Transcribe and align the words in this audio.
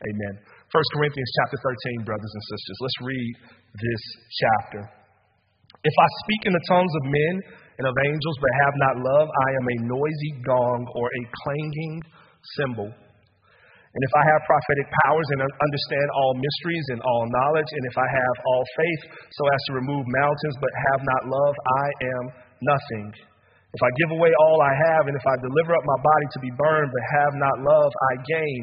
Amen. 0.00 0.34
1 0.72 0.96
Corinthians 0.96 1.30
chapter 1.44 1.58
13, 1.60 2.08
brothers 2.08 2.32
and 2.32 2.44
sisters. 2.48 2.76
Let's 2.80 3.00
read 3.04 3.32
this 3.76 4.02
chapter. 4.32 4.82
If 5.84 5.96
I 5.96 6.08
speak 6.24 6.42
in 6.48 6.54
the 6.56 6.66
tongues 6.72 6.94
of 7.04 7.04
men 7.04 7.34
and 7.76 7.84
of 7.84 7.96
angels 8.08 8.36
but 8.40 8.52
have 8.64 8.76
not 8.80 8.94
love, 9.04 9.28
I 9.28 9.48
am 9.60 9.66
a 9.68 9.76
noisy 9.92 10.32
gong 10.40 10.80
or 10.96 11.04
a 11.04 11.22
clanging 11.44 12.00
cymbal. 12.56 12.88
And 12.88 14.02
if 14.06 14.12
I 14.16 14.24
have 14.32 14.40
prophetic 14.48 14.88
powers 15.04 15.28
and 15.36 15.40
understand 15.44 16.08
all 16.16 16.32
mysteries 16.38 16.86
and 16.96 17.00
all 17.04 17.24
knowledge, 17.26 17.68
and 17.68 17.84
if 17.90 17.96
I 17.98 18.08
have 18.08 18.36
all 18.46 18.64
faith 18.78 19.02
so 19.36 19.42
as 19.52 19.60
to 19.68 19.70
remove 19.84 20.04
mountains 20.06 20.56
but 20.62 20.72
have 20.94 21.02
not 21.04 21.22
love, 21.28 21.54
I 21.58 21.88
am 22.08 22.24
nothing. 22.62 23.06
If 23.74 23.82
I 23.82 23.90
give 24.00 24.16
away 24.16 24.32
all 24.46 24.58
I 24.62 24.74
have, 24.94 25.12
and 25.12 25.16
if 25.18 25.26
I 25.26 25.36
deliver 25.42 25.76
up 25.76 25.84
my 25.84 26.00
body 26.00 26.26
to 26.32 26.40
be 26.40 26.52
burned 26.56 26.88
but 26.88 27.04
have 27.20 27.34
not 27.36 27.56
love, 27.60 27.90
I 27.90 28.12
gain 28.24 28.62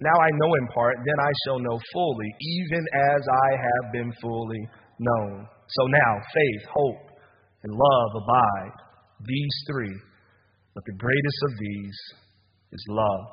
Now 0.00 0.16
I 0.16 0.30
know 0.32 0.50
in 0.64 0.66
part, 0.72 0.96
then 0.96 1.18
I 1.20 1.32
shall 1.44 1.58
know 1.60 1.78
fully, 1.92 2.30
even 2.40 2.82
as 3.12 3.20
I 3.20 3.50
have 3.52 3.92
been 3.92 4.12
fully 4.20 4.62
known. 4.98 5.46
So 5.68 5.82
now, 5.86 6.12
faith, 6.32 6.64
hope, 6.72 7.04
and 7.64 7.72
love 7.72 8.10
abide, 8.16 8.76
these 9.28 9.56
three. 9.68 9.96
But 10.74 10.84
the 10.86 10.96
greatest 10.96 11.40
of 11.44 11.52
these 11.60 11.98
is 12.72 12.84
love. 12.88 13.26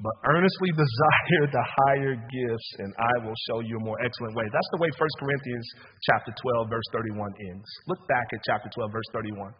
But 0.00 0.16
earnestly 0.24 0.70
desire 0.80 1.44
the 1.52 1.66
higher 1.84 2.16
gifts, 2.16 2.70
and 2.80 2.92
I 2.96 3.14
will 3.28 3.36
show 3.52 3.60
you 3.60 3.76
a 3.76 3.84
more 3.84 4.00
excellent 4.00 4.34
way. 4.36 4.44
That's 4.52 4.70
the 4.72 4.80
way 4.80 4.88
1 4.88 5.20
Corinthians 5.20 5.68
chapter 6.08 6.32
12, 6.32 6.70
verse 6.72 6.88
31 6.92 7.28
ends. 7.52 7.68
Look 7.88 8.00
back 8.08 8.24
at 8.32 8.40
chapter 8.48 8.72
12, 8.72 8.88
verse 8.88 9.10
31 9.12 9.52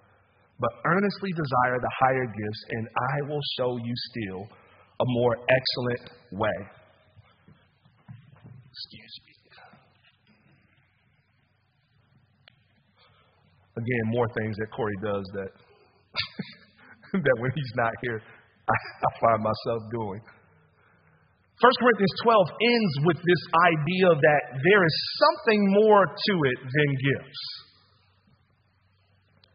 but 0.61 0.71
earnestly 0.85 1.31
desire 1.33 1.79
the 1.81 1.91
higher 1.99 2.27
gifts, 2.27 2.63
and 2.71 2.89
I 2.89 3.29
will 3.29 3.43
show 3.59 3.77
you 3.77 3.95
still 4.13 4.49
a 5.01 5.05
more 5.07 5.37
excellent 5.37 6.11
way. 6.33 6.59
Excuse 8.71 9.15
me. 9.27 9.35
Again, 13.75 14.05
more 14.15 14.29
things 14.39 14.55
that 14.57 14.71
Corey 14.71 14.95
does 15.03 15.27
that 15.35 15.51
that 17.27 17.37
when 17.43 17.51
he's 17.55 17.73
not 17.75 17.91
here, 18.03 18.23
I, 18.71 18.75
I 18.75 19.11
find 19.19 19.43
myself 19.43 19.83
doing. 19.91 20.23
1 21.59 21.73
Corinthians 21.83 22.15
12 22.23 22.47
ends 22.55 22.95
with 23.03 23.19
this 23.19 23.43
idea 23.67 24.09
that 24.15 24.43
there 24.63 24.83
is 24.87 24.97
something 25.19 25.61
more 25.83 26.07
to 26.07 26.35
it 26.55 26.59
than 26.63 26.89
gifts 27.03 27.64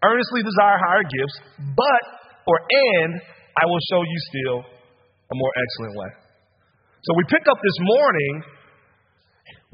earnestly 0.04 0.42
desire 0.44 0.78
higher 0.80 1.06
gifts, 1.06 1.36
but, 1.76 2.04
or 2.48 2.58
and, 2.60 3.12
I 3.60 3.66
will 3.68 3.84
show 3.92 4.02
you 4.02 4.20
still 4.32 4.60
a 5.30 5.36
more 5.36 5.54
excellent 5.56 5.94
way. 6.00 6.12
So 7.04 7.12
we 7.16 7.24
pick 7.28 7.46
up 7.48 7.60
this 7.60 7.80
morning 7.80 8.34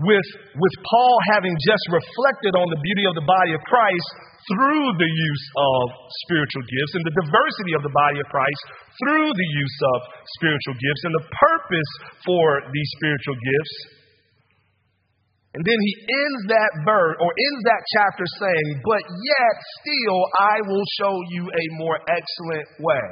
with, 0.02 0.28
with 0.58 0.76
Paul 0.84 1.16
having 1.34 1.56
just 1.64 1.86
reflected 1.90 2.54
on 2.54 2.68
the 2.70 2.80
beauty 2.84 3.06
of 3.08 3.16
the 3.16 3.26
body 3.26 3.54
of 3.56 3.62
Christ 3.66 4.10
through 4.46 4.88
the 5.00 5.10
use 5.10 5.46
of 5.58 5.84
spiritual 6.28 6.64
gifts 6.68 6.94
and 7.00 7.04
the 7.08 7.16
diversity 7.18 7.74
of 7.74 7.82
the 7.82 7.94
body 7.96 8.20
of 8.22 8.28
Christ 8.30 8.62
through 9.02 9.30
the 9.34 9.50
use 9.58 9.78
of 9.96 9.98
spiritual 10.38 10.76
gifts 10.78 11.02
and 11.10 11.14
the 11.18 11.26
purpose 11.34 11.92
for 12.28 12.46
these 12.70 12.90
spiritual 13.02 13.38
gifts 13.42 13.76
and 15.56 15.64
then 15.64 15.80
he 15.80 15.94
ends 16.04 16.42
that 16.52 16.72
verse 16.84 17.16
or 17.16 17.32
ends 17.32 17.62
that 17.64 17.82
chapter 17.96 18.28
saying, 18.44 18.84
But 18.84 19.00
yet 19.08 19.56
still 19.80 20.20
I 20.36 20.60
will 20.68 20.84
show 21.00 21.16
you 21.32 21.48
a 21.48 21.66
more 21.80 21.96
excellent 22.12 22.68
way. 22.84 23.08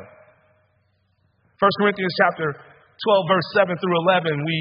1 1.63 1.79
Corinthians 1.79 2.11
chapter 2.19 2.51
12, 2.51 3.31
verse 3.31 3.47
7 3.55 3.79
through 3.79 3.97
11, 4.11 4.43
we 4.43 4.57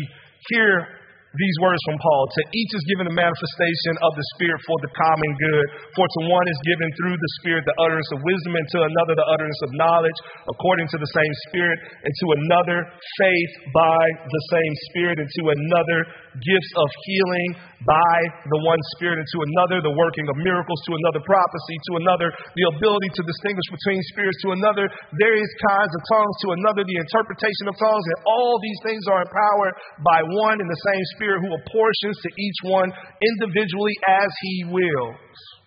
hear 0.55 1.03
these 1.33 1.57
words 1.65 1.81
from 1.89 1.97
Paul. 1.97 2.29
To 2.29 2.43
each 2.53 2.73
is 2.77 2.85
given 2.93 3.09
a 3.09 3.15
manifestation 3.17 3.95
of 4.05 4.13
the 4.13 4.27
Spirit 4.37 4.61
for 4.69 4.77
the 4.85 4.93
common 4.93 5.31
good. 5.41 5.67
For 5.97 6.05
to 6.05 6.21
one 6.29 6.45
is 6.45 6.61
given 6.69 6.89
through 7.01 7.17
the 7.17 7.33
Spirit 7.41 7.65
the 7.65 7.79
utterance 7.81 8.11
of 8.13 8.21
wisdom, 8.21 8.53
and 8.53 8.69
to 8.69 8.79
another 8.85 9.15
the 9.17 9.29
utterance 9.33 9.61
of 9.65 9.71
knowledge, 9.81 10.19
according 10.45 10.93
to 10.93 10.99
the 11.01 11.09
same 11.09 11.35
Spirit, 11.49 11.79
and 12.05 12.13
to 12.13 12.27
another 12.37 12.79
faith 13.17 13.53
by 13.73 14.03
the 14.29 14.43
same 14.53 14.75
Spirit, 14.93 15.17
and 15.25 15.31
to 15.41 15.43
another 15.57 15.99
gifts 16.41 16.73
of 16.81 16.89
healing 17.05 17.51
by 17.85 18.17
the 18.47 18.61
one 18.63 18.79
Spirit, 18.97 19.19
and 19.19 19.29
to 19.35 19.41
another 19.43 19.83
the 19.83 19.95
working 19.99 20.27
of 20.31 20.37
miracles, 20.39 20.79
to 20.87 20.95
another 20.95 21.23
prophecy, 21.27 21.77
to 21.91 21.93
another 22.01 22.29
the 22.31 22.67
ability 22.79 23.11
to 23.19 23.23
distinguish 23.27 23.69
between 23.69 24.01
spirits, 24.15 24.39
to 24.47 24.55
another 24.55 24.87
various 25.19 25.53
kinds 25.67 25.93
of 25.93 26.01
tongues, 26.09 26.37
to 26.47 26.49
another 26.63 26.83
the 26.87 26.99
interpretation 27.03 27.67
of 27.69 27.75
tongues, 27.77 28.07
and 28.07 28.19
all 28.25 28.55
these 28.63 28.81
things 28.87 29.03
are 29.11 29.27
empowered 29.27 29.75
by 30.07 30.21
one 30.47 30.57
and 30.63 30.71
the 30.71 30.83
same 30.95 31.05
Spirit 31.19 31.43
who 31.43 31.51
apportions 31.53 32.17
to 32.23 32.31
each 32.39 32.61
one 32.65 32.89
individually 33.21 33.97
as 34.07 34.31
He 34.47 34.57
wills. 34.71 35.62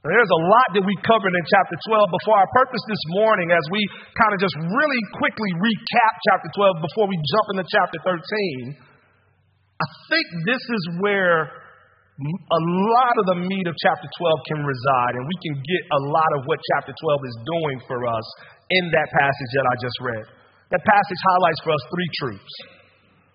There's 0.00 0.32
a 0.32 0.42
lot 0.48 0.68
that 0.80 0.84
we 0.88 0.96
covered 1.04 1.34
in 1.36 1.44
chapter 1.44 1.76
12 1.76 2.08
before 2.08 2.40
our 2.40 2.48
purpose 2.56 2.80
this 2.88 3.04
morning 3.20 3.52
as 3.52 3.60
we 3.68 3.84
kind 4.16 4.32
of 4.32 4.40
just 4.40 4.56
really 4.56 5.02
quickly 5.20 5.50
recap 5.60 6.12
chapter 6.32 6.48
12 6.56 6.88
before 6.88 7.04
we 7.04 7.20
jump 7.20 7.46
into 7.52 7.68
chapter 7.68 8.00
13. 8.08 8.80
I 8.80 9.88
think 10.08 10.26
this 10.48 10.64
is 10.64 10.84
where 11.04 11.52
a 11.52 12.62
lot 12.96 13.14
of 13.20 13.24
the 13.28 13.38
meat 13.44 13.66
of 13.68 13.76
chapter 13.76 14.08
12 14.08 14.48
can 14.48 14.60
reside, 14.64 15.20
and 15.20 15.24
we 15.28 15.36
can 15.44 15.54
get 15.60 15.82
a 15.92 16.00
lot 16.08 16.30
of 16.40 16.48
what 16.48 16.56
chapter 16.72 16.96
12 16.96 17.28
is 17.28 17.36
doing 17.44 17.78
for 17.84 18.00
us 18.08 18.26
in 18.72 18.88
that 18.96 19.08
passage 19.12 19.52
that 19.52 19.66
I 19.68 19.74
just 19.84 19.98
read. 20.00 20.24
That 20.72 20.80
passage 20.80 21.20
highlights 21.28 21.60
for 21.60 21.76
us 21.76 21.84
three 21.92 22.10
truths. 22.24 22.56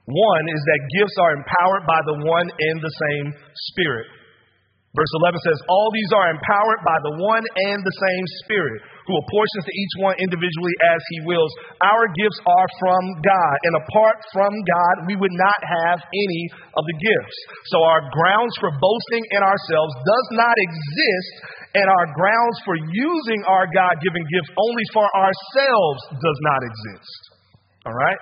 One 0.10 0.44
is 0.50 0.62
that 0.66 0.80
gifts 0.98 1.18
are 1.22 1.34
empowered 1.38 1.86
by 1.86 2.02
the 2.10 2.18
one 2.26 2.48
and 2.50 2.78
the 2.82 2.94
same 3.06 3.28
Spirit. 3.54 4.25
Verse 4.96 5.12
11 5.28 5.36
says, 5.44 5.60
All 5.68 5.92
these 5.92 6.12
are 6.16 6.32
empowered 6.32 6.82
by 6.88 6.96
the 7.04 7.16
one 7.20 7.44
and 7.44 7.84
the 7.84 7.98
same 8.00 8.26
Spirit, 8.48 8.80
who 9.04 9.14
apportions 9.20 9.68
to 9.68 9.76
each 9.76 9.94
one 10.00 10.16
individually 10.24 10.76
as 10.88 11.04
he 11.12 11.28
wills. 11.28 11.52
Our 11.84 12.08
gifts 12.16 12.40
are 12.48 12.70
from 12.80 13.04
God, 13.20 13.56
and 13.68 13.74
apart 13.84 14.18
from 14.32 14.56
God, 14.56 14.96
we 15.12 15.20
would 15.20 15.36
not 15.36 15.60
have 15.60 16.00
any 16.00 16.44
of 16.80 16.84
the 16.88 16.98
gifts. 17.04 17.38
So 17.76 17.84
our 17.84 18.08
grounds 18.08 18.56
for 18.64 18.72
boasting 18.72 19.24
in 19.36 19.44
ourselves 19.44 19.92
does 20.00 20.28
not 20.40 20.56
exist, 20.64 21.34
and 21.76 21.92
our 21.92 22.08
grounds 22.16 22.58
for 22.64 22.80
using 22.80 23.44
our 23.52 23.68
God 23.68 24.00
given 24.00 24.24
gifts 24.32 24.52
only 24.56 24.86
for 24.96 25.06
ourselves 25.12 26.00
does 26.24 26.40
not 26.48 26.62
exist. 26.64 27.20
All 27.84 28.00
right? 28.00 28.22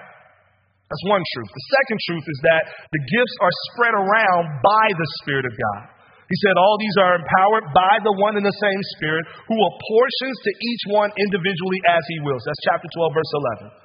That's 0.90 1.06
one 1.06 1.22
truth. 1.22 1.52
The 1.54 1.68
second 1.70 1.98
truth 2.10 2.26
is 2.26 2.40
that 2.50 2.64
the 2.90 3.02
gifts 3.14 3.36
are 3.46 3.54
spread 3.74 3.94
around 3.94 4.46
by 4.66 4.86
the 4.90 5.08
Spirit 5.22 5.46
of 5.46 5.54
God. 5.54 6.03
He 6.30 6.38
said, 6.40 6.56
All 6.56 6.78
these 6.80 6.98
are 7.04 7.20
empowered 7.20 7.68
by 7.76 7.94
the 8.04 8.16
one 8.16 8.40
and 8.40 8.46
the 8.46 8.60
same 8.64 8.82
Spirit 8.96 9.24
who 9.48 9.58
apportions 9.60 10.38
to 10.44 10.52
each 10.56 10.84
one 10.92 11.12
individually 11.20 11.82
as 11.88 12.04
he 12.08 12.18
wills. 12.24 12.44
That's 12.48 12.64
chapter 12.64 12.88
12, 12.88 13.12
verse 13.12 13.34
11. 13.68 13.84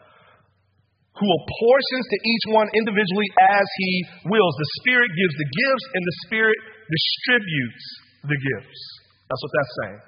Who 1.19 1.26
apportions 1.26 2.05
to 2.14 2.19
each 2.23 2.44
one 2.55 2.69
individually 2.79 3.31
as 3.43 3.67
he 3.67 3.93
wills. 4.31 4.55
The 4.55 4.70
Spirit 4.82 5.11
gives 5.11 5.35
the 5.35 5.50
gifts, 5.50 5.87
and 5.99 6.02
the 6.06 6.17
Spirit 6.31 6.58
distributes 6.87 7.85
the 8.23 8.38
gifts. 8.38 8.81
That's 9.26 9.43
what 9.43 9.52
that's 9.58 9.75
saying. 9.82 10.00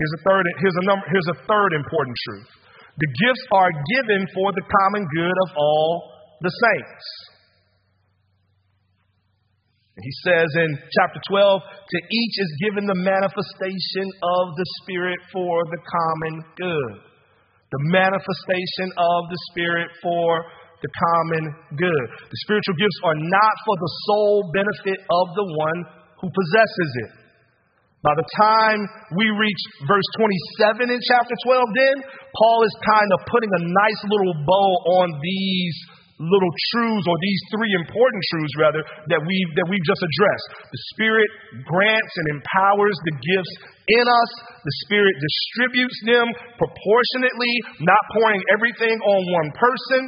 Here's 0.00 0.16
a 0.16 0.22
third, 0.24 0.44
here's 0.64 0.78
a 0.80 0.86
number, 0.88 1.04
here's 1.12 1.30
a 1.36 1.38
third 1.44 1.70
important 1.76 2.16
truth. 2.24 2.48
The 2.96 3.10
gifts 3.28 3.44
are 3.52 3.68
given 3.68 4.24
for 4.32 4.48
the 4.56 4.64
common 4.64 5.04
good 5.04 5.36
of 5.44 5.50
all 5.60 5.90
the 6.40 6.48
saints. 6.48 7.04
He 10.00 10.14
says 10.24 10.48
in 10.56 10.70
chapter 10.96 11.20
12, 11.28 11.60
to 11.60 11.98
each 12.08 12.36
is 12.40 12.52
given 12.64 12.88
the 12.88 13.00
manifestation 13.04 14.06
of 14.24 14.44
the 14.56 14.68
Spirit 14.80 15.20
for 15.28 15.64
the 15.68 15.80
common 15.84 16.34
good. 16.56 16.94
The 17.70 17.84
manifestation 17.92 18.88
of 18.96 19.20
the 19.28 19.40
Spirit 19.52 19.92
for 20.00 20.28
the 20.80 20.88
common 20.88 21.44
good. 21.76 22.06
The 22.32 22.40
spiritual 22.48 22.76
gifts 22.80 23.00
are 23.04 23.18
not 23.20 23.54
for 23.68 23.76
the 23.76 23.92
sole 24.08 24.40
benefit 24.56 24.98
of 25.04 25.26
the 25.36 25.46
one 25.60 25.80
who 26.24 26.28
possesses 26.32 26.92
it. 27.04 27.12
By 28.00 28.16
the 28.16 28.28
time 28.40 28.80
we 29.12 29.28
reach 29.28 29.62
verse 29.84 30.08
27 30.16 30.88
in 30.88 31.00
chapter 31.04 31.36
12, 31.36 31.68
then, 31.76 31.96
Paul 32.32 32.64
is 32.64 32.72
kind 32.80 33.10
of 33.12 33.28
putting 33.28 33.52
a 33.52 33.62
nice 33.68 34.00
little 34.08 34.36
bow 34.48 34.70
on 35.04 35.20
these 35.20 35.76
little 36.20 36.54
truths, 36.76 37.06
or 37.08 37.16
these 37.16 37.42
three 37.48 37.72
important 37.80 38.20
truths, 38.28 38.54
rather, 38.60 38.82
that 39.08 39.24
we've, 39.24 39.50
that 39.56 39.64
we've 39.72 39.86
just 39.88 40.04
addressed. 40.04 40.48
The 40.68 40.82
Spirit 40.92 41.30
grants 41.64 42.14
and 42.20 42.26
empowers 42.36 42.96
the 43.08 43.14
gifts 43.16 43.54
in 43.88 44.04
us. 44.04 44.30
The 44.60 44.76
Spirit 44.84 45.16
distributes 45.16 45.98
them 46.04 46.28
proportionately, 46.60 47.54
not 47.80 48.02
pouring 48.12 48.44
everything 48.52 48.92
on 49.00 49.20
one 49.32 49.50
person. 49.56 50.02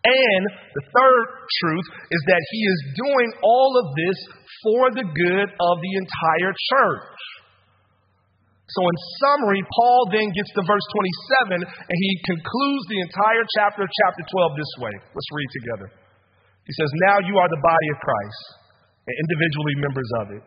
And 0.00 0.42
the 0.78 0.84
third 0.94 1.24
truth 1.60 1.86
is 2.08 2.22
that 2.30 2.42
he 2.54 2.60
is 2.62 2.80
doing 2.96 3.28
all 3.42 3.72
of 3.82 3.86
this 3.98 4.18
for 4.62 4.82
the 4.94 5.04
good 5.04 5.48
of 5.50 5.74
the 5.82 5.92
entire 5.98 6.54
church. 6.54 7.18
So, 8.70 8.80
in 8.86 8.96
summary, 9.18 9.62
Paul 9.66 10.00
then 10.14 10.28
gets 10.30 10.50
to 10.54 10.62
verse 10.62 10.86
27 11.50 11.58
and 11.66 11.98
he 11.98 12.12
concludes 12.26 12.84
the 12.86 13.00
entire 13.02 13.44
chapter 13.58 13.82
of 13.82 13.90
chapter 14.06 14.22
12 14.22 14.54
this 14.54 14.72
way. 14.78 14.94
Let's 14.94 15.30
read 15.34 15.50
together. 15.58 15.88
He 16.66 16.72
says, 16.78 16.90
Now 17.10 17.18
you 17.26 17.34
are 17.34 17.50
the 17.50 17.62
body 17.66 17.88
of 17.90 17.98
Christ 17.98 18.42
and 19.10 19.14
individually 19.26 19.76
members 19.82 20.10
of 20.22 20.26
it. 20.38 20.44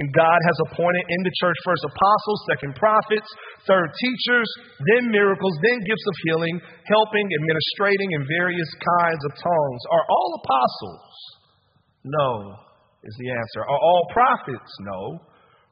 And 0.00 0.08
God 0.16 0.40
has 0.48 0.58
appointed 0.64 1.04
in 1.12 1.20
the 1.28 1.34
church 1.44 1.58
first 1.60 1.84
apostles, 1.84 2.40
second 2.48 2.72
prophets, 2.72 3.28
third 3.68 3.92
teachers, 4.00 4.48
then 4.96 5.12
miracles, 5.12 5.52
then 5.60 5.84
gifts 5.84 6.06
of 6.08 6.16
healing, 6.24 6.56
helping, 6.88 7.26
administrating 7.28 8.08
in 8.16 8.24
various 8.40 8.70
kinds 8.80 9.20
of 9.28 9.36
tongues. 9.36 9.82
Are 9.92 10.06
all 10.08 10.30
apostles? 10.40 11.12
No, 12.08 12.56
is 13.04 13.12
the 13.20 13.28
answer. 13.28 13.60
Are 13.60 13.82
all 13.84 14.08
prophets? 14.08 14.72
No. 14.88 15.20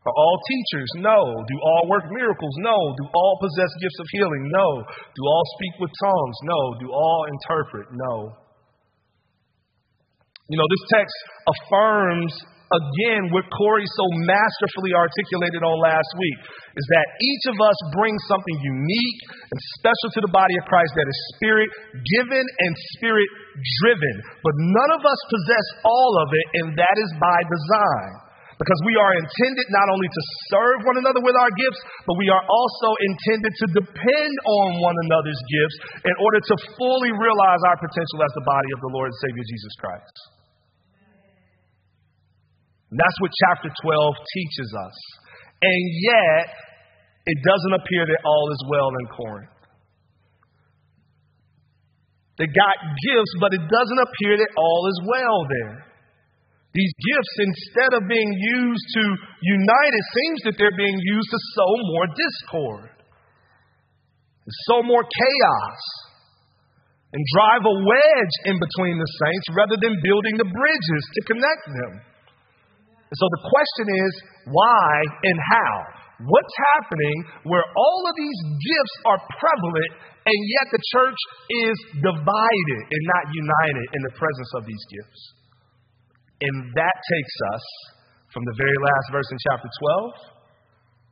Are 0.08 0.16
all 0.16 0.40
teachers? 0.48 0.88
No. 1.04 1.20
Do 1.36 1.56
all 1.60 1.84
work 1.84 2.08
miracles? 2.08 2.54
No. 2.64 2.96
Do 2.96 3.04
all 3.12 3.36
possess 3.44 3.68
gifts 3.76 4.00
of 4.00 4.08
healing? 4.08 4.48
No. 4.48 4.68
Do 4.88 5.22
all 5.28 5.44
speak 5.60 5.74
with 5.84 5.92
tongues? 6.00 6.38
No. 6.48 6.60
Do 6.80 6.88
all 6.88 7.28
interpret? 7.28 7.92
No. 7.92 8.32
You 10.48 10.56
know, 10.56 10.64
this 10.64 10.84
text 10.88 11.12
affirms 11.44 12.32
again 12.72 13.28
what 13.36 13.44
Corey 13.52 13.84
so 13.84 14.04
masterfully 14.24 14.96
articulated 14.96 15.60
on 15.60 15.76
last 15.76 16.08
week 16.16 16.38
is 16.72 16.86
that 16.88 17.06
each 17.20 17.44
of 17.52 17.56
us 17.60 17.78
brings 17.92 18.20
something 18.32 18.56
unique 18.64 19.20
and 19.52 19.60
special 19.76 20.08
to 20.16 20.20
the 20.24 20.32
body 20.32 20.56
of 20.56 20.64
Christ 20.72 20.96
that 20.96 21.04
is 21.04 21.18
spirit 21.36 21.68
given 22.16 22.44
and 22.44 22.72
spirit 22.96 23.28
driven. 23.84 24.24
But 24.40 24.56
none 24.56 24.92
of 24.96 25.04
us 25.04 25.20
possess 25.28 25.66
all 25.84 26.12
of 26.24 26.28
it, 26.32 26.46
and 26.64 26.66
that 26.80 26.96
is 26.96 27.10
by 27.20 27.38
design. 27.44 28.27
Because 28.58 28.80
we 28.82 28.98
are 28.98 29.14
intended 29.14 29.66
not 29.70 29.86
only 29.86 30.10
to 30.10 30.22
serve 30.50 30.78
one 30.82 30.98
another 30.98 31.22
with 31.22 31.38
our 31.38 31.52
gifts, 31.54 31.80
but 32.10 32.18
we 32.18 32.26
are 32.26 32.42
also 32.42 32.90
intended 33.06 33.54
to 33.54 33.66
depend 33.70 34.34
on 34.42 34.66
one 34.82 34.98
another's 35.06 35.38
gifts 35.46 35.76
in 36.02 36.14
order 36.18 36.42
to 36.42 36.54
fully 36.74 37.14
realize 37.14 37.62
our 37.70 37.78
potential 37.78 38.18
as 38.18 38.32
the 38.34 38.42
body 38.42 38.70
of 38.74 38.82
the 38.82 38.90
Lord 38.90 39.14
and 39.14 39.18
Savior 39.22 39.46
Jesus 39.46 39.74
Christ. 39.78 40.16
And 42.90 42.98
that's 42.98 43.18
what 43.22 43.30
chapter 43.46 43.70
12 43.70 44.26
teaches 44.34 44.70
us. 44.74 44.96
And 45.62 45.82
yet, 46.02 46.50
it 47.30 47.38
doesn't 47.46 47.74
appear 47.78 48.10
that 48.10 48.20
all 48.26 48.46
is 48.50 48.60
well 48.66 48.90
in 48.90 49.06
Corinth. 49.14 49.54
They 52.42 52.50
got 52.50 52.74
gifts, 53.06 53.34
but 53.38 53.54
it 53.54 53.62
doesn't 53.70 54.00
appear 54.02 54.34
that 54.42 54.50
all 54.58 54.82
is 54.90 54.98
well 55.06 55.38
there. 55.46 55.87
These 56.76 56.92
gifts, 57.00 57.34
instead 57.48 57.92
of 57.96 58.08
being 58.08 58.28
used 58.28 58.86
to 58.92 59.02
unite, 59.40 59.94
it 59.96 60.08
seems 60.12 60.38
that 60.44 60.54
they're 60.60 60.76
being 60.76 61.00
used 61.00 61.30
to 61.32 61.40
sow 61.56 61.72
more 61.96 62.06
discord, 62.12 62.90
sow 64.68 64.84
more 64.84 65.00
chaos, 65.00 65.80
and 67.12 67.22
drive 67.32 67.64
a 67.64 67.76
wedge 67.88 68.34
in 68.52 68.56
between 68.60 69.00
the 69.00 69.10
saints 69.16 69.46
rather 69.56 69.80
than 69.80 69.96
building 70.04 70.36
the 70.36 70.44
bridges 70.44 71.04
to 71.16 71.20
connect 71.32 71.64
them. 71.72 71.92
And 73.08 73.16
so 73.16 73.26
the 73.32 73.42
question 73.48 73.86
is 73.88 74.12
why 74.52 74.88
and 75.24 75.38
how? 75.56 75.74
What's 76.28 76.56
happening 76.76 77.16
where 77.48 77.64
all 77.64 78.02
of 78.04 78.14
these 78.18 78.40
gifts 78.60 78.96
are 79.08 79.20
prevalent 79.40 79.92
and 80.20 80.38
yet 80.60 80.66
the 80.68 80.82
church 80.92 81.20
is 81.64 81.76
divided 82.04 82.80
and 82.92 83.02
not 83.16 83.24
united 83.32 83.86
in 83.96 84.02
the 84.04 84.12
presence 84.20 84.52
of 84.60 84.68
these 84.68 84.84
gifts? 84.92 85.37
And 86.38 86.54
that 86.74 86.96
takes 87.02 87.36
us 87.54 87.64
from 88.30 88.46
the 88.46 88.56
very 88.58 88.78
last 88.78 89.06
verse 89.10 89.28
in 89.30 89.38
chapter 89.50 89.66
12 89.66 90.38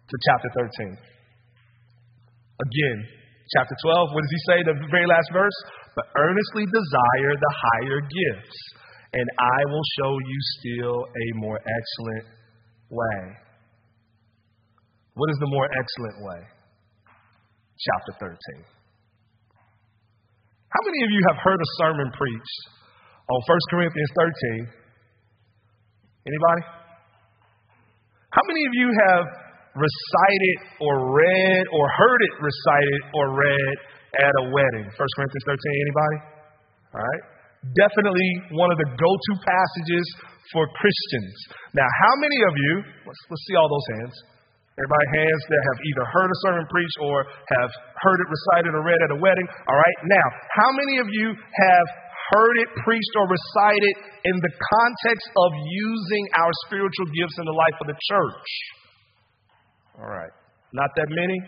to 0.06 0.14
chapter 0.30 0.48
13. 0.78 0.94
Again, 2.62 2.98
chapter 3.58 3.74
12, 3.74 4.14
what 4.14 4.22
does 4.22 4.34
he 4.34 4.42
say, 4.46 4.58
the 4.62 4.78
very 4.88 5.08
last 5.10 5.28
verse? 5.34 5.58
But 5.98 6.06
earnestly 6.14 6.64
desire 6.70 7.32
the 7.34 7.52
higher 7.52 8.00
gifts 8.00 8.58
and 9.16 9.26
I 9.40 9.60
will 9.72 9.86
show 9.96 10.12
you 10.12 10.38
still 10.60 10.98
a 11.08 11.26
more 11.40 11.56
excellent 11.56 12.26
way. 12.90 13.20
What 15.14 15.30
is 15.32 15.38
the 15.40 15.48
more 15.48 15.68
excellent 15.72 16.18
way? 16.20 16.40
Chapter 17.80 18.36
13. 18.36 18.64
How 20.68 20.82
many 20.84 21.00
of 21.00 21.10
you 21.16 21.22
have 21.32 21.38
heard 21.40 21.60
a 21.60 21.70
sermon 21.80 22.12
preached 22.12 22.62
on 23.32 23.38
1 23.40 23.70
Corinthians 23.70 24.12
13? 24.68 24.85
Anybody? 26.26 26.62
How 28.34 28.42
many 28.50 28.62
of 28.66 28.74
you 28.74 28.88
have 29.06 29.24
recited 29.78 30.56
or 30.82 31.14
read 31.14 31.62
or 31.70 31.84
heard 31.86 32.20
it 32.26 32.34
recited 32.42 33.00
or 33.14 33.24
read 33.30 33.74
at 34.18 34.34
a 34.42 34.44
wedding? 34.50 34.90
1 34.90 34.90
Corinthians 34.90 35.46
13, 35.46 35.54
anybody? 35.86 36.18
All 36.98 37.04
right. 37.06 37.22
Definitely 37.78 38.30
one 38.58 38.74
of 38.74 38.78
the 38.82 38.90
go 38.98 39.10
to 39.10 39.32
passages 39.38 40.06
for 40.50 40.66
Christians. 40.74 41.34
Now, 41.78 41.86
how 41.86 42.14
many 42.18 42.38
of 42.50 42.54
you, 42.58 42.72
let's, 43.06 43.22
let's 43.30 43.44
see 43.46 43.54
all 43.54 43.70
those 43.70 43.88
hands. 44.02 44.14
Everybody, 44.76 45.24
hands 45.24 45.42
that 45.48 45.62
have 45.72 45.78
either 45.88 46.04
heard 46.04 46.28
a 46.28 46.38
sermon 46.44 46.64
preached 46.68 46.98
or 47.00 47.16
have 47.56 47.70
heard 48.02 48.18
it 48.20 48.28
recited 48.28 48.70
or 48.76 48.84
read 48.84 49.00
at 49.08 49.16
a 49.16 49.18
wedding. 49.22 49.46
All 49.64 49.78
right, 49.78 49.98
now, 50.04 50.26
how 50.52 50.68
many 50.74 51.00
of 51.00 51.08
you 51.08 51.32
have 51.32 51.86
heard 52.32 52.56
it 52.62 52.70
preached 52.82 53.14
or 53.16 53.26
recited 53.28 53.94
in 54.24 54.36
the 54.40 54.52
context 54.52 55.28
of 55.30 55.50
using 55.54 56.24
our 56.38 56.52
spiritual 56.66 57.06
gifts 57.14 57.36
in 57.38 57.44
the 57.46 57.56
life 57.56 57.76
of 57.80 57.86
the 57.86 57.98
church? 57.98 58.48
All 59.98 60.10
right, 60.10 60.34
not 60.72 60.90
that 60.96 61.08
many. 61.08 61.38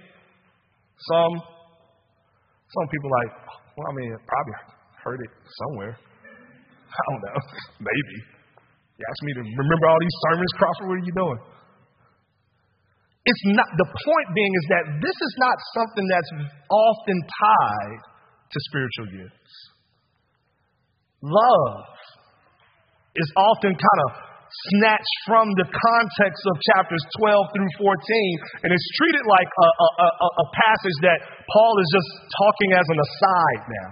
Some, 0.99 1.33
some 1.43 2.87
people 2.91 3.11
like, 3.23 3.33
well, 3.77 3.87
I 3.87 3.93
mean, 3.95 4.11
probably 4.27 4.57
heard 5.05 5.21
it 5.23 5.33
somewhere. 5.67 5.95
I 6.99 7.01
don't 7.13 7.23
know. 7.23 7.39
Maybe. 7.91 8.17
You 8.99 9.05
ask 9.07 9.21
me 9.23 9.33
to 9.39 9.43
remember 9.47 9.87
all 9.87 10.01
these 10.03 10.19
sermons, 10.27 10.53
Crawford, 10.59 10.87
what 10.91 10.99
are 10.99 11.07
you 11.07 11.15
doing? 11.15 11.41
It's 13.29 13.45
not, 13.55 13.69
the 13.77 13.89
point 13.93 14.29
being 14.35 14.53
is 14.57 14.67
that 14.73 14.85
this 15.05 15.19
is 15.21 15.35
not 15.39 15.57
something 15.77 16.07
that's 16.09 16.33
often 16.67 17.19
tied 17.23 18.03
to 18.49 18.59
spiritual 18.73 19.07
gifts. 19.21 19.55
Love 21.19 21.83
is 23.19 23.29
often 23.35 23.75
kind 23.75 24.01
of 24.07 24.11
snatched 24.49 25.19
from 25.27 25.51
the 25.59 25.67
context 25.67 26.43
of 26.47 26.55
chapters 26.73 27.03
12 27.19 27.55
through 27.59 27.73
14, 27.85 28.65
and 28.65 28.71
it's 28.71 28.89
treated 28.97 29.25
like 29.27 29.51
a, 29.51 29.69
a, 29.69 29.89
a, 29.99 30.29
a 30.41 30.47
passage 30.55 30.99
that 31.05 31.19
Paul 31.51 31.75
is 31.83 31.89
just 31.91 32.11
talking 32.33 32.71
as 32.79 32.87
an 32.87 32.99
aside 33.03 33.63
now. 33.67 33.91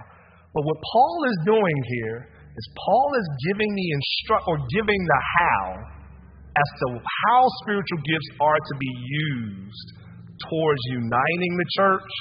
But 0.55 0.63
what 0.65 0.79
Paul 0.81 1.17
is 1.27 1.37
doing 1.51 1.77
here 1.99 2.19
is 2.31 2.65
Paul 2.73 3.09
is 3.19 3.27
giving 3.51 3.71
the 3.75 3.87
instruct 3.91 4.43
or 4.47 4.57
giving 4.73 4.97
the 4.97 5.21
how 5.37 5.63
as 6.57 6.69
to 6.81 6.87
how 6.97 7.41
spiritual 7.61 8.01
gifts 8.01 8.29
are 8.41 8.57
to 8.57 8.75
be 8.81 8.91
used 9.29 9.87
towards 10.49 10.81
uniting 10.89 11.53
the 11.59 11.69
church, 11.75 12.11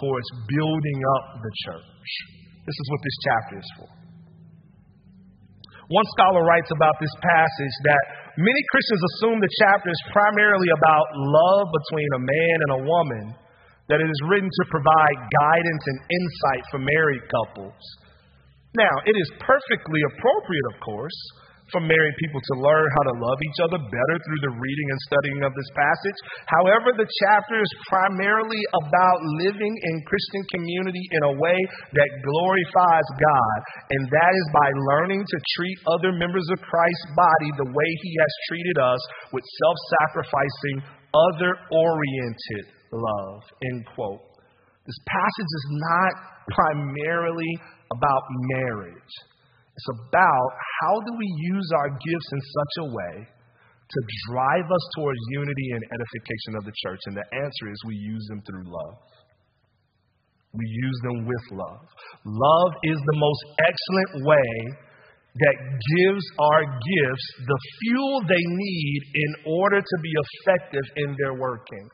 towards 0.00 0.28
building 0.48 0.98
up 1.18 1.24
the 1.44 1.52
church. 1.68 2.10
This 2.64 2.78
is 2.78 2.86
what 2.88 3.00
this 3.04 3.16
chapter 3.26 3.56
is 3.58 3.70
for. 3.76 4.01
One 5.92 6.08
scholar 6.16 6.40
writes 6.48 6.72
about 6.72 6.96
this 7.04 7.12
passage 7.20 7.76
that 7.84 8.04
many 8.40 8.62
Christians 8.72 9.02
assume 9.12 9.44
the 9.44 9.56
chapter 9.60 9.92
is 9.92 10.02
primarily 10.08 10.70
about 10.72 11.04
love 11.20 11.68
between 11.68 12.10
a 12.16 12.24
man 12.24 12.56
and 12.64 12.72
a 12.80 12.84
woman 12.88 13.24
that 13.92 14.00
it 14.00 14.08
is 14.08 14.20
written 14.24 14.48
to 14.48 14.64
provide 14.72 15.16
guidance 15.20 15.84
and 15.84 15.98
insight 16.08 16.64
for 16.72 16.80
married 16.80 17.28
couples. 17.28 17.76
Now, 18.72 18.94
it 19.04 19.12
is 19.12 19.28
perfectly 19.44 20.00
appropriate, 20.16 20.66
of 20.72 20.80
course, 20.80 21.18
for 21.72 21.80
married 21.80 22.16
people 22.20 22.38
to 22.38 22.54
learn 22.60 22.86
how 23.00 23.04
to 23.10 23.14
love 23.18 23.40
each 23.40 23.60
other 23.64 23.80
better 23.80 24.16
through 24.22 24.42
the 24.44 24.54
reading 24.60 24.88
and 24.92 25.00
studying 25.08 25.40
of 25.42 25.52
this 25.56 25.72
passage. 25.72 26.18
However, 26.46 26.92
the 26.92 27.08
chapter 27.08 27.56
is 27.58 27.72
primarily 27.88 28.60
about 28.76 29.18
living 29.40 29.74
in 29.74 30.04
Christian 30.04 30.44
community 30.52 31.00
in 31.00 31.22
a 31.32 31.36
way 31.40 31.58
that 31.96 32.10
glorifies 32.20 33.08
God, 33.16 33.58
and 33.96 34.02
that 34.12 34.32
is 34.36 34.48
by 34.52 34.68
learning 34.94 35.24
to 35.24 35.38
treat 35.56 35.78
other 35.88 36.12
members 36.12 36.46
of 36.52 36.60
Christ's 36.60 37.08
body 37.16 37.50
the 37.56 37.72
way 37.72 37.90
He 38.04 38.12
has 38.20 38.32
treated 38.52 38.76
us 38.76 39.02
with 39.32 39.44
self 39.64 39.76
sacrificing, 39.98 40.76
other 41.10 41.56
oriented 41.72 42.64
love. 42.92 43.40
End 43.72 43.88
quote. 43.96 44.20
This 44.84 44.98
passage 45.08 45.50
is 45.50 45.66
not 45.80 46.12
primarily 46.52 47.52
about 47.92 48.22
marriage. 48.60 49.14
It's 49.72 49.88
about 49.88 50.48
how 50.80 51.00
do 51.00 51.12
we 51.16 51.28
use 51.56 51.68
our 51.76 51.88
gifts 51.88 52.30
in 52.32 52.40
such 52.40 52.74
a 52.84 52.86
way 52.92 53.14
to 53.24 54.00
drive 54.28 54.68
us 54.68 54.84
towards 54.96 55.18
unity 55.30 55.68
and 55.72 55.82
edification 55.88 56.52
of 56.60 56.64
the 56.64 56.76
church? 56.84 57.00
And 57.06 57.16
the 57.16 57.28
answer 57.32 57.64
is 57.72 57.76
we 57.86 57.96
use 57.96 58.24
them 58.28 58.42
through 58.44 58.68
love. 58.68 59.00
We 60.52 60.66
use 60.68 60.98
them 61.02 61.24
with 61.24 61.44
love. 61.56 61.88
Love 62.24 62.72
is 62.84 62.98
the 63.00 63.16
most 63.16 63.42
excellent 63.56 64.26
way 64.28 64.48
that 65.32 65.56
gives 65.56 66.24
our 66.36 66.62
gifts 66.68 67.26
the 67.40 67.60
fuel 67.80 68.20
they 68.28 68.44
need 68.44 69.00
in 69.16 69.52
order 69.56 69.80
to 69.80 69.96
be 70.02 70.12
effective 70.12 70.84
in 70.96 71.16
their 71.16 71.32
working. 71.40 71.88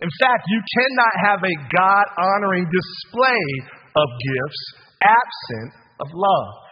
In 0.00 0.08
fact, 0.20 0.44
you 0.48 0.60
cannot 0.72 1.14
have 1.28 1.40
a 1.44 1.54
God 1.68 2.04
honoring 2.16 2.64
display 2.64 3.44
of 3.92 4.08
gifts 4.08 4.87
absent 5.02 5.70
of 6.00 6.08
love. 6.14 6.68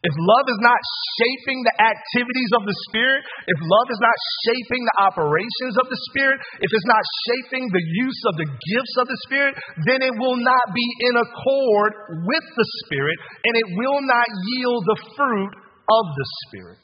If 0.00 0.16
love 0.16 0.46
is 0.48 0.60
not 0.64 0.80
shaping 1.20 1.60
the 1.60 1.76
activities 1.76 2.50
of 2.56 2.64
the 2.64 2.72
Spirit, 2.88 3.20
if 3.20 3.58
love 3.60 3.88
is 3.92 4.00
not 4.00 4.16
shaping 4.48 4.80
the 4.80 4.96
operations 5.04 5.76
of 5.76 5.92
the 5.92 6.00
Spirit, 6.08 6.40
if 6.64 6.72
it's 6.72 6.88
not 6.88 7.04
shaping 7.28 7.68
the 7.68 7.84
use 7.84 8.20
of 8.32 8.40
the 8.40 8.48
gifts 8.48 8.96
of 8.96 9.12
the 9.12 9.20
Spirit, 9.28 9.60
then 9.84 10.00
it 10.00 10.16
will 10.16 10.40
not 10.40 10.66
be 10.72 10.88
in 11.04 11.14
accord 11.20 11.92
with 12.16 12.46
the 12.56 12.68
Spirit 12.88 13.18
and 13.44 13.52
it 13.60 13.68
will 13.76 14.00
not 14.08 14.24
yield 14.56 14.82
the 14.88 15.00
fruit 15.20 15.52
of 15.68 16.04
the 16.16 16.26
Spirit. 16.48 16.80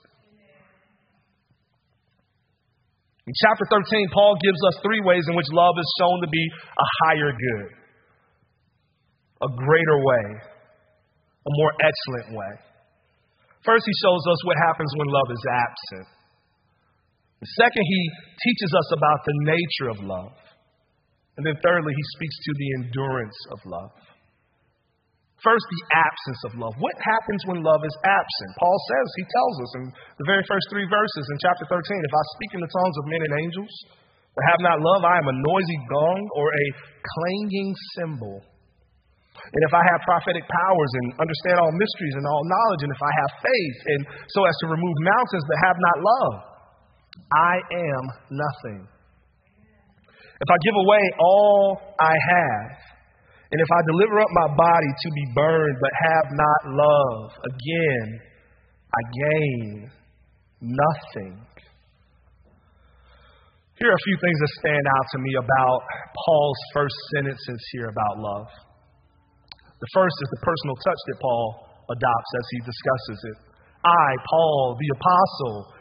In 3.25 3.33
chapter 3.33 3.64
13, 3.73 4.12
Paul 4.12 4.37
gives 4.45 4.61
us 4.61 4.76
three 4.85 5.00
ways 5.00 5.25
in 5.25 5.35
which 5.40 5.49
love 5.57 5.73
is 5.81 5.88
shown 5.97 6.21
to 6.21 6.28
be 6.28 6.45
a 6.52 6.87
higher 7.09 7.33
good 7.33 7.86
a 9.43 9.49
greater 9.49 9.99
way, 10.00 10.26
a 10.38 11.52
more 11.61 11.73
excellent 11.81 12.37
way. 12.37 12.52
First, 13.64 13.85
he 13.85 13.97
shows 14.00 14.23
us 14.31 14.40
what 14.47 14.57
happens 14.62 14.90
when 14.97 15.09
love 15.11 15.31
is 15.35 15.45
absent. 15.50 16.07
Second, 17.45 17.85
he 17.85 18.00
teaches 18.40 18.71
us 18.73 18.88
about 18.97 19.21
the 19.26 19.37
nature 19.45 19.88
of 19.93 19.99
love. 20.07 20.35
And 21.37 21.45
then 21.45 21.59
thirdly, 21.61 21.93
he 21.93 22.07
speaks 22.16 22.33
to 22.33 22.52
the 22.57 22.69
endurance 22.81 23.38
of 23.52 23.59
love. 23.69 23.93
First, 25.45 25.69
the 25.69 25.85
absence 26.00 26.40
of 26.49 26.52
love. 26.57 26.73
What 26.81 26.97
happens 26.97 27.45
when 27.45 27.61
love 27.61 27.85
is 27.85 27.93
absent? 28.09 28.50
Paul 28.57 28.78
says, 28.88 29.07
he 29.21 29.26
tells 29.28 29.57
us 29.61 29.73
in 29.76 29.85
the 30.16 30.26
very 30.26 30.43
first 30.49 30.64
three 30.73 30.88
verses 30.88 31.25
in 31.28 31.37
chapter 31.45 31.69
13 31.69 31.76
if 31.76 32.14
I 32.16 32.25
speak 32.40 32.50
in 32.57 32.62
the 32.64 32.73
tongues 32.73 32.97
of 32.97 33.05
men 33.12 33.21
and 33.21 33.35
angels, 33.45 33.75
but 34.33 34.49
have 34.49 34.64
not 34.64 34.81
love, 34.81 35.05
I 35.05 35.21
am 35.21 35.28
a 35.28 35.37
noisy 35.37 35.78
gong 35.93 36.21
or 36.40 36.49
a 36.49 36.66
clanging 37.05 37.71
cymbal. 38.00 38.40
And 39.52 39.61
if 39.66 39.73
I 39.73 39.83
have 39.95 40.00
prophetic 40.05 40.45
powers 40.47 40.93
and 41.02 41.07
understand 41.21 41.57
all 41.61 41.73
mysteries 41.73 42.16
and 42.19 42.25
all 42.26 42.43
knowledge, 42.45 42.83
and 42.85 42.93
if 42.93 43.02
I 43.02 43.12
have 43.12 43.31
faith, 43.40 43.78
and 43.87 44.00
so 44.33 44.40
as 44.45 44.57
to 44.62 44.66
remove 44.73 44.97
mountains 45.05 45.45
that 45.47 45.59
have 45.64 45.78
not 45.78 45.97
love, 46.00 46.35
I 47.33 47.55
am 47.61 48.02
nothing. 48.33 48.81
If 50.37 50.49
I 50.52 50.59
give 50.61 50.76
away 50.76 51.05
all 51.19 51.81
I 51.97 52.12
have, 52.12 52.76
and 53.52 53.59
if 53.62 53.71
I 53.73 53.81
deliver 53.87 54.21
up 54.21 54.33
my 54.33 54.49
body 54.52 54.90
to 54.90 55.09
be 55.14 55.25
burned 55.33 55.76
but 55.81 55.93
have 56.12 56.28
not 56.35 56.61
love, 56.76 57.33
again, 57.40 58.21
I 58.93 59.00
gain 59.12 59.90
nothing. 60.61 61.47
Here 63.78 63.88
are 63.88 63.95
a 63.95 64.07
few 64.09 64.19
things 64.21 64.38
that 64.40 64.52
stand 64.61 64.87
out 64.88 65.07
to 65.12 65.19
me 65.21 65.33
about 65.37 65.81
Paul's 66.25 66.61
first 66.73 66.97
sentences 67.14 67.61
here 67.73 67.88
about 67.93 68.19
love. 68.19 68.49
The 69.76 69.90
first 69.92 70.16
is 70.16 70.28
the 70.33 70.42
personal 70.42 70.76
touch 70.80 71.00
that 71.12 71.18
Paul 71.21 71.47
adopts 71.92 72.33
as 72.40 72.47
he 72.50 72.59
discusses 72.64 73.18
it. 73.33 73.38
I, 73.85 74.09
Paul, 74.25 74.75
the 74.80 74.90
apostle, 74.97 75.76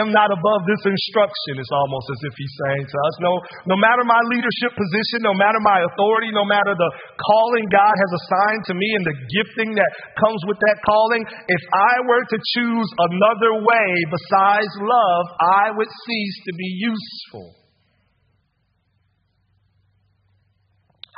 am 0.00 0.14
not 0.14 0.30
above 0.32 0.62
this 0.64 0.80
instruction. 0.86 1.60
It's 1.60 1.74
almost 1.74 2.06
as 2.16 2.20
if 2.30 2.34
he's 2.38 2.54
saying 2.64 2.86
to 2.86 2.96
us, 2.96 3.14
no, 3.20 3.32
no 3.68 3.76
matter 3.76 4.06
my 4.06 4.22
leadership 4.30 4.72
position, 4.72 5.26
no 5.26 5.34
matter 5.36 5.60
my 5.60 5.84
authority, 5.84 6.32
no 6.32 6.46
matter 6.46 6.72
the 6.72 6.90
calling 7.18 7.66
God 7.68 7.92
has 7.92 8.12
assigned 8.24 8.62
to 8.70 8.74
me 8.78 8.88
and 8.94 9.04
the 9.04 9.16
gifting 9.26 9.70
that 9.76 9.90
comes 10.16 10.40
with 10.48 10.56
that 10.62 10.78
calling, 10.86 11.22
if 11.26 11.62
I 11.74 11.94
were 12.08 12.24
to 12.24 12.38
choose 12.56 12.88
another 13.10 13.52
way 13.66 13.88
besides 14.08 14.72
love, 14.80 15.24
I 15.42 15.64
would 15.76 15.90
cease 15.90 16.36
to 16.46 16.52
be 16.56 16.70
useful. 16.88 17.46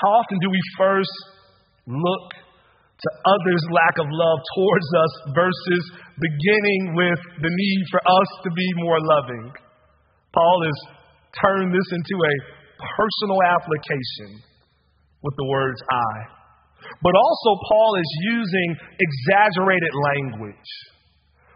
How 0.03 0.25
often 0.25 0.39
do 0.43 0.51
we 0.51 0.61
first 0.77 1.34
look 1.87 2.27
to 2.35 3.09
others' 3.27 3.67
lack 3.69 3.97
of 4.01 4.09
love 4.09 4.41
towards 4.57 4.89
us 4.97 5.13
versus 5.35 5.83
beginning 6.17 6.83
with 6.97 7.21
the 7.43 7.53
need 7.53 7.81
for 7.91 8.01
us 8.01 8.31
to 8.45 8.51
be 8.55 8.69
more 8.81 9.01
loving. 9.01 9.53
Paul 10.33 10.59
has 10.65 10.79
turned 11.43 11.75
this 11.75 11.89
into 11.93 12.17
a 12.17 12.35
personal 12.81 13.41
application 13.45 14.41
with 15.23 15.35
the 15.37 15.49
words 15.49 15.81
I. 15.91 16.15
But 17.03 17.15
also, 17.17 17.51
Paul 17.69 17.93
is 17.97 18.11
using 18.31 18.69
exaggerated 19.01 19.95
language. 20.15 20.71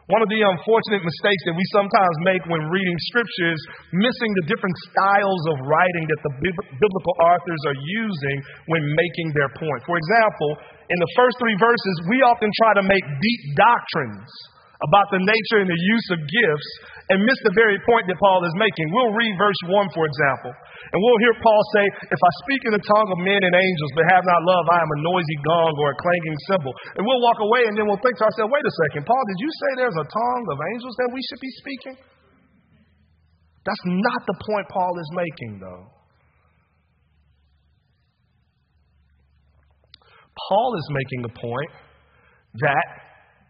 One 0.09 0.25
of 0.25 0.31
the 0.33 0.41
unfortunate 0.41 1.05
mistakes 1.05 1.43
that 1.45 1.53
we 1.53 1.67
sometimes 1.77 2.17
make 2.25 2.41
when 2.49 2.65
reading 2.73 2.97
scripture 3.13 3.53
is 3.53 3.61
missing 3.93 4.33
the 4.41 4.49
different 4.49 4.73
styles 4.89 5.43
of 5.53 5.61
writing 5.69 6.05
that 6.09 6.21
the 6.25 6.33
biblical 6.81 7.15
authors 7.21 7.63
are 7.69 7.77
using 7.77 8.37
when 8.73 8.83
making 8.97 9.37
their 9.37 9.53
point. 9.53 9.81
For 9.85 10.01
example, 10.01 10.65
in 10.89 10.97
the 10.97 11.13
first 11.13 11.37
three 11.37 11.57
verses, 11.61 11.95
we 12.09 12.25
often 12.25 12.49
try 12.57 12.73
to 12.81 12.85
make 12.89 13.05
deep 13.05 13.43
doctrines 13.53 14.33
about 14.79 15.11
the 15.11 15.19
nature 15.19 15.59
and 15.59 15.67
the 15.67 15.83
use 15.99 16.09
of 16.15 16.19
gifts 16.23 16.71
and 17.11 17.19
miss 17.25 17.39
the 17.43 17.55
very 17.59 17.75
point 17.83 18.07
that 18.07 18.15
Paul 18.23 18.47
is 18.47 18.55
making. 18.55 18.87
We'll 18.95 19.11
read 19.11 19.35
verse 19.35 19.61
1, 19.67 19.97
for 19.97 20.07
example, 20.07 20.55
and 20.55 20.99
we'll 21.03 21.21
hear 21.25 21.35
Paul 21.43 21.63
say, 21.75 21.85
If 22.15 22.21
I 22.21 22.33
speak 22.47 22.63
in 22.71 22.73
the 22.79 22.85
tongue 22.87 23.11
of 23.11 23.19
men 23.27 23.43
and 23.43 23.55
angels, 23.59 23.91
but 23.99 24.07
have 24.07 24.23
not 24.23 24.41
love, 24.47 24.65
I 24.71 24.79
am 24.79 24.91
a 24.93 24.99
noisy 25.03 25.39
gong 25.43 25.75
or 25.83 25.89
a 25.91 25.99
clanging 25.99 26.39
cymbal. 26.47 26.73
And 26.95 27.03
we'll 27.03 27.25
walk 27.25 27.43
away 27.43 27.67
and 27.67 27.75
then 27.75 27.91
we'll 27.91 28.01
think 28.01 28.15
to 28.23 28.25
ourselves, 28.31 28.55
Wait 28.55 28.63
a 28.63 28.75
second, 28.87 29.03
Paul, 29.03 29.25
did 29.35 29.39
you 29.43 29.51
say 29.51 29.71
there's 29.83 29.99
a 29.99 30.07
tongue 30.07 30.47
of 30.47 30.59
angels 30.79 30.95
that 30.95 31.11
we 31.11 31.21
should 31.27 31.43
be 31.43 31.53
speaking? 31.59 31.97
That's 33.67 33.85
not 33.85 34.21
the 34.31 34.37
point 34.47 34.67
Paul 34.71 34.95
is 35.03 35.11
making, 35.13 35.53
though. 35.59 35.85
Paul 40.49 40.71
is 40.79 40.87
making 40.95 41.21
the 41.27 41.35
point 41.35 41.73
that 42.63 43.08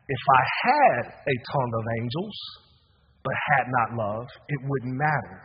if 0.09 0.23
I 0.25 0.43
had 0.65 1.03
a 1.13 1.37
tongue 1.53 1.73
of 1.77 1.85
angels, 2.01 2.37
but 3.21 3.37
had 3.57 3.67
not 3.69 3.89
love, 4.01 4.27
it 4.49 4.61
wouldn't 4.65 4.97
matter. 4.97 5.39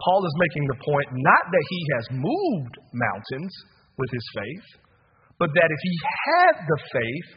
Paul 0.00 0.24
is 0.24 0.42
making 0.48 0.64
the 0.68 0.80
point 0.80 1.08
not 1.12 1.44
that 1.52 1.66
he 1.68 1.80
has 1.96 2.04
moved 2.18 2.74
mountains 2.92 3.52
with 4.00 4.10
his 4.10 4.26
faith, 4.34 4.68
but 5.38 5.52
that 5.54 5.70
if 5.70 5.80
he 5.84 5.96
had 6.24 6.54
the 6.64 6.80
faith 6.88 7.28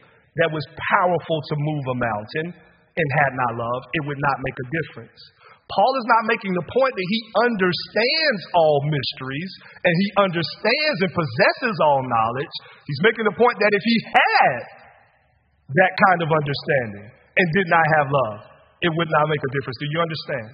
that 0.41 0.53
was 0.53 0.65
powerful 0.95 1.39
to 1.43 1.55
move 1.57 1.85
a 1.91 1.97
mountain 2.01 2.47
and 2.55 3.07
had 3.23 3.33
not 3.35 3.59
love, 3.59 3.81
it 3.93 4.03
would 4.07 4.21
not 4.21 4.37
make 4.41 4.57
a 4.57 4.67
difference. 4.81 5.21
Paul 5.67 5.93
is 5.99 6.07
not 6.07 6.31
making 6.31 6.55
the 6.55 6.63
point 6.71 6.95
that 6.95 7.09
he 7.11 7.19
understands 7.43 8.41
all 8.55 8.79
mysteries 8.87 9.51
and 9.83 9.91
he 9.91 10.07
understands 10.15 10.97
and 11.03 11.11
possesses 11.11 11.75
all 11.83 12.01
knowledge. 12.07 12.55
He's 12.87 13.03
making 13.03 13.27
the 13.27 13.35
point 13.35 13.59
that 13.59 13.75
if 13.75 13.83
he 13.83 13.97
had 14.07 14.76
that 15.67 15.91
kind 15.99 16.19
of 16.23 16.29
understanding 16.31 17.07
and 17.11 17.45
did 17.51 17.67
not 17.67 17.85
have 17.99 18.07
love, 18.07 18.37
it 18.79 18.91
would 18.93 19.11
not 19.11 19.25
make 19.27 19.43
a 19.43 19.51
difference. 19.51 19.77
Do 19.83 19.89
you 19.91 19.99
understand? 19.99 20.47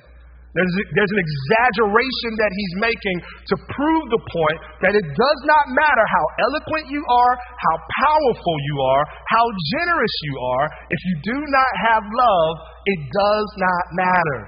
There's, 0.53 0.69
there's 0.93 1.13
an 1.17 1.21
exaggeration 1.25 2.31
that 2.37 2.51
he's 2.53 2.73
making 2.77 3.17
to 3.25 3.55
prove 3.73 4.03
the 4.13 4.21
point 4.21 4.59
that 4.85 4.93
it 4.93 5.07
does 5.17 5.39
not 5.49 5.65
matter 5.73 6.05
how 6.05 6.25
eloquent 6.45 6.93
you 6.93 7.01
are, 7.01 7.33
how 7.57 7.75
powerful 8.05 8.55
you 8.69 8.77
are, 8.85 9.03
how 9.33 9.45
generous 9.73 10.15
you 10.29 10.35
are. 10.37 10.65
If 10.93 11.01
you 11.09 11.15
do 11.33 11.37
not 11.41 11.71
have 11.89 12.03
love, 12.05 12.53
it 12.85 12.99
does 13.09 13.49
not 13.57 13.83
matter. 13.97 14.39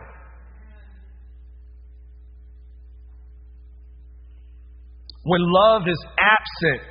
When 5.26 5.42
love 5.42 5.90
is 5.90 6.02
absent, 6.22 6.86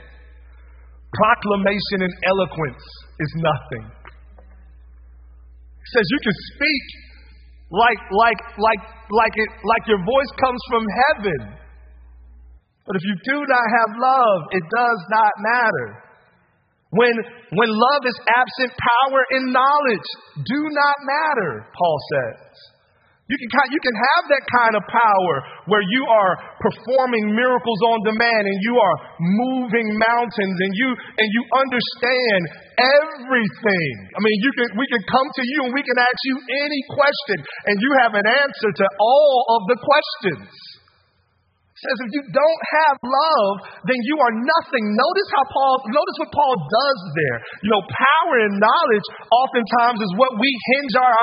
proclamation 1.15 2.03
and 2.03 2.15
eloquence 2.27 2.83
is 3.21 3.33
nothing. 3.39 3.85
He 5.79 5.89
says 5.93 6.05
you 6.09 6.21
can 6.25 6.37
speak 6.55 6.85
like, 7.71 8.01
like, 8.11 8.41
like, 8.57 8.83
like, 9.11 9.35
it, 9.35 9.51
like 9.65 9.85
your 9.89 9.99
voice 9.99 10.33
comes 10.39 10.63
from 10.71 10.85
heaven. 10.85 11.41
But 12.87 12.97
if 12.97 13.03
you 13.05 13.17
do 13.25 13.39
not 13.49 13.67
have 13.81 13.91
love, 13.97 14.39
it 14.53 14.65
does 14.69 15.01
not 15.11 15.33
matter. 15.41 15.89
When, 16.91 17.15
when 17.59 17.69
love 17.69 18.03
is 18.07 18.19
absent, 18.31 18.71
power 18.79 19.21
and 19.31 19.53
knowledge 19.53 20.09
do 20.47 20.61
not 20.71 20.97
matter, 21.03 21.67
Paul 21.75 21.99
says. 22.15 22.74
You 23.25 23.41
can, 23.41 23.49
you 23.73 23.81
can 23.81 23.97
have 23.97 24.25
that 24.37 24.45
kind 24.53 24.75
of 24.77 24.85
power 24.85 25.35
where 25.65 25.81
you 25.81 26.05
are 26.13 26.33
performing 26.61 27.33
miracles 27.33 27.81
on 27.89 28.05
demand 28.05 28.45
and 28.45 28.59
you 28.61 28.77
are 28.77 28.97
moving 29.17 29.97
mountains 29.97 30.57
and 30.61 30.73
you, 30.77 30.89
and 30.93 31.29
you 31.33 31.43
understand 31.57 32.41
everything. 32.77 33.95
I 34.13 34.21
mean, 34.21 34.37
you 34.45 34.53
can, 34.61 34.69
we 34.77 34.85
can 34.93 35.01
come 35.09 35.29
to 35.41 35.45
you 35.45 35.59
and 35.65 35.73
we 35.73 35.81
can 35.81 35.97
ask 35.97 36.21
you 36.29 36.37
any 36.53 36.83
question 36.93 37.39
and 37.65 37.75
you 37.81 37.91
have 38.05 38.13
an 38.13 38.29
answer 38.29 38.71
to 38.77 38.87
all 39.01 39.37
of 39.57 39.61
the 39.73 39.79
questions 39.81 40.74
says 41.85 41.97
if 42.09 42.11
you 42.17 42.23
don't 42.33 42.63
have 42.81 42.97
love, 43.05 43.53
then 43.85 44.01
you 44.09 44.17
are 44.17 44.35
nothing. 44.35 44.85
Notice 44.97 45.29
how 45.37 45.45
Paul, 45.53 45.75
notice 45.93 46.17
what 46.25 46.33
Paul 46.33 46.55
does 46.57 47.01
there. 47.13 47.39
You 47.61 47.71
know, 47.77 47.83
power 47.85 48.35
and 48.49 48.57
knowledge 48.57 49.07
oftentimes 49.29 50.01
is 50.01 50.13
what 50.17 50.33
we 50.41 50.49
hinge 50.49 50.95
our 50.97 51.15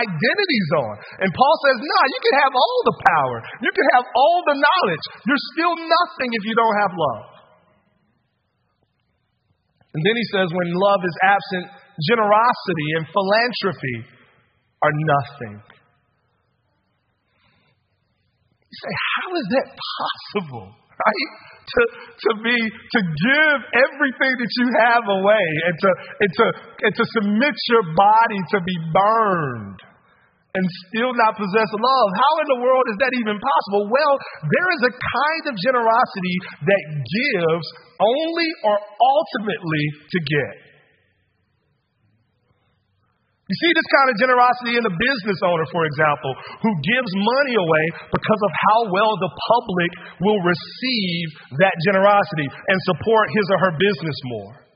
identities 0.00 0.68
on. 0.80 0.92
And 1.20 1.30
Paul 1.30 1.54
says, 1.68 1.76
nah, 1.84 2.04
you 2.08 2.20
can 2.24 2.34
have 2.40 2.54
all 2.56 2.80
the 2.88 2.96
power. 3.04 3.36
You 3.60 3.72
can 3.76 3.86
have 4.00 4.04
all 4.16 4.38
the 4.48 4.56
knowledge. 4.56 5.04
You're 5.28 5.46
still 5.52 5.74
nothing 5.76 6.30
if 6.32 6.42
you 6.48 6.54
don't 6.56 6.76
have 6.80 6.92
love. 6.96 7.24
And 9.96 10.00
then 10.04 10.16
he 10.16 10.26
says, 10.28 10.48
when 10.52 10.68
love 10.76 11.00
is 11.04 11.16
absent, 11.24 11.64
generosity 12.04 12.88
and 13.00 13.04
philanthropy 13.08 13.96
are 14.84 14.92
nothing. 14.92 15.75
You 18.76 18.80
say, 18.84 18.92
how 18.92 19.28
is 19.32 19.46
that 19.56 19.66
possible? 19.72 20.68
Right? 20.76 21.30
To, 21.66 21.82
to 21.82 22.30
be 22.46 22.56
to 22.56 23.00
give 23.02 23.58
everything 23.74 24.34
that 24.38 24.52
you 24.54 24.66
have 24.86 25.02
away 25.02 25.46
and 25.66 25.74
to 25.76 25.90
and 26.22 26.30
to 26.30 26.44
and 26.86 26.92
to 26.94 27.04
submit 27.10 27.56
your 27.74 27.84
body 27.90 28.40
to 28.54 28.58
be 28.62 28.76
burned 28.94 29.80
and 30.56 30.64
still 30.88 31.12
not 31.12 31.36
possess 31.36 31.68
love. 31.74 32.08
How 32.16 32.34
in 32.40 32.48
the 32.56 32.60
world 32.64 32.86
is 32.88 32.96
that 33.02 33.12
even 33.12 33.36
possible? 33.36 33.92
Well, 33.92 34.14
there 34.46 34.68
is 34.78 34.82
a 34.88 34.92
kind 34.94 35.44
of 35.52 35.54
generosity 35.60 36.36
that 36.64 36.82
gives 37.02 37.66
only 38.00 38.48
or 38.64 38.76
ultimately 38.80 39.84
to 40.06 40.18
get. 40.22 40.65
You 43.46 43.54
see 43.62 43.72
this 43.78 43.90
kind 43.94 44.08
of 44.10 44.14
generosity 44.18 44.74
in 44.74 44.82
a 44.82 44.90
business 44.90 45.38
owner, 45.46 45.66
for 45.70 45.86
example, 45.86 46.34
who 46.66 46.72
gives 46.82 47.10
money 47.14 47.54
away 47.54 47.84
because 48.10 48.40
of 48.42 48.52
how 48.58 48.80
well 48.90 49.14
the 49.22 49.30
public 49.30 49.90
will 50.18 50.40
receive 50.42 51.26
that 51.62 51.74
generosity 51.86 52.50
and 52.50 52.78
support 52.90 53.30
his 53.30 53.46
or 53.54 53.58
her 53.70 53.74
business 53.78 54.18
more. 54.34 54.66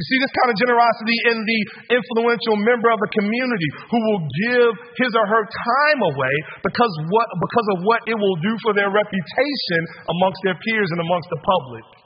You 0.00 0.06
see 0.08 0.18
this 0.24 0.34
kind 0.40 0.48
of 0.48 0.56
generosity 0.56 1.18
in 1.26 1.36
the 1.42 1.60
influential 2.00 2.56
member 2.64 2.88
of 2.88 3.00
a 3.02 3.10
community 3.12 3.70
who 3.92 3.98
will 4.00 4.22
give 4.24 4.70
his 5.04 5.12
or 5.12 5.26
her 5.28 5.44
time 5.44 6.00
away 6.08 6.34
because, 6.64 6.92
what, 7.12 7.28
because 7.34 7.68
of 7.76 7.78
what 7.84 8.00
it 8.08 8.16
will 8.16 8.38
do 8.40 8.54
for 8.64 8.72
their 8.72 8.88
reputation 8.88 9.80
amongst 10.08 10.40
their 10.48 10.56
peers 10.56 10.88
and 10.96 11.02
amongst 11.04 11.28
the 11.28 11.40
public. 11.44 11.97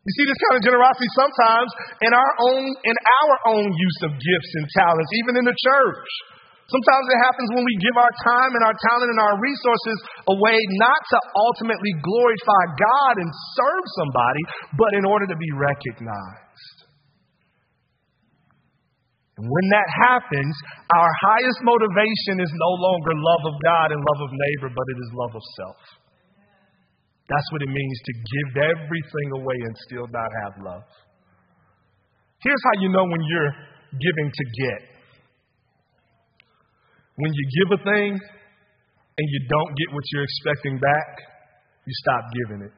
You 0.00 0.12
see 0.16 0.26
this 0.26 0.40
kind 0.48 0.56
of 0.56 0.62
generosity 0.64 1.10
sometimes 1.12 1.70
in 2.00 2.12
our 2.16 2.32
own, 2.40 2.62
in 2.88 2.96
our 2.96 3.34
own 3.52 3.68
use 3.68 3.98
of 4.08 4.16
gifts 4.16 4.52
and 4.56 4.64
talents, 4.72 5.10
even 5.20 5.44
in 5.44 5.44
the 5.44 5.56
church. 5.60 6.08
Sometimes 6.72 7.04
it 7.10 7.20
happens 7.20 7.48
when 7.52 7.66
we 7.66 7.76
give 7.82 7.96
our 7.98 8.14
time 8.24 8.52
and 8.54 8.62
our 8.62 8.76
talent 8.78 9.10
and 9.10 9.20
our 9.20 9.36
resources 9.42 9.98
away 10.30 10.56
not 10.78 11.00
to 11.02 11.18
ultimately 11.34 11.92
glorify 11.98 12.62
God 12.78 13.14
and 13.18 13.28
serve 13.58 13.84
somebody, 13.98 14.42
but 14.78 14.90
in 14.94 15.04
order 15.04 15.26
to 15.28 15.36
be 15.36 15.50
recognized. 15.52 16.76
And 19.36 19.44
when 19.44 19.66
that 19.74 19.88
happens, 20.00 20.54
our 20.94 21.12
highest 21.26 21.60
motivation 21.66 22.40
is 22.40 22.52
no 22.54 22.72
longer 22.78 23.12
love 23.18 23.44
of 23.52 23.56
God 23.66 23.88
and 23.90 24.00
love 24.00 24.20
of 24.24 24.30
neighbor, 24.32 24.70
but 24.72 24.86
it 24.94 24.98
is 25.02 25.10
love 25.12 25.34
of 25.34 25.44
self. 25.58 25.99
That's 27.30 27.48
what 27.54 27.62
it 27.62 27.70
means 27.70 27.98
to 28.02 28.12
give 28.18 28.50
everything 28.74 29.28
away 29.38 29.58
and 29.62 29.74
still 29.86 30.06
not 30.10 30.30
have 30.42 30.54
love. 30.66 30.86
Here's 32.42 32.62
how 32.66 32.82
you 32.82 32.90
know 32.90 33.06
when 33.06 33.22
you're 33.22 33.54
giving 33.94 34.28
to 34.34 34.44
get. 34.50 34.80
When 37.22 37.30
you 37.30 37.44
give 37.62 37.68
a 37.78 37.80
thing 37.86 38.10
and 38.18 39.26
you 39.30 39.40
don't 39.46 39.72
get 39.78 39.88
what 39.94 40.02
you're 40.10 40.26
expecting 40.26 40.82
back, 40.82 41.10
you 41.86 41.94
stop 42.02 42.22
giving 42.42 42.66
it. 42.66 42.74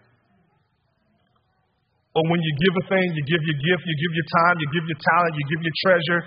Or 2.13 2.23
when 2.29 2.41
you 2.45 2.53
give 2.61 2.75
a 2.77 2.85
thing, 2.93 3.07
you 3.09 3.25
give 3.25 3.41
your 3.41 3.57
gift, 3.57 3.83
you 3.89 3.97
give 3.97 4.13
your 4.21 4.29
time, 4.37 4.55
you 4.61 4.69
give 4.69 4.85
your 4.85 5.01
talent, 5.01 5.33
you 5.33 5.45
give 5.49 5.63
your 5.65 5.77
treasure, 5.81 6.21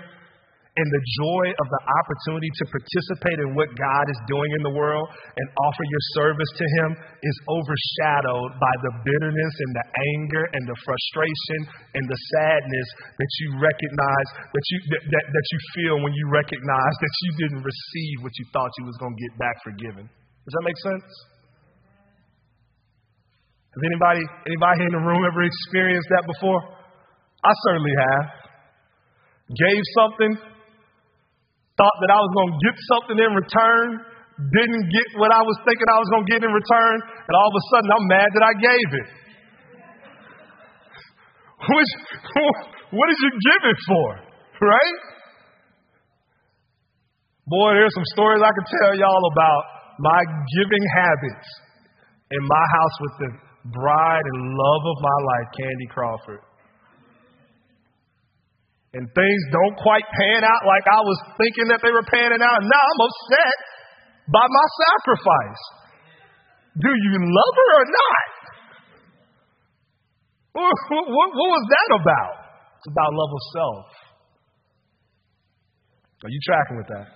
and 0.76 0.88
the 0.92 1.04
joy 1.24 1.46
of 1.56 1.66
the 1.72 1.82
opportunity 1.88 2.52
to 2.60 2.64
participate 2.68 3.40
in 3.40 3.56
what 3.56 3.72
God 3.72 4.04
is 4.12 4.20
doing 4.28 4.50
in 4.60 4.62
the 4.68 4.74
world 4.76 5.08
and 5.08 5.46
offer 5.56 5.84
your 5.88 6.04
service 6.20 6.52
to 6.52 6.66
Him 6.80 6.88
is 7.00 7.36
overshadowed 7.48 8.60
by 8.60 8.74
the 8.84 8.92
bitterness 9.00 9.54
and 9.56 9.72
the 9.72 9.86
anger 9.88 10.44
and 10.52 10.62
the 10.68 10.76
frustration 10.84 11.60
and 11.96 12.04
the 12.04 12.20
sadness 12.36 12.88
that 13.16 13.32
you 13.40 13.48
recognize, 13.56 14.28
that 14.52 14.66
you, 14.68 14.78
that, 14.92 15.02
that, 15.16 15.24
that 15.32 15.46
you 15.48 15.58
feel 15.80 15.96
when 16.04 16.12
you 16.12 16.28
recognize 16.28 16.94
that 17.00 17.14
you 17.24 17.30
didn't 17.40 17.64
receive 17.64 18.16
what 18.20 18.36
you 18.36 18.44
thought 18.52 18.68
you 18.76 18.84
was 18.84 19.00
going 19.00 19.16
to 19.16 19.20
get 19.24 19.34
back 19.40 19.56
forgiven. 19.64 20.04
Does 20.04 20.52
that 20.60 20.64
make 20.68 20.80
sense? 20.84 21.08
Has 23.72 23.82
anybody, 23.92 24.24
anybody 24.44 24.80
in 24.88 24.92
the 24.92 25.04
room 25.04 25.24
ever 25.24 25.40
experienced 25.40 26.08
that 26.12 26.24
before? 26.28 26.60
I 27.44 27.52
certainly 27.64 27.96
have. 27.96 28.24
Gave 29.52 29.82
something, 29.94 30.55
thought 31.76 31.96
that 32.00 32.10
I 32.12 32.18
was 32.20 32.32
going 32.32 32.50
to 32.56 32.58
get 32.64 32.76
something 32.88 33.18
in 33.20 33.30
return, 33.36 33.86
didn't 34.36 34.84
get 34.88 35.08
what 35.20 35.32
I 35.32 35.44
was 35.44 35.56
thinking 35.64 35.86
I 35.92 36.00
was 36.00 36.08
going 36.12 36.24
to 36.24 36.30
get 36.32 36.40
in 36.44 36.52
return, 36.52 36.96
and 37.04 37.32
all 37.36 37.48
of 37.52 37.56
a 37.56 37.64
sudden 37.72 37.88
I'm 37.92 38.06
mad 38.08 38.28
that 38.32 38.44
I 38.44 38.54
gave 38.56 38.88
it. 38.96 39.08
Which, 41.56 41.92
what 42.96 43.06
did 43.12 43.20
you 43.20 43.32
give 43.32 43.62
it 43.68 43.78
for? 43.88 44.08
Right? 44.60 44.98
Boy, 47.46 47.76
there's 47.76 47.94
some 47.94 48.08
stories 48.16 48.40
I 48.40 48.52
could 48.52 48.68
tell 48.80 48.92
y'all 48.96 49.26
about 49.32 49.62
my 50.00 50.20
giving 50.60 50.84
habits 50.96 51.48
in 52.32 52.42
my 52.44 52.64
house 52.76 52.96
with 53.00 53.14
the 53.20 53.30
bride 53.70 54.26
and 54.34 54.40
love 54.52 54.82
of 54.84 54.96
my 55.00 55.18
life, 55.28 55.48
Candy 55.56 55.88
Crawford 55.92 56.45
and 58.94 59.08
things 59.10 59.40
don't 59.50 59.76
quite 59.82 60.06
pan 60.06 60.46
out 60.46 60.62
like 60.62 60.86
I 60.86 61.00
was 61.02 61.18
thinking 61.40 61.66
that 61.74 61.80
they 61.82 61.90
were 61.90 62.06
panning 62.06 62.42
out, 62.42 62.58
now 62.62 62.84
I'm 62.84 63.02
upset 63.02 63.56
by 64.30 64.44
my 64.46 64.66
sacrifice. 64.86 65.62
Do 66.76 66.90
you 66.92 67.14
love 67.18 67.54
her 67.56 67.70
or 67.74 67.86
not? 67.90 68.26
What, 70.56 70.72
what, 70.88 71.28
what 71.36 71.50
was 71.52 71.64
that 71.68 71.90
about? 72.00 72.34
It's 72.80 72.88
about 72.88 73.12
love 73.12 73.28
of 73.28 73.42
self. 73.52 73.86
Are 76.24 76.32
you 76.32 76.40
tracking 76.48 76.80
with 76.80 76.88
that? 76.88 77.08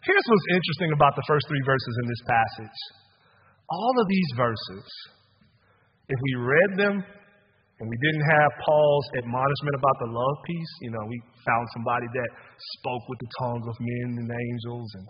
Here's 0.00 0.24
what's 0.24 0.48
interesting 0.48 0.96
about 0.96 1.12
the 1.20 1.26
first 1.28 1.44
three 1.44 1.60
verses 1.68 1.94
in 2.00 2.06
this 2.08 2.22
passage. 2.24 2.78
All 3.68 3.94
of 4.00 4.08
these 4.08 4.30
verses, 4.32 4.86
if 6.08 6.16
we 6.16 6.32
read 6.40 6.70
them 6.80 7.04
and 7.80 7.88
we 7.88 7.96
didn't 7.96 8.26
have 8.28 8.50
Paul's 8.60 9.08
admonishment 9.24 9.74
about 9.80 9.96
the 10.04 10.10
love 10.12 10.36
piece. 10.44 10.72
You 10.84 10.92
know, 10.92 11.00
we 11.08 11.16
found 11.48 11.64
somebody 11.72 12.04
that 12.12 12.30
spoke 12.76 13.00
with 13.08 13.20
the 13.24 13.30
tongues 13.40 13.66
of 13.72 13.76
men 13.80 14.20
and 14.20 14.28
angels 14.28 14.88
and 15.00 15.04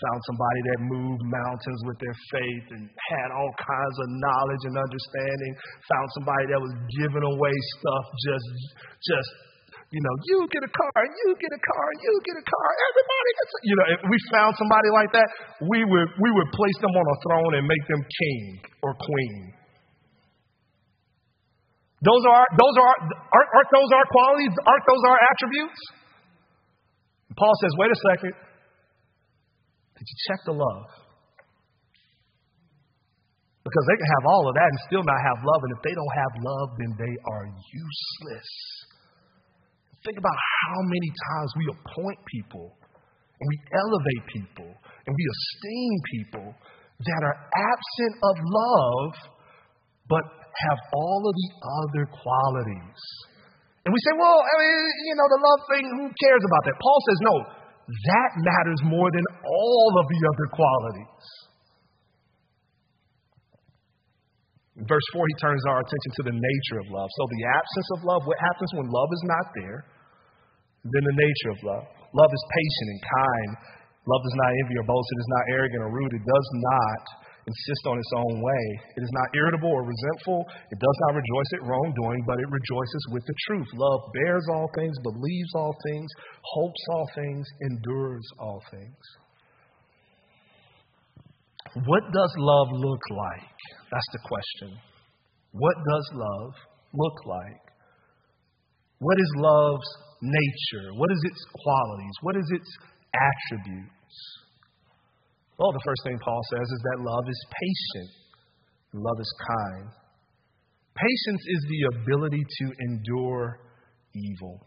found 0.00 0.20
somebody 0.24 0.60
that 0.72 0.78
moved 0.88 1.22
mountains 1.28 1.80
with 1.84 2.00
their 2.00 2.16
faith 2.32 2.66
and 2.72 2.88
had 2.88 3.28
all 3.36 3.52
kinds 3.60 3.96
of 4.00 4.06
knowledge 4.16 4.62
and 4.64 4.76
understanding. 4.80 5.52
Found 5.92 6.08
somebody 6.16 6.44
that 6.56 6.60
was 6.60 6.72
giving 7.04 7.24
away 7.24 7.54
stuff 7.76 8.04
just, 8.24 8.48
just, 8.96 9.30
you 9.92 10.00
know, 10.00 10.14
you 10.32 10.38
get 10.48 10.64
a 10.64 10.72
car, 10.72 11.00
you 11.04 11.28
get 11.36 11.52
a 11.52 11.62
car, 11.68 11.88
you 12.00 12.12
get 12.24 12.36
a 12.40 12.46
car, 12.48 12.68
everybody 12.92 13.30
gets 13.36 13.52
a, 13.52 13.58
you 13.60 13.74
know, 13.76 13.86
if 13.92 14.00
we 14.08 14.16
found 14.32 14.52
somebody 14.56 14.88
like 14.88 15.12
that, 15.12 15.28
we 15.68 15.84
would, 15.84 16.08
we 16.16 16.30
would 16.32 16.48
place 16.48 16.78
them 16.80 16.96
on 16.96 17.06
a 17.12 17.18
throne 17.28 17.52
and 17.60 17.64
make 17.68 17.84
them 17.92 18.00
king 18.00 18.42
or 18.80 18.96
queen. 18.96 19.65
Those 22.06 22.22
are, 22.30 22.46
those 22.54 22.76
are, 22.78 22.94
aren't, 23.34 23.50
aren't 23.50 23.72
those 23.74 23.90
our 23.90 24.06
qualities? 24.06 24.54
Aren't 24.62 24.86
those 24.86 25.04
our 25.10 25.18
attributes? 25.26 25.80
And 27.26 27.34
Paul 27.34 27.54
says, 27.58 27.72
wait 27.82 27.90
a 27.90 27.98
second. 28.14 28.34
Did 29.98 30.06
you 30.06 30.18
check 30.30 30.40
the 30.46 30.54
love? 30.54 30.86
Because 33.66 33.84
they 33.90 33.98
can 33.98 34.06
have 34.06 34.24
all 34.30 34.46
of 34.46 34.54
that 34.54 34.68
and 34.70 34.78
still 34.86 35.02
not 35.02 35.18
have 35.18 35.42
love. 35.42 35.60
And 35.66 35.72
if 35.74 35.82
they 35.82 35.94
don't 35.98 36.14
have 36.22 36.32
love, 36.38 36.68
then 36.78 36.92
they 36.94 37.14
are 37.26 37.44
useless. 37.50 38.50
Think 40.06 40.22
about 40.22 40.38
how 40.38 40.78
many 40.86 41.10
times 41.10 41.50
we 41.58 41.66
appoint 41.74 42.20
people 42.30 42.78
and 42.78 43.46
we 43.50 43.58
elevate 43.74 44.24
people 44.30 44.70
and 44.70 45.10
we 45.10 45.24
esteem 45.26 45.94
people 46.14 46.48
that 46.54 47.20
are 47.26 47.38
absent 47.50 48.14
of 48.22 48.34
love 48.38 49.10
but 50.06 50.22
have 50.70 50.78
all 50.92 51.22
of 51.26 51.34
the 51.36 51.50
other 51.60 52.04
qualities. 52.08 53.00
And 53.86 53.94
we 53.94 54.00
say, 54.02 54.14
well, 54.18 54.40
I 54.42 54.54
mean, 54.58 54.76
you 55.06 55.14
know, 55.14 55.28
the 55.30 55.40
love 55.42 55.60
thing, 55.70 55.84
who 55.86 56.06
cares 56.10 56.42
about 56.42 56.62
that? 56.66 56.76
Paul 56.82 57.00
says, 57.06 57.18
no, 57.22 57.34
that 57.86 58.30
matters 58.42 58.80
more 58.82 59.08
than 59.14 59.26
all 59.46 59.90
of 59.94 60.06
the 60.10 60.20
other 60.26 60.46
qualities. 60.50 61.26
In 64.76 64.84
verse 64.84 65.06
4, 65.14 65.22
he 65.22 65.36
turns 65.40 65.62
our 65.70 65.80
attention 65.80 66.12
to 66.20 66.24
the 66.28 66.36
nature 66.36 66.78
of 66.82 66.86
love. 66.92 67.08
So, 67.08 67.22
the 67.32 67.44
absence 67.48 67.88
of 67.96 68.00
love, 68.04 68.20
what 68.28 68.36
happens 68.36 68.70
when 68.76 68.90
love 68.90 69.10
is 69.14 69.24
not 69.24 69.46
there? 69.56 69.80
Then 70.84 71.04
the 71.06 71.16
nature 71.16 71.50
of 71.56 71.58
love. 71.64 71.84
Love 72.12 72.32
is 72.34 72.44
patient 72.52 72.88
and 72.92 73.00
kind. 73.06 73.50
Love 74.06 74.22
does 74.22 74.36
not 74.38 74.50
envy 74.66 74.76
or 74.78 74.86
boast. 74.86 75.08
It 75.08 75.20
is 75.22 75.32
not 75.32 75.44
arrogant 75.56 75.80
or 75.82 75.90
rude. 75.90 76.12
It 76.14 76.26
does 76.26 76.48
not 76.74 77.02
insist 77.46 77.82
on 77.86 77.98
its 77.98 78.12
own 78.14 78.42
way. 78.42 78.64
It 78.98 79.02
is 79.06 79.12
not 79.14 79.30
irritable 79.34 79.70
or 79.70 79.86
resentful. 79.86 80.44
It 80.70 80.78
does 80.82 80.98
not 81.06 81.14
rejoice 81.14 81.50
at 81.54 81.62
wrongdoing, 81.62 82.22
but 82.26 82.42
it 82.42 82.50
rejoices 82.50 83.02
with 83.14 83.22
the 83.26 83.34
truth. 83.46 83.68
Love 83.74 84.00
bears 84.14 84.46
all 84.50 84.68
things, 84.74 84.98
believes 85.02 85.52
all 85.54 85.74
things, 85.86 86.10
hopes 86.42 86.82
all 86.90 87.06
things, 87.14 87.46
endures 87.62 88.26
all 88.38 88.62
things. 88.70 88.98
What 91.86 92.02
does 92.12 92.32
love 92.38 92.68
look 92.72 93.02
like? 93.10 93.58
That's 93.92 94.10
the 94.12 94.22
question. 94.26 94.78
What 95.52 95.76
does 95.76 96.10
love 96.14 96.52
look 96.94 97.26
like? 97.26 97.62
What 98.98 99.18
is 99.20 99.30
love's 99.36 99.90
nature? 100.22 100.88
What 100.94 101.12
is 101.12 101.20
its 101.24 101.44
qualities? 101.52 102.16
What 102.22 102.36
is 102.36 102.50
its 102.50 102.70
attributes? 103.14 103.92
Well, 105.58 105.72
the 105.72 105.84
first 105.84 106.02
thing 106.04 106.18
Paul 106.20 106.40
says 106.52 106.68
is 106.68 106.80
that 106.92 106.98
love 107.00 107.24
is 107.28 107.40
patient, 107.48 108.10
love 108.92 109.18
is 109.20 109.32
kind. 109.48 109.88
Patience 110.96 111.42
is 111.44 111.60
the 111.68 111.80
ability 111.96 112.40
to 112.40 112.64
endure 112.88 113.60
evil. 114.16 114.60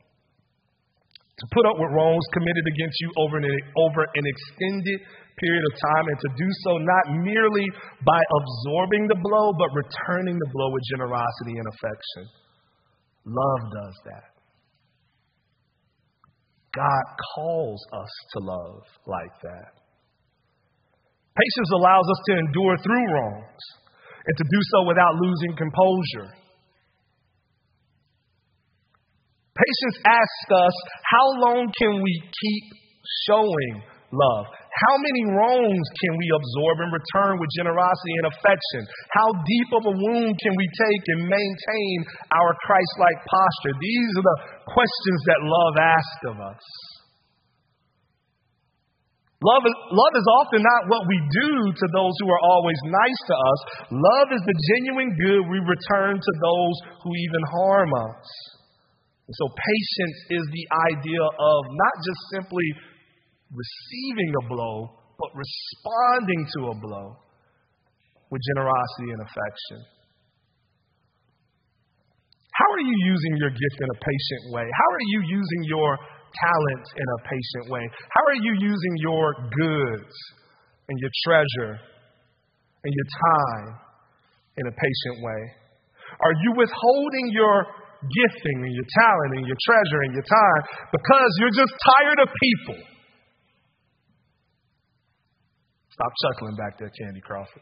To 1.39 1.45
put 1.55 1.65
up 1.65 1.77
with 1.79 1.89
wrongs 1.95 2.25
committed 2.33 2.65
against 2.75 2.97
you 3.01 3.09
over 3.17 3.37
an, 3.37 3.47
over 3.77 4.01
an 4.03 4.25
extended 4.27 4.99
period 5.39 5.63
of 5.71 5.73
time, 5.79 6.05
and 6.05 6.19
to 6.19 6.29
do 6.35 6.49
so 6.67 6.71
not 6.77 7.05
merely 7.23 7.65
by 8.05 8.19
absorbing 8.19 9.07
the 9.07 9.15
blow, 9.15 9.53
but 9.55 9.69
returning 9.71 10.37
the 10.37 10.49
blow 10.51 10.69
with 10.69 10.83
generosity 10.91 11.55
and 11.55 11.67
affection. 11.71 12.23
Love 13.25 13.63
does 13.71 13.95
that. 14.05 14.29
God 16.75 17.03
calls 17.35 17.81
us 17.93 18.13
to 18.35 18.39
love 18.43 18.83
like 19.07 19.35
that. 19.43 19.79
Patience 21.35 21.71
allows 21.75 22.07
us 22.09 22.19
to 22.27 22.33
endure 22.37 22.75
through 22.81 23.05
wrongs 23.13 23.63
and 24.25 24.35
to 24.37 24.45
do 24.45 24.59
so 24.73 24.79
without 24.87 25.13
losing 25.17 25.55
composure. 25.55 26.29
Patience 29.55 29.97
asks 30.07 30.49
us, 30.55 30.75
how 31.03 31.27
long 31.43 31.67
can 31.75 32.01
we 32.01 32.13
keep 32.31 32.65
showing 33.27 33.83
love? 34.11 34.45
How 34.69 34.95
many 34.95 35.23
wrongs 35.35 35.87
can 35.99 36.13
we 36.15 36.27
absorb 36.31 36.77
and 36.79 36.91
return 36.95 37.35
with 37.35 37.49
generosity 37.57 38.15
and 38.23 38.27
affection? 38.31 38.81
How 39.11 39.27
deep 39.35 39.69
of 39.75 39.83
a 39.91 39.95
wound 39.95 40.33
can 40.39 40.53
we 40.55 40.67
take 40.71 41.03
and 41.17 41.21
maintain 41.27 41.97
our 42.31 42.51
Christ 42.63 42.93
like 43.03 43.19
posture? 43.27 43.75
These 43.75 44.11
are 44.15 44.27
the 44.29 44.39
questions 44.71 45.19
that 45.27 45.39
love 45.43 45.75
asks 45.75 46.23
of 46.31 46.37
us. 46.39 46.63
Love 49.39 49.63
is, 49.63 49.77
love 49.95 50.13
is 50.19 50.27
often 50.43 50.59
not 50.59 50.91
what 50.91 51.07
we 51.07 51.15
do 51.31 51.71
to 51.71 51.85
those 51.95 52.11
who 52.19 52.27
are 52.27 52.43
always 52.43 52.75
nice 52.83 53.21
to 53.23 53.35
us. 53.39 53.59
Love 53.87 54.35
is 54.35 54.43
the 54.43 54.57
genuine 54.75 55.15
good 55.15 55.47
we 55.47 55.63
return 55.63 56.19
to 56.19 56.33
those 56.43 56.75
who 57.07 57.11
even 57.15 57.43
harm 57.55 57.91
us. 58.11 58.27
And 59.31 59.35
so, 59.39 59.47
patience 59.47 60.43
is 60.43 60.43
the 60.43 60.67
idea 60.91 61.23
of 61.23 61.59
not 61.71 61.95
just 62.03 62.21
simply 62.35 62.67
receiving 63.47 64.31
a 64.43 64.47
blow, 64.51 64.91
but 65.15 65.31
responding 65.31 66.41
to 66.43 66.59
a 66.71 66.75
blow 66.75 67.07
with 68.27 68.41
generosity 68.43 69.15
and 69.15 69.21
affection. 69.23 69.79
How 72.59 72.69
are 72.75 72.83
you 72.83 72.97
using 73.07 73.39
your 73.39 73.55
gift 73.55 73.77
in 73.79 73.87
a 73.87 73.99
patient 74.03 74.41
way? 74.51 74.67
How 74.67 74.89
are 74.91 75.07
you 75.15 75.19
using 75.31 75.61
your 75.63 75.95
talent 76.33 76.85
in 76.95 77.05
a 77.05 77.19
patient 77.25 77.65
way? 77.71 77.83
How 78.09 78.23
are 78.29 78.39
you 78.41 78.53
using 78.59 78.95
your 79.01 79.33
goods 79.33 80.13
and 80.89 80.95
your 80.99 81.13
treasure 81.25 81.73
and 82.83 82.91
your 82.93 83.09
time 83.09 83.67
in 84.57 84.65
a 84.67 84.73
patient 84.73 85.17
way? 85.23 85.41
Are 86.19 86.35
you 86.43 86.51
withholding 86.57 87.27
your 87.31 87.65
gifting 88.01 88.57
and 88.63 88.73
your 88.73 88.89
talent 88.95 89.31
and 89.37 89.45
your 89.45 89.59
treasure 89.59 90.01
and 90.07 90.13
your 90.13 90.27
time 90.27 90.61
because 90.91 91.31
you're 91.39 91.57
just 91.57 91.73
tired 91.73 92.19
of 92.25 92.29
people? 92.33 92.79
Stop 95.91 96.11
chuckling 96.23 96.55
back 96.55 96.79
there, 96.79 96.91
Candy 96.95 97.19
Crawford. 97.19 97.61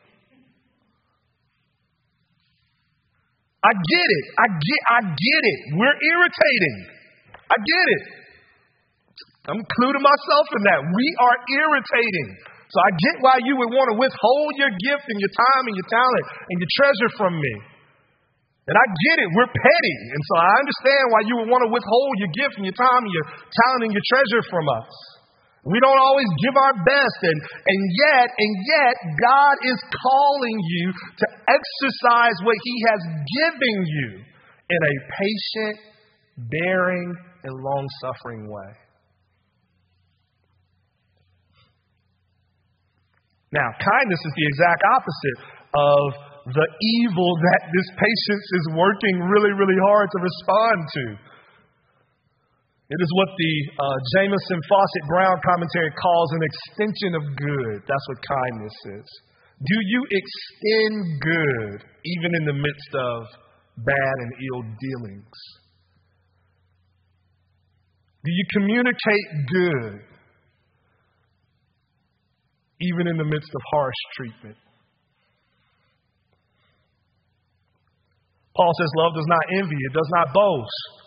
I 3.64 3.74
get 3.74 4.08
it. 4.16 4.26
I 4.38 4.48
get 4.48 4.82
I 4.88 5.00
get 5.12 5.44
it. 5.44 5.60
We're 5.76 5.98
irritating. 5.98 6.78
I 7.50 7.58
get 7.58 7.88
it. 7.98 8.27
I'm 9.48 9.60
including 9.64 10.04
myself 10.04 10.48
in 10.60 10.62
that. 10.68 10.80
We 10.84 11.08
are 11.24 11.38
irritating. 11.40 12.30
So 12.68 12.78
I 12.84 12.90
get 13.00 13.16
why 13.24 13.36
you 13.48 13.56
would 13.56 13.72
want 13.72 13.88
to 13.96 13.98
withhold 13.98 14.52
your 14.60 14.72
gift 14.76 15.08
and 15.08 15.18
your 15.24 15.32
time 15.32 15.64
and 15.72 15.76
your 15.80 15.88
talent 15.88 16.26
and 16.52 16.56
your 16.60 16.72
treasure 16.76 17.12
from 17.16 17.34
me. 17.40 17.54
And 18.68 18.76
I 18.76 18.84
get 18.84 19.18
it. 19.24 19.30
We're 19.32 19.48
petty. 19.48 19.98
And 20.12 20.22
so 20.28 20.34
I 20.44 20.52
understand 20.60 21.04
why 21.16 21.22
you 21.24 21.36
would 21.40 21.48
want 21.48 21.64
to 21.64 21.72
withhold 21.72 22.14
your 22.20 22.32
gift 22.36 22.60
and 22.60 22.68
your 22.68 22.76
time 22.76 23.08
and 23.08 23.14
your 23.16 23.28
talent 23.32 23.82
and 23.88 23.94
your 23.96 24.04
treasure 24.12 24.44
from 24.52 24.68
us. 24.68 24.92
We 25.64 25.80
don't 25.80 26.00
always 26.00 26.28
give 26.44 26.56
our 26.60 26.76
best. 26.84 27.20
And, 27.24 27.40
and 27.40 27.82
yet, 27.88 28.28
and 28.28 28.52
yet, 28.68 28.96
God 29.16 29.56
is 29.64 29.80
calling 29.96 30.58
you 30.60 30.86
to 30.92 31.26
exercise 31.48 32.38
what 32.44 32.60
He 32.60 32.76
has 32.92 33.02
given 33.24 33.76
you 33.88 34.10
in 34.20 34.82
a 34.84 34.96
patient, 35.16 35.76
bearing, 36.36 37.16
and 37.48 37.54
long 37.56 37.88
suffering 38.04 38.52
way. 38.52 38.87
Now, 43.52 43.68
kindness 43.80 44.22
is 44.28 44.34
the 44.36 44.48
exact 44.52 44.82
opposite 44.92 45.40
of 45.72 46.04
the 46.52 46.68
evil 47.04 47.32
that 47.40 47.62
this 47.72 47.90
patience 47.96 48.48
is 48.56 48.66
working 48.76 49.16
really, 49.24 49.52
really 49.56 49.80
hard 49.88 50.08
to 50.12 50.20
respond 50.20 50.78
to. 50.88 51.06
It 52.88 53.00
is 53.04 53.12
what 53.20 53.30
the 53.36 53.54
uh, 53.76 53.98
Jamieson 54.16 54.62
Fausset 54.72 55.06
Brown 55.12 55.36
commentary 55.44 55.92
calls 56.00 56.32
an 56.32 56.44
extension 56.44 57.12
of 57.20 57.24
good. 57.36 57.84
That's 57.84 58.06
what 58.08 58.20
kindness 58.24 58.78
is. 58.96 59.08
Do 59.60 59.78
you 59.92 60.02
extend 60.08 60.96
good 61.20 61.80
even 61.84 62.32
in 62.40 62.44
the 62.48 62.56
midst 62.56 62.92
of 62.96 63.20
bad 63.84 64.16
and 64.24 64.32
ill 64.40 64.64
dealings? 64.80 65.40
Do 68.24 68.32
you 68.32 68.46
communicate 68.56 69.28
good 69.52 70.17
even 72.82 73.08
in 73.08 73.18
the 73.18 73.26
midst 73.26 73.50
of 73.50 73.62
harsh 73.72 74.02
treatment? 74.16 74.58
Paul 78.56 78.74
says, 78.80 78.90
Love 78.98 79.14
does 79.14 79.30
not 79.30 79.46
envy, 79.62 79.78
it 79.78 79.94
does 79.94 80.10
not 80.14 80.34
boast 80.34 80.98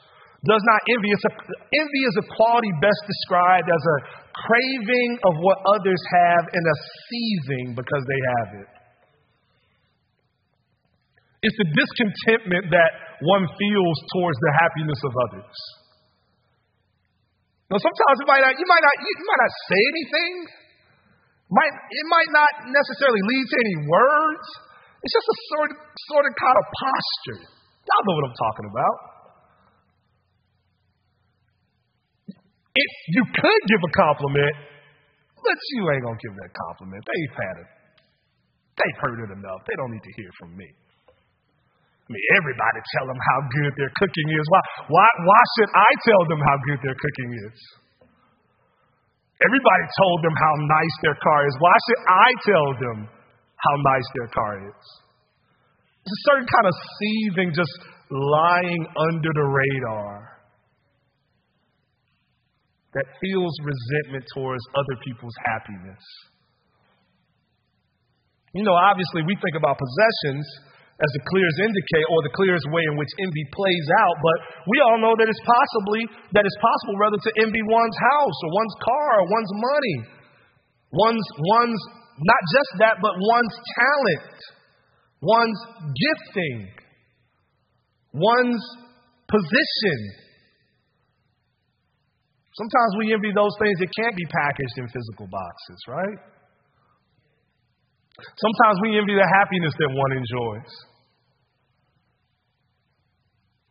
does 0.44 0.64
not 0.64 0.80
envy. 0.88 1.12
It's 1.12 1.26
a, 1.28 1.34
envy 1.52 2.02
is 2.08 2.16
a 2.24 2.26
quality 2.32 2.72
best 2.80 3.00
described 3.04 3.68
as 3.68 3.82
a 3.84 3.98
craving 4.32 5.10
of 5.20 5.34
what 5.44 5.60
others 5.68 6.00
have 6.16 6.48
and 6.48 6.64
a 6.64 6.76
seizing 7.08 7.66
because 7.76 8.04
they 8.08 8.20
have 8.40 8.48
it. 8.64 8.70
It's 11.44 11.56
the 11.56 11.68
discontentment 11.72 12.72
that 12.72 12.90
one 13.20 13.44
feels 13.48 13.96
towards 14.12 14.38
the 14.40 14.52
happiness 14.64 15.00
of 15.04 15.12
others. 15.28 15.56
Now, 17.68 17.80
sometimes 17.80 18.16
it 18.20 18.28
might 18.28 18.44
not, 18.44 18.56
you 18.56 18.66
might 18.68 18.84
not, 18.84 18.96
you 18.96 19.24
might 19.28 19.42
not 19.44 19.54
say 19.68 19.80
anything. 19.80 20.32
Might, 21.50 21.74
it 21.74 22.06
might 22.06 22.30
not 22.30 22.52
necessarily 22.70 23.22
lead 23.26 23.44
to 23.50 23.56
any 23.58 23.76
words. 23.90 24.46
It's 25.02 25.14
just 25.14 25.28
a 25.28 25.38
sort 25.50 25.68
of, 25.74 25.78
sort 26.06 26.24
of 26.30 26.32
kind 26.38 26.56
of 26.56 26.64
posture. 26.70 27.42
Y'all 27.42 28.04
know 28.06 28.16
what 28.22 28.26
I'm 28.30 28.38
talking 28.38 28.66
about. 28.70 28.96
If 32.70 32.92
you 33.18 33.22
could 33.34 33.62
give 33.66 33.82
a 33.82 33.92
compliment, 33.98 34.54
but 35.42 35.58
you 35.74 35.82
ain't 35.90 36.04
gonna 36.06 36.22
give 36.22 36.34
that 36.38 36.52
compliment. 36.54 37.02
They've 37.02 37.34
had 37.34 37.56
it. 37.66 37.68
they've 38.78 39.00
heard 39.02 39.18
it 39.26 39.30
enough. 39.34 39.60
They 39.66 39.74
don't 39.74 39.90
need 39.90 40.06
to 40.06 40.14
hear 40.14 40.30
from 40.38 40.54
me. 40.54 40.68
I 40.70 42.08
mean, 42.14 42.26
everybody 42.38 42.78
tell 42.94 43.06
them 43.10 43.18
how 43.18 43.38
good 43.50 43.72
their 43.74 43.92
cooking 43.98 44.28
is. 44.34 44.44
Why, 44.50 44.62
why, 44.86 45.08
why 45.26 45.40
should 45.58 45.70
I 45.74 45.90
tell 46.06 46.22
them 46.30 46.40
how 46.42 46.56
good 46.66 46.80
their 46.82 46.98
cooking 46.98 47.30
is? 47.50 47.58
Everybody 49.40 49.84
told 49.96 50.18
them 50.20 50.36
how 50.36 50.54
nice 50.68 50.96
their 51.00 51.16
car 51.16 51.40
is. 51.48 51.54
Why 51.58 51.76
should 51.88 52.02
I 52.08 52.28
tell 52.44 52.68
them 52.76 52.98
how 53.08 53.74
nice 53.88 54.08
their 54.14 54.30
car 54.36 54.52
is? 54.68 54.84
It's 56.04 56.12
a 56.12 56.22
certain 56.28 56.48
kind 56.48 56.66
of 56.68 56.74
seething 57.00 57.48
just 57.56 57.76
lying 58.10 58.82
under 59.08 59.30
the 59.32 59.46
radar 59.46 60.30
that 62.92 63.06
feels 63.22 63.54
resentment 63.62 64.24
towards 64.34 64.64
other 64.74 65.00
people's 65.04 65.36
happiness. 65.46 66.02
You 68.52 68.64
know, 68.64 68.74
obviously, 68.74 69.22
we 69.22 69.38
think 69.38 69.54
about 69.56 69.78
possessions 69.78 70.44
as 71.00 71.10
the 71.16 71.24
clearest 71.32 71.58
indicate 71.64 72.06
or 72.12 72.18
the 72.28 72.34
clearest 72.36 72.66
way 72.68 72.84
in 72.84 72.94
which 73.00 73.08
envy 73.16 73.44
plays 73.56 73.86
out, 74.04 74.16
but 74.20 74.36
we 74.68 74.76
all 74.84 75.00
know 75.00 75.16
that 75.16 75.24
it's 75.24 75.44
possibly 75.48 76.04
that 76.36 76.44
it's 76.44 76.60
possible 76.60 76.96
rather 77.00 77.16
to 77.16 77.32
envy 77.40 77.64
one's 77.64 77.98
house 78.12 78.38
or 78.44 78.48
one's 78.52 78.76
car 78.84 79.10
or 79.24 79.26
one's 79.32 79.52
money, 79.56 79.96
one's 80.92 81.26
one's 81.40 81.82
not 82.20 82.42
just 82.52 82.72
that, 82.84 82.96
but 83.00 83.16
one's 83.16 83.56
talent, 83.80 84.38
one's 85.24 85.60
gifting, 85.88 86.68
one's 88.12 88.60
position. 89.24 90.00
Sometimes 92.60 92.92
we 93.00 93.16
envy 93.16 93.32
those 93.32 93.56
things 93.56 93.80
that 93.80 93.88
can't 93.88 94.16
be 94.20 94.28
packaged 94.28 94.76
in 94.76 94.86
physical 94.92 95.32
boxes, 95.32 95.80
right? 95.88 96.18
Sometimes 98.20 98.76
we 98.84 99.00
envy 99.00 99.16
the 99.16 99.24
happiness 99.24 99.72
that 99.80 99.90
one 99.96 100.12
enjoys. 100.12 100.89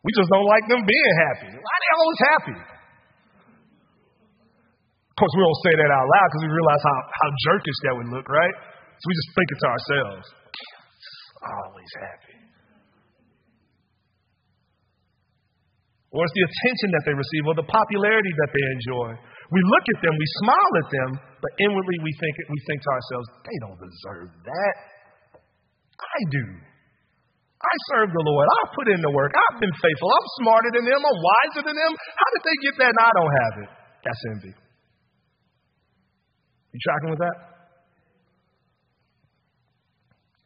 We 0.00 0.10
just 0.16 0.30
don't 0.32 0.48
like 0.48 0.64
them 0.68 0.80
being 0.80 1.14
happy. 1.28 1.52
Why 1.52 1.72
are 1.76 1.82
they 1.84 1.92
always 2.00 2.20
happy? 2.24 2.58
Of 5.12 5.14
course, 5.20 5.34
we 5.36 5.42
don't 5.44 5.60
say 5.68 5.74
that 5.76 5.90
out 5.92 6.06
loud 6.08 6.26
because 6.32 6.44
we 6.48 6.52
realize 6.56 6.80
how, 6.80 6.96
how 7.12 7.28
jerkish 7.44 7.78
that 7.84 7.94
would 8.00 8.08
look, 8.08 8.26
right? 8.32 8.56
So 8.96 9.04
we 9.04 9.12
just 9.12 9.30
think 9.36 9.48
it 9.52 9.58
to 9.60 9.68
ourselves. 9.68 10.24
Always 11.44 11.92
happy. 12.00 12.36
Or 16.10 16.24
it's 16.24 16.34
the 16.34 16.44
attention 16.48 16.88
that 16.96 17.04
they 17.06 17.14
receive 17.14 17.44
or 17.46 17.54
the 17.60 17.68
popularity 17.68 18.32
that 18.40 18.50
they 18.50 18.64
enjoy. 18.80 19.08
We 19.52 19.60
look 19.62 19.84
at 19.94 19.98
them, 20.02 20.14
we 20.16 20.28
smile 20.42 20.72
at 20.80 20.88
them, 20.90 21.10
but 21.44 21.52
inwardly 21.60 21.98
we 22.02 22.12
think, 22.16 22.34
we 22.48 22.58
think 22.66 22.80
to 22.82 22.90
ourselves, 22.90 23.26
they 23.44 23.58
don't 23.62 23.78
deserve 23.78 24.28
that. 24.48 24.74
I 26.00 26.18
do. 26.32 26.69
I 27.60 27.74
serve 27.92 28.08
the 28.08 28.24
Lord. 28.24 28.48
I 28.48 28.60
put 28.72 28.88
in 28.88 29.00
the 29.04 29.12
work. 29.12 29.36
I've 29.36 29.60
been 29.60 29.76
faithful. 29.76 30.08
I'm 30.08 30.28
smarter 30.40 30.70
than 30.72 30.84
them. 30.88 31.00
I'm 31.04 31.18
wiser 31.20 31.62
than 31.68 31.76
them. 31.76 31.92
How 31.92 32.28
did 32.32 32.42
they 32.48 32.56
get 32.64 32.74
that 32.80 32.90
and 32.96 33.00
I 33.04 33.10
don't 33.12 33.34
have 33.36 33.54
it? 33.60 33.70
That's 34.00 34.22
envy. 34.32 34.52
You 36.72 36.78
tracking 36.80 37.10
with 37.12 37.20
that? 37.20 37.36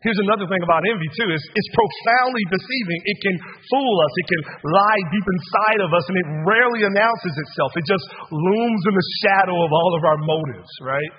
Here's 0.02 0.20
another 0.26 0.44
thing 0.44 0.60
about 0.60 0.84
envy, 0.84 1.08
too. 1.16 1.32
It's, 1.32 1.48
it's 1.48 1.70
profoundly 1.72 2.44
deceiving. 2.52 3.00
It 3.08 3.18
can 3.24 3.36
fool 3.72 3.94
us, 4.04 4.12
it 4.20 4.26
can 4.28 4.42
lie 4.68 5.00
deep 5.08 5.24
inside 5.24 5.80
of 5.80 5.90
us, 5.96 6.04
and 6.12 6.16
it 6.20 6.28
rarely 6.44 6.84
announces 6.84 7.32
itself. 7.32 7.72
It 7.72 7.88
just 7.88 8.04
looms 8.28 8.82
in 8.84 8.94
the 9.00 9.06
shadow 9.24 9.56
of 9.56 9.70
all 9.72 9.92
of 9.96 10.02
our 10.04 10.20
motives, 10.20 10.68
right? 10.84 11.12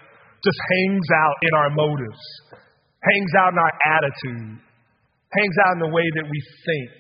Just 0.46 0.60
hangs 0.62 1.10
out 1.18 1.38
in 1.42 1.54
our 1.58 1.72
motives, 1.74 2.22
hangs 3.02 3.34
out 3.42 3.58
in 3.58 3.60
our 3.64 3.74
attitude, 3.98 4.62
hangs 5.40 5.58
out 5.68 5.74
in 5.78 5.82
the 5.88 5.94
way 5.94 6.06
that 6.20 6.26
we 6.28 6.40
think. 6.64 6.92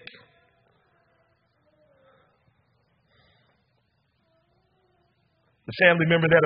The 5.65 5.75
family 5.81 6.05
member 6.05 6.29
that 6.29 6.45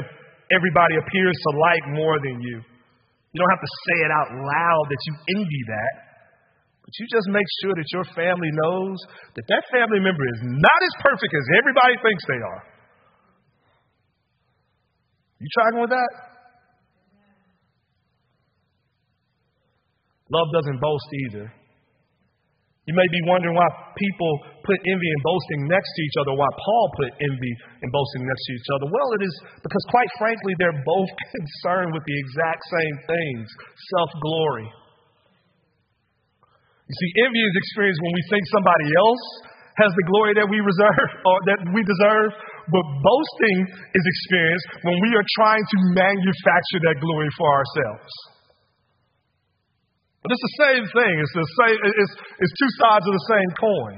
everybody 0.56 0.96
appears 0.96 1.36
to 1.36 1.50
like 1.60 1.86
more 1.92 2.18
than 2.24 2.40
you. 2.40 2.58
You 3.30 3.38
don't 3.38 3.54
have 3.54 3.62
to 3.62 3.74
say 3.86 3.98
it 4.08 4.12
out 4.16 4.30
loud 4.34 4.84
that 4.90 5.02
you 5.06 5.14
envy 5.38 5.64
that, 5.70 5.96
but 6.82 6.92
you 6.98 7.06
just 7.12 7.30
make 7.30 7.46
sure 7.62 7.74
that 7.78 7.90
your 7.94 8.06
family 8.18 8.50
knows 8.66 8.98
that 9.38 9.46
that 9.46 9.64
family 9.70 10.02
member 10.02 10.26
is 10.34 10.42
not 10.50 10.80
as 10.82 10.94
perfect 11.04 11.30
as 11.30 11.46
everybody 11.62 11.96
thinks 12.02 12.24
they 12.26 12.42
are. 12.42 12.64
You 15.40 15.48
tracking 15.54 15.82
with 15.82 15.94
that? 15.94 16.12
Love 20.32 20.48
doesn't 20.54 20.80
boast 20.82 21.10
either. 21.30 21.59
You 22.90 22.98
may 22.98 23.06
be 23.14 23.22
wondering 23.30 23.54
why 23.54 23.70
people 23.94 24.34
put 24.66 24.82
envy 24.82 25.10
and 25.14 25.22
boasting 25.22 25.70
next 25.70 25.94
to 25.94 26.02
each 26.02 26.18
other, 26.26 26.34
why 26.34 26.50
Paul 26.58 26.86
put 26.98 27.14
envy 27.22 27.54
and 27.86 27.90
boasting 27.94 28.26
next 28.26 28.44
to 28.50 28.52
each 28.58 28.70
other. 28.74 28.86
Well, 28.90 29.10
it 29.14 29.22
is 29.30 29.36
because, 29.62 29.86
quite 29.94 30.10
frankly, 30.18 30.58
they're 30.58 30.82
both 30.82 31.12
concerned 31.38 31.94
with 31.94 32.02
the 32.02 32.18
exact 32.18 32.66
same 32.66 32.96
things 33.06 33.46
self 33.94 34.10
glory. 34.26 34.66
You 36.90 36.96
see, 36.98 37.10
envy 37.30 37.42
is 37.46 37.56
experienced 37.62 38.02
when 38.02 38.16
we 38.18 38.24
think 38.26 38.42
somebody 38.50 38.90
else 38.90 39.26
has 39.86 39.92
the 39.94 40.06
glory 40.10 40.34
that 40.42 40.50
we 40.50 40.58
reserve 40.58 41.10
or 41.30 41.38
that 41.46 41.62
we 41.70 41.86
deserve, 41.86 42.34
but 42.74 42.86
boasting 43.06 43.58
is 43.70 44.06
experienced 44.18 44.68
when 44.82 44.98
we 44.98 45.14
are 45.14 45.28
trying 45.38 45.62
to 45.62 45.78
manufacture 45.94 46.82
that 46.90 46.98
glory 46.98 47.30
for 47.38 47.54
ourselves. 47.54 48.10
But 50.22 50.36
it's 50.36 50.44
the 50.44 50.58
same 50.68 50.84
thing. 50.84 51.14
It's 51.24 51.36
the 51.36 51.50
same. 51.64 51.78
It's, 51.80 52.14
it's 52.44 52.54
two 52.60 52.72
sides 52.84 53.06
of 53.08 53.14
the 53.16 53.26
same 53.32 53.52
coin. 53.56 53.98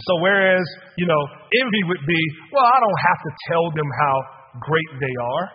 So 0.00 0.12
whereas 0.24 0.64
you 0.96 1.04
know 1.04 1.22
envy 1.60 1.82
would 1.92 2.04
be, 2.08 2.22
well, 2.52 2.64
I 2.64 2.78
don't 2.80 3.00
have 3.12 3.20
to 3.20 3.32
tell 3.52 3.66
them 3.76 3.88
how 4.00 4.14
great 4.64 4.90
they 4.96 5.14
are. 5.20 5.46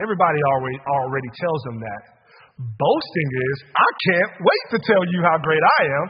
Everybody 0.00 0.40
already 0.56 0.80
already 0.80 1.30
tells 1.36 1.60
them 1.68 1.78
that. 1.84 2.02
Boasting 2.56 3.30
is, 3.52 3.56
I 3.72 3.90
can't 4.08 4.32
wait 4.40 4.64
to 4.76 4.78
tell 4.84 5.04
you 5.12 5.20
how 5.24 5.36
great 5.44 5.60
I 5.60 5.80
am. 6.00 6.06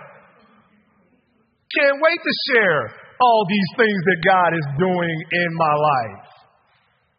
Can't 1.75 1.99
wait 2.03 2.19
to 2.19 2.35
share 2.51 2.91
all 3.23 3.47
these 3.47 3.71
things 3.79 4.01
that 4.07 4.19
God 4.27 4.51
is 4.55 4.67
doing 4.79 5.17
in 5.31 5.51
my 5.55 5.75
life. 5.75 6.27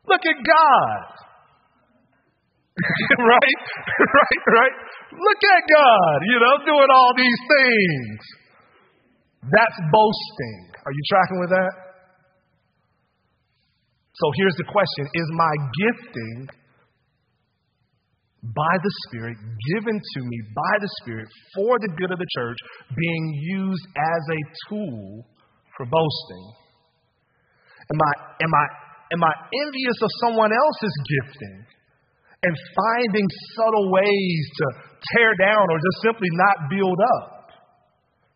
Look 0.07 0.23
at 0.27 0.39
God. 0.43 1.30
right? 3.33 3.59
right? 3.99 4.41
Right? 4.47 4.75
Look 5.11 5.41
at 5.43 5.61
God, 5.67 6.17
you 6.25 6.37
know, 6.39 6.55
doing 6.65 6.89
all 6.91 7.13
these 7.17 7.41
things. 7.47 8.19
That's 9.49 9.77
boasting. 9.91 10.59
Are 10.85 10.93
you 10.93 11.03
tracking 11.09 11.39
with 11.41 11.49
that? 11.49 11.73
So 14.13 14.25
here's 14.37 14.55
the 14.57 14.69
question 14.69 15.09
Is 15.13 15.27
my 15.33 15.53
gifting 15.81 16.49
by 18.43 18.73
the 18.81 18.93
Spirit, 19.07 19.37
given 19.73 19.97
to 19.97 20.19
me 20.21 20.37
by 20.55 20.73
the 20.81 20.89
Spirit 21.01 21.27
for 21.55 21.77
the 21.77 21.89
good 21.97 22.11
of 22.11 22.17
the 22.17 22.29
church, 22.37 22.57
being 22.89 23.25
used 23.61 23.85
as 23.97 24.23
a 24.33 24.41
tool 24.69 25.25
for 25.77 25.85
boasting? 25.85 26.45
Am 27.93 27.99
I, 28.01 28.13
am 28.41 28.53
I, 28.53 28.65
am 29.13 29.23
I 29.23 29.33
envious 29.67 29.97
of 30.01 30.09
someone 30.21 30.51
else's 30.53 30.95
gifting? 31.05 31.65
And 32.41 32.53
finding 32.73 33.27
subtle 33.53 33.93
ways 33.93 34.43
to 34.57 34.65
tear 35.13 35.31
down 35.37 35.61
or 35.61 35.77
just 35.77 35.99
simply 36.01 36.29
not 36.33 36.69
build 36.73 36.99
up, 37.21 37.53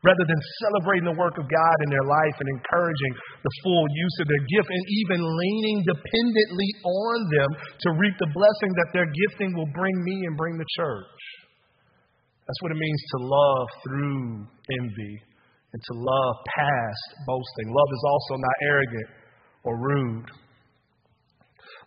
rather 0.06 0.26
than 0.30 0.42
celebrating 0.62 1.10
the 1.10 1.18
work 1.18 1.34
of 1.42 1.50
God 1.50 1.78
in 1.82 1.90
their 1.90 2.06
life 2.06 2.38
and 2.38 2.50
encouraging 2.54 3.14
the 3.42 3.54
full 3.66 3.86
use 3.90 4.16
of 4.22 4.28
their 4.30 4.46
gift 4.46 4.70
and 4.70 4.86
even 5.02 5.20
leaning 5.26 5.78
dependently 5.90 6.70
on 6.86 7.18
them 7.34 7.50
to 7.82 7.88
reap 7.98 8.14
the 8.22 8.30
blessing 8.30 8.72
that 8.78 8.94
their 8.94 9.10
gifting 9.10 9.58
will 9.58 9.70
bring 9.74 9.98
me 10.06 10.30
and 10.30 10.38
bring 10.38 10.62
the 10.62 10.70
church. 10.78 11.18
That's 12.46 12.62
what 12.62 12.78
it 12.78 12.78
means 12.78 13.02
to 13.02 13.18
love 13.26 13.68
through 13.82 14.46
envy 14.70 15.16
and 15.74 15.82
to 15.82 15.94
love 15.98 16.34
past 16.54 17.06
boasting. 17.26 17.74
Love 17.74 17.90
is 17.90 18.04
also 18.06 18.34
not 18.38 18.56
arrogant 18.70 19.10
or 19.66 19.74
rude. 19.82 20.30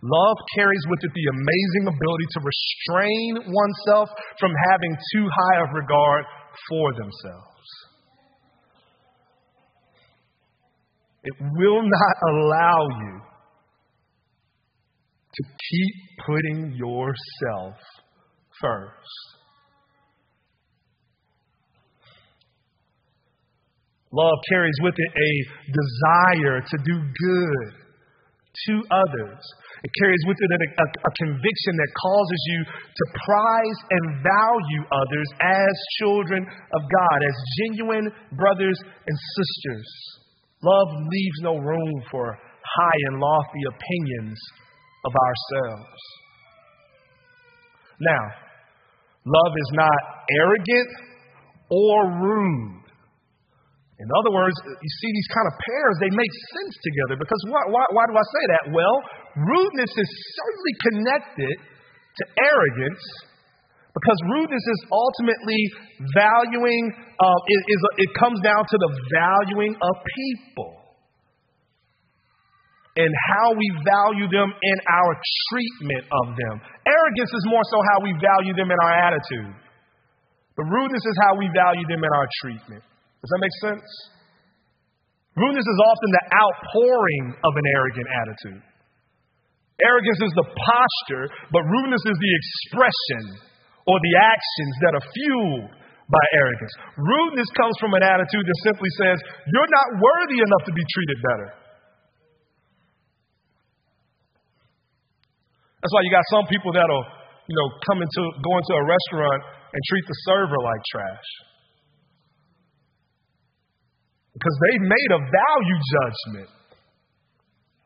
Love 0.02 0.36
carries 0.54 0.84
with 0.88 1.00
it 1.02 1.10
the 1.14 1.28
amazing 1.34 1.84
ability 1.90 2.26
to 2.30 2.40
restrain 2.40 3.50
oneself 3.50 4.08
from 4.38 4.52
having 4.70 4.96
too 5.14 5.26
high 5.26 5.62
of 5.62 5.74
regard 5.74 6.24
for 6.70 6.92
themselves. 6.94 7.48
It 11.24 11.34
will 11.40 11.82
not 11.82 12.16
allow 12.30 12.86
you 12.88 13.20
to 15.34 15.44
keep 15.70 15.94
putting 16.26 16.72
yourself 16.76 17.74
first. 18.60 19.38
Love 24.12 24.38
carries 24.48 24.74
with 24.80 24.94
it 24.96 25.12
a 25.12 25.32
desire 25.70 26.60
to 26.62 26.76
do 26.84 26.94
good 26.94 27.74
to 28.66 28.82
others. 28.90 29.42
It 29.78 29.90
carries 29.94 30.22
with 30.26 30.38
it 30.38 30.50
a, 30.50 30.86
a, 31.06 31.12
conviction 31.22 31.74
that 31.78 31.90
causes 31.94 32.40
you 32.50 32.60
to 32.66 33.04
prize 33.14 33.80
and 33.94 34.04
value 34.26 34.82
others 34.90 35.28
as 35.38 35.74
children 36.02 36.42
of 36.42 36.82
God, 36.82 37.18
as 37.22 37.36
genuine 37.62 38.06
brothers 38.34 38.78
and 38.82 39.16
sisters. 39.38 39.88
Love 40.66 40.88
leaves 41.06 41.38
no 41.42 41.54
room 41.62 42.02
for 42.10 42.34
high 42.34 43.00
and 43.06 43.20
lofty 43.22 43.62
opinions 43.70 44.38
of 45.06 45.12
ourselves. 45.14 46.00
Now, 48.00 48.24
love 49.26 49.52
is 49.54 49.70
not 49.74 50.00
arrogant 50.42 50.90
or 51.70 51.98
rude. 52.18 52.78
In 53.98 54.06
other 54.22 54.30
words, 54.30 54.54
you 54.62 54.92
see 55.02 55.10
these 55.10 55.30
kind 55.34 55.46
of 55.50 55.54
pairs, 55.58 55.94
they 55.98 56.12
make 56.14 56.34
sense 56.54 56.74
together. 56.86 57.18
Because 57.18 57.42
why, 57.50 57.62
why, 57.66 57.82
why 57.90 58.04
do 58.06 58.14
I 58.14 58.26
say 58.30 58.44
that? 58.54 58.64
Well, 58.70 58.96
rudeness 59.38 59.92
is 59.94 60.10
certainly 60.34 60.74
connected 60.90 61.56
to 61.58 62.22
arrogance 62.42 63.04
because 63.94 64.18
rudeness 64.30 64.62
is 64.62 64.80
ultimately 64.90 65.60
valuing, 66.14 66.82
uh, 67.18 67.40
it, 67.46 67.60
is, 67.66 67.80
it 67.98 68.10
comes 68.14 68.38
down 68.42 68.62
to 68.62 68.76
the 68.78 68.90
valuing 69.10 69.74
of 69.74 69.94
people 70.06 70.78
and 72.98 73.10
how 73.30 73.54
we 73.54 73.68
value 73.86 74.26
them 74.26 74.50
in 74.50 74.78
our 74.90 75.12
treatment 75.50 76.04
of 76.10 76.26
them. 76.34 76.54
Arrogance 76.82 77.30
is 77.30 77.44
more 77.46 77.62
so 77.70 77.78
how 77.94 78.02
we 78.02 78.10
value 78.18 78.54
them 78.58 78.70
in 78.70 78.78
our 78.82 78.94
attitude. 79.06 79.54
But 80.58 80.66
rudeness 80.66 81.04
is 81.06 81.16
how 81.22 81.38
we 81.38 81.46
value 81.54 81.86
them 81.86 82.02
in 82.02 82.10
our 82.10 82.28
treatment. 82.42 82.82
Does 83.22 83.30
that 83.30 83.42
make 83.42 83.56
sense? 83.62 83.86
Rudeness 85.38 85.62
is 85.62 85.80
often 85.86 86.10
the 86.10 86.24
outpouring 86.34 87.24
of 87.46 87.52
an 87.54 87.66
arrogant 87.78 88.08
attitude. 88.10 88.62
Arrogance 89.78 90.20
is 90.26 90.34
the 90.34 90.48
posture, 90.50 91.30
but 91.54 91.62
rudeness 91.62 92.02
is 92.02 92.18
the 92.18 92.32
expression 92.34 93.22
or 93.86 93.96
the 94.02 94.14
actions 94.26 94.74
that 94.82 94.92
are 94.98 95.06
fueled 95.06 95.70
by 96.10 96.24
arrogance. 96.34 96.74
Rudeness 96.98 97.46
comes 97.54 97.76
from 97.78 97.94
an 97.94 98.02
attitude 98.02 98.42
that 98.42 98.58
simply 98.66 98.90
says, 98.98 99.16
You're 99.46 99.70
not 99.70 99.88
worthy 100.02 100.42
enough 100.42 100.64
to 100.66 100.74
be 100.74 100.82
treated 100.82 101.18
better. 101.22 101.48
That's 105.78 105.94
why 105.94 106.02
you 106.02 106.10
got 106.10 106.26
some 106.34 106.50
people 106.50 106.74
that'll, 106.74 107.06
you 107.46 107.54
know, 107.54 107.68
come 107.86 108.02
into 108.02 108.22
go 108.42 108.52
into 108.58 108.74
a 108.74 108.84
restaurant 108.84 109.40
and 109.46 109.80
treat 109.94 110.04
the 110.10 110.16
server 110.26 110.58
like 110.58 110.82
trash. 110.90 111.28
Because 114.34 114.56
they've 114.58 114.86
made 114.90 115.10
a 115.14 115.20
value 115.22 115.78
judgment. 115.78 116.50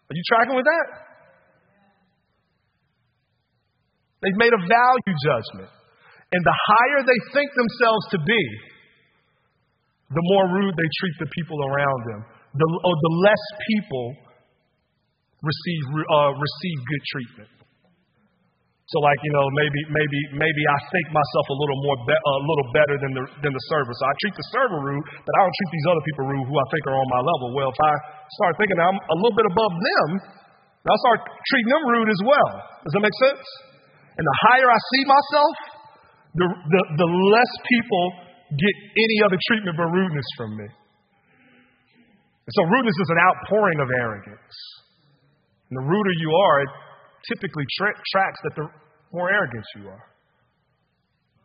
Are 0.08 0.16
you 0.16 0.24
tracking 0.32 0.56
with 0.56 0.64
that? 0.64 1.11
They've 4.22 4.40
made 4.40 4.54
a 4.54 4.62
value 4.62 5.14
judgment. 5.26 5.70
And 6.32 6.42
the 6.46 6.56
higher 6.56 7.00
they 7.04 7.20
think 7.34 7.50
themselves 7.52 8.04
to 8.16 8.18
be, 8.22 8.42
the 10.08 10.24
more 10.32 10.46
rude 10.56 10.72
they 10.72 10.90
treat 11.02 11.16
the 11.26 11.30
people 11.34 11.58
around 11.60 12.00
them. 12.08 12.20
The, 12.54 12.66
or 12.68 12.94
the 12.94 13.12
less 13.24 13.44
people 13.68 14.06
receive, 15.42 15.84
uh, 16.08 16.32
receive 16.36 16.78
good 16.84 17.04
treatment. 17.10 17.52
So, 18.92 19.00
like 19.00 19.16
you 19.24 19.32
know, 19.32 19.46
maybe 19.56 19.80
maybe 19.88 20.20
maybe 20.36 20.62
I 20.68 20.78
think 20.92 21.16
myself 21.16 21.46
a 21.48 21.56
little 21.56 21.80
more 21.80 21.96
be- 22.04 22.12
a 22.12 22.34
little 22.44 22.68
better 22.76 22.96
than 23.00 23.12
the 23.16 23.24
than 23.40 23.52
the 23.56 23.64
server. 23.72 23.88
So 23.88 24.04
I 24.04 24.12
treat 24.20 24.36
the 24.36 24.46
server 24.52 24.80
rude, 24.84 25.06
but 25.16 25.32
I 25.32 25.38
don't 25.48 25.56
treat 25.64 25.72
these 25.72 25.88
other 25.88 26.04
people 26.04 26.22
rude 26.28 26.44
who 26.44 26.56
I 26.60 26.66
think 26.68 26.82
are 26.92 26.98
on 27.00 27.08
my 27.08 27.22
level. 27.24 27.46
Well, 27.56 27.72
if 27.72 27.80
I 27.80 27.92
start 28.36 28.52
thinking 28.60 28.76
I'm 28.76 28.98
a 29.00 29.16
little 29.16 29.32
bit 29.32 29.48
above 29.48 29.72
them, 29.80 30.08
I 30.84 30.96
start 31.08 31.24
treating 31.24 31.70
them 31.72 31.82
rude 31.88 32.10
as 32.12 32.20
well. 32.20 32.50
Does 32.84 32.92
that 32.92 33.04
make 33.08 33.16
sense? 33.32 33.71
And 34.12 34.24
the 34.24 34.38
higher 34.48 34.68
I 34.68 34.80
see 34.92 35.04
myself, 35.08 35.54
the 36.36 36.46
the, 36.48 36.82
the 37.00 37.08
less 37.08 37.52
people 37.64 38.04
get 38.52 38.74
any 38.92 39.18
other 39.24 39.38
treatment 39.48 39.74
but 39.76 39.88
rudeness 39.88 40.28
from 40.36 40.50
me. 40.56 40.68
And 42.42 42.52
so 42.52 42.62
rudeness 42.68 42.98
is 42.98 43.10
an 43.14 43.20
outpouring 43.22 43.80
of 43.80 43.88
arrogance. 43.88 44.56
And 45.70 45.74
the 45.80 45.86
ruder 45.88 46.14
you 46.20 46.30
are, 46.34 46.56
it 46.66 46.72
typically 47.32 47.64
tra- 47.78 48.00
tracks 48.12 48.40
that 48.44 48.54
the 48.60 48.66
more 49.14 49.30
arrogant 49.30 49.64
you 49.78 49.88
are. 49.88 50.04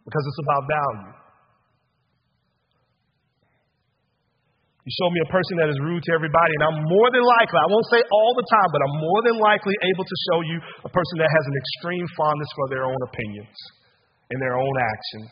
Because 0.03 0.23
it's 0.25 0.41
about 0.43 0.63
value. 0.67 1.13
You 4.87 4.95
show 5.03 5.11
me 5.11 5.19
a 5.19 5.27
person 5.35 5.59
that 5.59 5.67
is 5.67 5.75
rude 5.83 5.99
to 5.99 6.15
everybody, 6.15 6.53
and 6.55 6.63
I'm 6.63 6.79
more 6.87 7.11
than 7.11 7.19
likely, 7.19 7.59
I 7.59 7.67
won't 7.67 7.91
say 7.91 7.99
all 8.07 8.31
the 8.39 8.47
time, 8.47 8.71
but 8.71 8.79
I'm 8.79 8.95
more 9.03 9.19
than 9.27 9.35
likely 9.35 9.75
able 9.83 10.07
to 10.07 10.17
show 10.31 10.39
you 10.47 10.57
a 10.87 10.91
person 10.95 11.19
that 11.19 11.27
has 11.27 11.43
an 11.43 11.55
extreme 11.59 12.07
fondness 12.15 12.47
for 12.55 12.71
their 12.71 12.87
own 12.87 13.01
opinions 13.03 13.51
and 14.31 14.39
their 14.39 14.55
own 14.55 14.75
actions. 14.79 15.31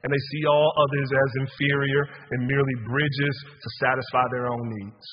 And 0.00 0.08
they 0.08 0.24
see 0.32 0.48
all 0.48 0.72
others 0.72 1.08
as 1.20 1.30
inferior 1.44 2.02
and 2.32 2.48
merely 2.48 2.76
bridges 2.88 3.36
to 3.60 3.68
satisfy 3.76 4.24
their 4.32 4.48
own 4.48 4.64
needs. 4.80 5.04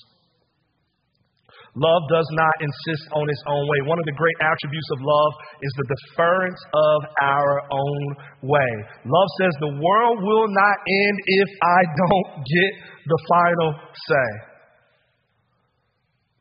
Love 1.75 2.03
does 2.07 2.29
not 2.31 2.55
insist 2.63 3.03
on 3.11 3.27
its 3.27 3.43
own 3.51 3.63
way. 3.67 3.79
One 3.91 3.99
of 3.99 4.07
the 4.07 4.15
great 4.15 4.39
attributes 4.39 4.89
of 4.95 4.99
love 5.03 5.31
is 5.59 5.73
the 5.75 5.87
deference 5.91 6.61
of 6.71 6.99
our 7.19 7.53
own 7.67 8.03
way. 8.47 8.71
Love 9.03 9.29
says, 9.43 9.51
The 9.59 9.75
world 9.75 10.23
will 10.23 10.47
not 10.47 10.77
end 10.87 11.15
if 11.43 11.49
I 11.59 11.81
don't 11.83 12.29
get 12.47 12.71
the 13.11 13.19
final 13.27 13.69
say. 13.91 14.29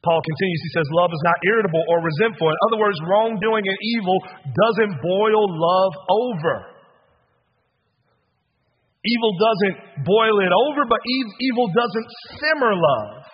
Paul 0.07 0.23
continues, 0.23 0.61
he 0.71 0.73
says, 0.79 0.87
Love 0.95 1.11
is 1.11 1.25
not 1.27 1.39
irritable 1.51 1.83
or 1.91 1.99
resentful. 1.99 2.47
In 2.47 2.61
other 2.71 2.79
words, 2.79 2.99
wrongdoing 3.03 3.67
and 3.67 3.79
evil 3.99 4.19
doesn't 4.47 5.03
boil 5.03 5.43
love 5.51 5.95
over. 6.15 6.57
Evil 9.03 9.33
doesn't 9.35 9.77
boil 10.07 10.39
it 10.47 10.53
over, 10.55 10.87
but 10.87 11.03
evil 11.43 11.67
doesn't 11.75 12.09
simmer 12.39 12.71
love. 12.71 13.34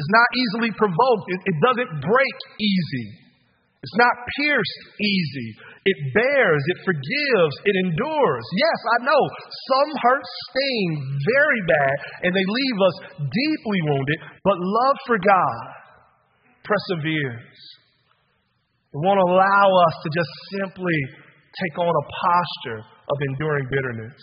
It's 0.00 0.14
not 0.16 0.30
easily 0.32 0.72
provoked. 0.80 1.28
It, 1.28 1.40
it 1.44 1.56
doesn't 1.60 1.92
break 2.00 2.36
easy. 2.56 3.20
It's 3.84 3.96
not 4.00 4.14
pierced 4.32 4.80
easy. 4.96 5.48
It 5.84 5.98
bears, 6.16 6.62
it 6.72 6.78
forgives, 6.84 7.54
it 7.64 7.76
endures. 7.84 8.44
Yes, 8.56 8.78
I 8.96 8.98
know 9.04 9.22
some 9.44 9.90
hurts 10.00 10.32
sting 10.48 10.88
very 11.20 11.60
bad 11.68 11.94
and 12.24 12.32
they 12.32 12.46
leave 12.48 12.78
us 12.80 12.96
deeply 13.16 13.80
wounded, 13.88 14.18
but 14.44 14.56
love 14.60 14.96
for 15.04 15.18
God 15.20 15.60
perseveres. 16.64 17.56
It 18.92 19.00
won't 19.04 19.20
allow 19.20 19.66
us 19.88 19.94
to 20.04 20.08
just 20.16 20.32
simply 20.60 20.96
take 21.60 21.76
on 21.76 21.92
a 21.92 22.06
posture 22.24 22.80
of 22.84 23.16
enduring 23.32 23.68
bitterness. 23.68 24.20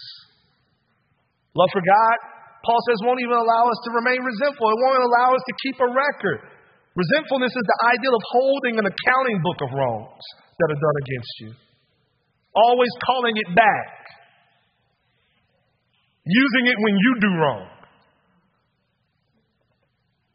Love 1.53 1.69
for 1.73 1.81
God 1.81 2.36
Paul 2.67 2.81
says, 2.91 2.99
won't 3.07 3.23
even 3.23 3.39
allow 3.39 3.63
us 3.71 3.79
to 3.87 3.89
remain 3.95 4.19
resentful. 4.19 4.67
It 4.67 4.79
won't 4.83 4.99
allow 5.07 5.31
us 5.31 5.43
to 5.47 5.53
keep 5.63 5.79
a 5.79 5.87
record. 5.87 6.43
Resentfulness 6.99 7.55
is 7.55 7.63
the 7.63 7.79
ideal 7.95 8.11
of 8.11 8.23
holding 8.35 8.75
an 8.75 8.85
accounting 8.91 9.39
book 9.39 9.59
of 9.63 9.69
wrongs 9.71 10.25
that 10.59 10.67
are 10.67 10.81
done 10.81 10.97
against 11.07 11.33
you, 11.39 11.51
always 12.51 12.91
calling 13.07 13.37
it 13.39 13.49
back, 13.55 13.91
using 16.27 16.65
it 16.67 16.77
when 16.83 16.95
you 16.99 17.11
do 17.23 17.31
wrong. 17.39 17.65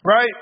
Right? 0.06 0.36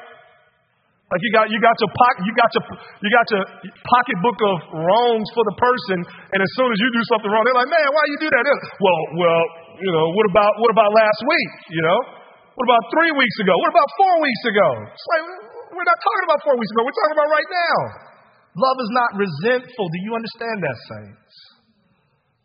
Like 1.10 1.22
you 1.26 1.30
got 1.34 1.50
you 1.50 1.58
got 1.58 1.74
your 1.82 1.90
pocket 1.90 2.22
you 2.22 2.32
got 2.38 2.50
your 2.54 2.64
you 3.02 3.10
got 3.10 3.26
your 3.34 3.42
pocketbook 3.82 4.38
of 4.46 4.56
wrongs 4.78 5.26
for 5.34 5.42
the 5.50 5.56
person, 5.58 5.98
and 6.06 6.38
as 6.38 6.50
soon 6.54 6.70
as 6.70 6.78
you 6.78 6.88
do 6.94 7.02
something 7.10 7.26
wrong, 7.26 7.42
they're 7.42 7.58
like, 7.58 7.66
"Man, 7.66 7.82
why 7.90 8.04
you 8.14 8.18
do 8.22 8.30
that?" 8.30 8.44
well, 8.78 9.00
well, 9.18 9.42
you 9.82 9.90
know, 9.90 10.06
what 10.14 10.26
about 10.30 10.52
what 10.62 10.70
about 10.70 10.90
last 10.94 11.20
week? 11.26 11.50
You 11.74 11.82
know, 11.82 11.98
what 12.54 12.62
about 12.62 12.82
three 12.94 13.10
weeks 13.10 13.36
ago? 13.42 13.54
What 13.58 13.74
about 13.74 13.90
four 13.98 14.14
weeks 14.22 14.42
ago? 14.54 14.68
It's 14.86 15.08
like 15.10 15.22
we're 15.74 15.88
not 15.90 15.98
talking 15.98 16.24
about 16.30 16.40
four 16.46 16.54
weeks 16.54 16.70
ago. 16.78 16.80
We're 16.86 16.98
talking 17.02 17.16
about 17.18 17.30
right 17.34 17.50
now. 17.50 17.78
Love 18.54 18.78
is 18.78 18.92
not 18.94 19.10
resentful. 19.18 19.84
Do 19.90 19.98
you 20.06 20.12
understand 20.14 20.56
that, 20.62 20.76
saints? 20.94 21.34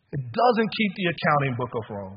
It 0.09 0.21
doesn't 0.25 0.69
keep 0.73 0.91
the 0.97 1.07
accounting 1.13 1.53
book 1.53 1.73
of 1.73 1.85
wrong. 1.93 2.15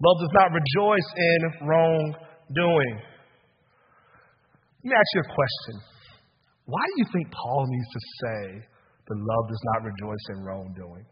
Love 0.00 0.18
does 0.24 0.34
not 0.36 0.48
rejoice 0.56 1.08
in 1.20 1.40
wrongdoing. 1.68 3.15
Let 4.86 4.94
me 4.94 4.98
ask 5.02 5.12
you 5.18 5.22
a 5.26 5.34
question. 5.34 5.74
Why 6.66 6.78
do 6.78 6.94
you 7.02 7.06
think 7.10 7.26
Paul 7.34 7.66
needs 7.66 7.90
to 7.90 8.00
say 8.22 8.42
that 8.62 9.16
love 9.18 9.44
does 9.50 9.62
not 9.74 9.82
rejoice 9.82 10.26
in 10.30 10.44
wrongdoing? 10.46 11.06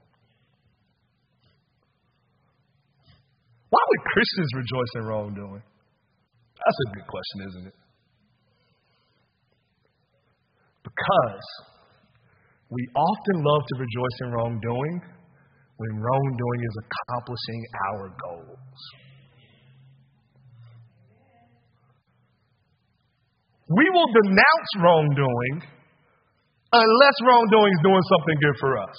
Why 3.74 3.82
would 3.82 4.02
Christians 4.14 4.50
rejoice 4.54 4.92
in 4.94 5.02
wrongdoing? 5.10 5.62
That's 6.54 6.78
a 6.86 6.94
good 6.94 7.06
question, 7.10 7.38
isn't 7.50 7.66
it? 7.66 7.76
Because 10.86 11.46
we 12.70 12.86
often 12.94 13.42
love 13.42 13.62
to 13.66 13.74
rejoice 13.82 14.18
in 14.22 14.30
wrongdoing 14.30 15.02
when 15.78 15.90
wrongdoing 15.98 16.60
is 16.62 16.76
accomplishing 16.78 17.60
our 17.90 18.14
goals. 18.22 19.03
We 23.74 23.86
will 23.90 24.10
denounce 24.22 24.70
wrongdoing 24.78 25.54
unless 26.74 27.16
wrongdoing 27.26 27.72
is 27.74 27.82
doing 27.82 28.04
something 28.10 28.36
good 28.42 28.56
for 28.58 28.72
us. 28.78 28.98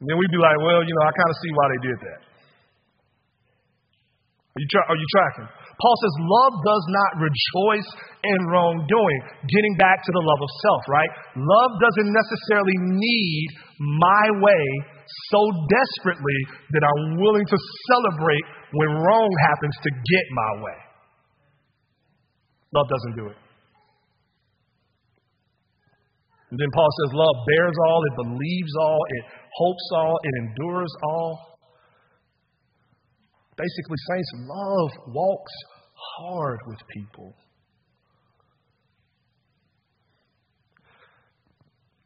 And 0.00 0.04
then 0.06 0.16
we'd 0.16 0.32
be 0.32 0.40
like, 0.40 0.58
well, 0.62 0.80
you 0.84 0.94
know, 0.94 1.04
I 1.08 1.12
kind 1.12 1.30
of 1.32 1.38
see 1.42 1.52
why 1.52 1.66
they 1.68 1.80
did 1.90 1.98
that. 2.08 2.20
Are 4.54 4.60
you, 4.62 4.68
tra- 4.70 4.88
are 4.90 4.98
you 4.98 5.08
tracking? 5.14 5.48
Paul 5.78 5.96
says, 6.02 6.14
love 6.18 6.54
does 6.66 6.84
not 6.90 7.10
rejoice 7.22 7.90
in 8.26 8.38
wrongdoing. 8.50 9.20
Getting 9.46 9.74
back 9.78 10.02
to 10.02 10.10
the 10.10 10.24
love 10.24 10.40
of 10.42 10.50
self, 10.66 10.82
right? 10.90 11.12
Love 11.38 11.72
doesn't 11.78 12.10
necessarily 12.10 12.74
need 12.98 13.46
my 13.78 14.24
way 14.42 14.64
so 15.30 15.40
desperately 15.70 16.40
that 16.74 16.82
I'm 16.82 17.22
willing 17.22 17.46
to 17.46 17.58
celebrate 17.94 18.44
when 18.74 18.98
wrong 18.98 19.30
happens 19.46 19.76
to 19.86 19.90
get 19.94 20.24
my 20.34 20.52
way. 20.66 20.78
Love 22.72 22.88
doesn't 22.88 23.16
do 23.16 23.26
it. 23.30 23.36
And 26.50 26.58
then 26.58 26.68
Paul 26.72 26.88
says, 26.88 27.12
Love 27.12 27.44
bears 27.46 27.76
all, 27.86 28.00
it 28.10 28.16
believes 28.16 28.72
all, 28.80 29.00
it 29.08 29.24
hopes 29.52 29.90
all, 29.94 30.18
it 30.22 30.34
endures 30.44 30.92
all. 31.02 31.58
Basically, 33.56 33.98
saints, 34.08 34.30
love 34.46 34.90
walks 35.08 35.52
hard 36.18 36.58
with 36.68 36.78
people. 36.94 37.34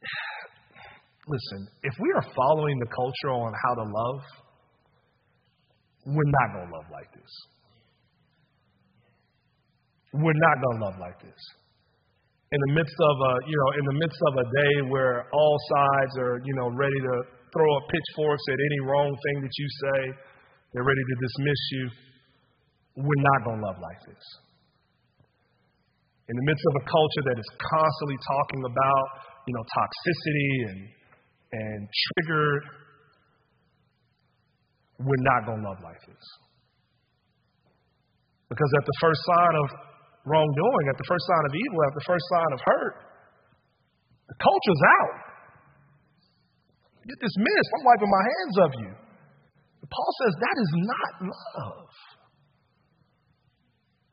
Listen, 1.29 1.69
if 1.83 1.95
we 2.01 2.11
are 2.17 2.23
following 2.35 2.79
the 2.79 2.87
culture 2.87 3.31
on 3.35 3.53
how 3.63 3.75
to 3.75 3.83
love, 3.83 4.23
we're 6.07 6.33
not 6.41 6.55
going 6.55 6.69
to 6.69 6.75
love 6.75 6.87
like 6.91 7.13
this. 7.13 7.31
We're 10.13 10.37
not 10.37 10.57
going 10.61 10.77
to 10.79 10.85
love 10.87 10.99
like 11.01 11.19
this 11.21 11.41
in 12.53 12.61
the 12.69 12.73
midst 12.77 12.99
of 13.01 13.17
a, 13.17 13.33
you 13.49 13.57
know, 13.57 13.71
in 13.81 13.85
the 13.89 13.97
midst 13.97 14.21
of 14.29 14.33
a 14.37 14.45
day 14.45 14.75
where 14.93 15.25
all 15.33 15.57
sides 15.73 16.13
are, 16.21 16.37
you 16.45 16.53
know, 16.61 16.69
ready 16.77 17.01
to 17.01 17.15
throw 17.49 17.69
up 17.81 17.85
pitchforks 17.89 18.45
at 18.53 18.61
any 18.61 18.81
wrong 18.85 19.09
thing 19.09 19.37
that 19.41 19.55
you 19.57 19.69
say, 19.81 19.99
they're 20.73 20.85
ready 20.85 21.01
to 21.01 21.17
dismiss 21.17 21.61
you. 21.73 21.85
We're 23.01 23.25
not 23.33 23.41
going 23.49 23.57
to 23.57 23.65
love 23.73 23.81
like 23.81 24.01
this. 24.05 24.25
In 26.29 26.37
the 26.37 26.45
midst 26.45 26.65
of 26.69 26.75
a 26.77 26.85
culture 26.93 27.25
that 27.33 27.39
is 27.41 27.49
constantly 27.57 28.21
talking 28.21 28.63
about, 28.69 29.07
you 29.49 29.53
know, 29.57 29.65
toxicity 29.73 30.53
and 30.69 30.81
and 31.53 31.81
triggered, 31.89 32.65
we're 35.01 35.25
not 35.25 35.45
going 35.45 35.61
to 35.61 35.69
love 35.69 35.81
like 35.85 36.01
this. 36.05 36.25
Because 38.49 38.71
at 38.77 38.85
the 38.85 38.97
first 39.01 39.21
sign 39.25 39.55
of 39.57 39.92
wrongdoing, 40.25 40.85
at 40.91 40.99
the 40.99 41.09
first 41.09 41.25
sign 41.27 41.45
of 41.47 41.53
evil, 41.55 41.79
at 41.87 41.95
the 41.99 42.07
first 42.07 42.25
sign 42.31 42.51
of 42.55 42.61
hurt, 42.63 42.95
the 44.31 44.37
culture's 44.39 44.83
out. 45.03 45.17
Get 47.03 47.19
dismissed. 47.19 47.71
I'm 47.75 47.85
wiping 47.85 48.11
my 48.11 48.25
hands 48.25 48.57
of 48.63 48.71
you. 48.79 48.91
But 49.83 49.89
Paul 49.91 50.13
says 50.23 50.33
that 50.39 50.57
is 50.63 50.73
not 50.87 51.13
love. 51.27 51.91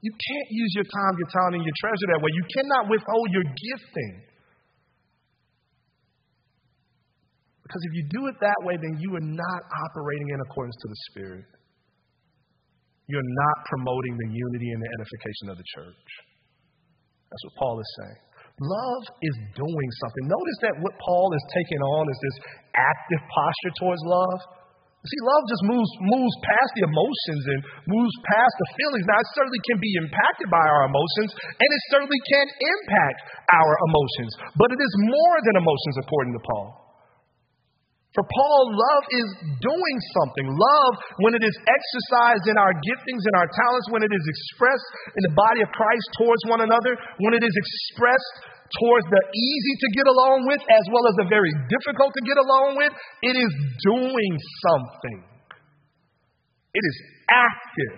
You 0.01 0.11
can't 0.15 0.49
use 0.49 0.71
your 0.73 0.87
time, 0.89 1.13
your 1.19 1.29
talent, 1.29 1.59
and 1.59 1.65
your 1.67 1.77
treasure 1.83 2.07
that 2.15 2.21
way. 2.23 2.31
You 2.33 2.45
cannot 2.49 2.83
withhold 2.89 3.27
your 3.35 3.45
gifting. 3.45 4.15
Because 7.61 7.83
if 7.85 7.93
you 7.93 8.03
do 8.09 8.25
it 8.31 8.35
that 8.41 8.59
way, 8.65 8.79
then 8.81 8.97
you 8.97 9.13
are 9.13 9.27
not 9.27 9.61
operating 9.85 10.33
in 10.33 10.39
accordance 10.49 10.73
to 10.81 10.87
the 10.89 10.99
Spirit 11.11 11.58
you're 13.09 13.31
not 13.41 13.57
promoting 13.65 14.13
the 14.21 14.29
unity 14.29 14.69
and 14.69 14.79
the 14.85 14.91
edification 15.01 15.45
of 15.49 15.57
the 15.57 15.67
church. 15.73 16.09
That's 17.29 17.43
what 17.49 17.55
Paul 17.57 17.75
is 17.81 17.89
saying. 17.97 18.19
Love 18.59 19.03
is 19.23 19.35
doing 19.55 19.89
something. 20.03 20.23
Notice 20.29 20.59
that 20.67 20.75
what 20.83 20.93
Paul 20.99 21.31
is 21.33 21.43
taking 21.55 21.81
on 21.81 22.03
is 22.05 22.19
this 22.19 22.37
active 22.75 23.21
posture 23.31 23.73
towards 23.79 24.03
love. 24.03 24.39
See, 24.99 25.21
love 25.23 25.43
just 25.47 25.63
moves, 25.63 25.91
moves 26.11 26.35
past 26.43 26.71
the 26.75 26.83
emotions 26.83 27.43
and 27.55 27.59
moves 27.87 28.11
past 28.27 28.51
the 28.51 28.67
feelings. 28.75 29.07
Now, 29.07 29.15
it 29.15 29.31
certainly 29.31 29.61
can 29.63 29.79
be 29.79 29.91
impacted 30.03 30.51
by 30.51 30.59
our 30.59 30.91
emotions, 30.91 31.31
and 31.39 31.69
it 31.71 31.81
certainly 31.87 32.19
can 32.19 32.45
impact 32.51 33.19
our 33.47 33.73
emotions. 33.87 34.31
But 34.59 34.75
it 34.75 34.79
is 34.83 34.93
more 35.07 35.37
than 35.47 35.55
emotions, 35.55 35.95
according 36.03 36.35
to 36.35 36.41
Paul. 36.43 36.88
For 38.17 38.25
Paul, 38.25 38.61
love 38.73 39.03
is 39.13 39.27
doing 39.61 39.97
something. 40.17 40.49
Love, 40.49 40.93
when 41.21 41.37
it 41.37 41.45
is 41.45 41.53
exercised 41.61 42.49
in 42.49 42.57
our 42.57 42.73
giftings 42.81 43.21
and 43.21 43.35
our 43.37 43.49
talents, 43.53 43.85
when 43.93 44.01
it 44.01 44.09
is 44.09 44.25
expressed 44.25 44.89
in 45.13 45.21
the 45.29 45.33
body 45.37 45.61
of 45.61 45.69
Christ 45.69 46.07
towards 46.17 46.41
one 46.49 46.61
another, 46.65 46.97
when 47.21 47.37
it 47.37 47.45
is 47.45 47.53
expressed 47.53 48.49
towards 48.81 49.05
the 49.13 49.23
easy 49.29 49.73
to 49.77 49.87
get 49.93 50.07
along 50.09 50.49
with 50.49 50.61
as 50.61 50.85
well 50.89 51.05
as 51.05 51.15
the 51.21 51.27
very 51.29 51.53
difficult 51.69 52.09
to 52.17 52.23
get 52.25 52.37
along 52.41 52.81
with, 52.81 52.93
it 53.21 53.35
is 53.37 53.51
doing 53.85 54.33
something. 54.65 55.19
It 56.73 56.83
is 56.85 56.97
active. 57.29 57.97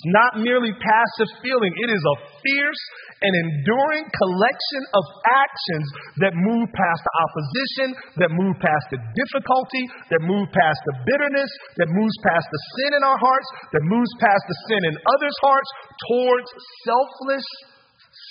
It's 0.00 0.16
not 0.16 0.40
merely 0.40 0.72
passive 0.72 1.28
feeling, 1.44 1.72
it 1.76 1.92
is 1.92 2.00
a 2.00 2.16
fierce 2.40 2.82
and 3.20 3.32
enduring 3.36 4.08
collection 4.08 4.82
of 4.96 5.04
actions 5.28 5.86
that 6.24 6.32
move 6.32 6.72
past 6.72 7.04
the 7.04 7.14
opposition, 7.20 7.88
that 8.16 8.32
move 8.32 8.56
past 8.64 8.88
the 8.88 8.96
difficulty, 8.96 9.84
that 10.08 10.24
move 10.24 10.48
past 10.56 10.80
the 10.88 11.04
bitterness, 11.04 11.52
that 11.76 11.92
moves 11.92 12.16
past 12.24 12.48
the 12.48 12.62
sin 12.80 12.96
in 12.96 13.02
our 13.04 13.20
hearts, 13.20 13.48
that 13.76 13.84
moves 13.84 14.08
past 14.24 14.40
the 14.48 14.56
sin 14.72 14.80
in 14.88 14.96
others' 15.04 15.38
hearts 15.44 15.70
towards 16.08 16.48
selfless, 16.88 17.46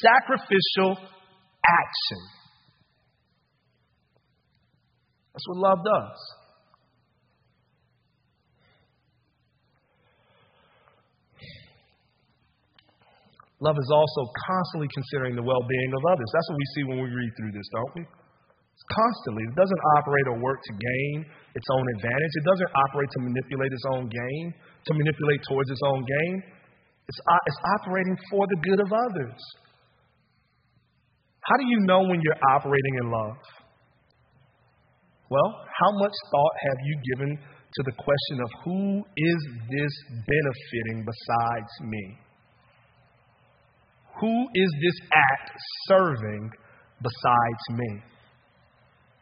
sacrificial 0.01 0.97
action. 1.05 2.21
That's 5.37 5.45
what 5.45 5.69
love 5.69 5.85
does. 5.85 6.38
Love 13.59 13.75
is 13.75 13.91
also 13.91 14.21
constantly 14.47 14.87
considering 14.95 15.35
the 15.35 15.43
well 15.43 15.59
being 15.67 15.91
of 15.91 16.03
others. 16.15 16.29
That's 16.31 16.47
what 16.47 16.59
we 16.59 16.67
see 16.75 16.83
when 16.87 16.99
we 17.03 17.09
read 17.11 17.31
through 17.35 17.51
this, 17.51 17.67
don't 17.75 17.93
we? 17.99 18.03
It's 18.07 18.87
constantly. 18.87 19.43
It 19.51 19.55
doesn't 19.59 19.83
operate 19.99 20.27
or 20.31 20.39
work 20.39 20.63
to 20.63 20.73
gain 20.79 21.27
its 21.51 21.67
own 21.75 21.85
advantage. 21.99 22.33
It 22.39 22.45
doesn't 22.47 22.71
operate 22.87 23.11
to 23.11 23.19
manipulate 23.19 23.71
its 23.75 23.87
own 23.91 24.07
gain, 24.07 24.43
to 24.55 24.91
manipulate 24.95 25.43
towards 25.51 25.67
its 25.67 25.83
own 25.83 25.99
gain. 26.07 26.33
It's, 27.11 27.19
it's 27.19 27.61
operating 27.75 28.15
for 28.31 28.47
the 28.47 28.57
good 28.63 28.79
of 28.79 28.89
others. 28.95 29.41
How 31.43 31.57
do 31.59 31.67
you 31.67 31.79
know 31.83 32.07
when 32.07 32.23
you're 32.23 32.41
operating 32.55 32.95
in 33.03 33.11
love? 33.11 33.37
Well, 35.27 35.51
how 35.67 35.91
much 35.99 36.15
thought 36.31 36.55
have 36.63 36.79
you 36.87 36.95
given 37.11 37.35
to 37.35 37.81
the 37.83 37.95
question 37.99 38.37
of 38.39 38.49
who 38.63 39.03
is 39.03 39.39
this 39.67 39.93
benefiting 40.23 41.03
besides 41.03 41.71
me? 41.83 42.28
Who 44.19 44.35
is 44.53 44.71
this 44.83 44.97
act 45.11 45.51
serving 45.87 46.51
besides 47.01 47.63
me? 47.71 47.91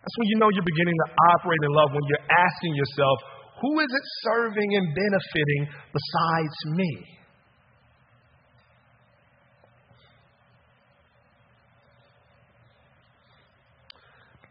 That's 0.02 0.18
when 0.18 0.28
you 0.32 0.38
know 0.40 0.50
you're 0.50 0.66
beginning 0.66 0.96
to 0.96 1.08
operate 1.36 1.62
in 1.62 1.72
love, 1.76 1.90
when 1.94 2.06
you're 2.08 2.28
asking 2.32 2.74
yourself, 2.74 3.18
who 3.62 3.80
is 3.82 3.92
it 3.92 4.06
serving 4.24 4.70
and 4.76 4.86
benefiting 4.96 5.62
besides 5.92 6.58
me? 6.78 6.92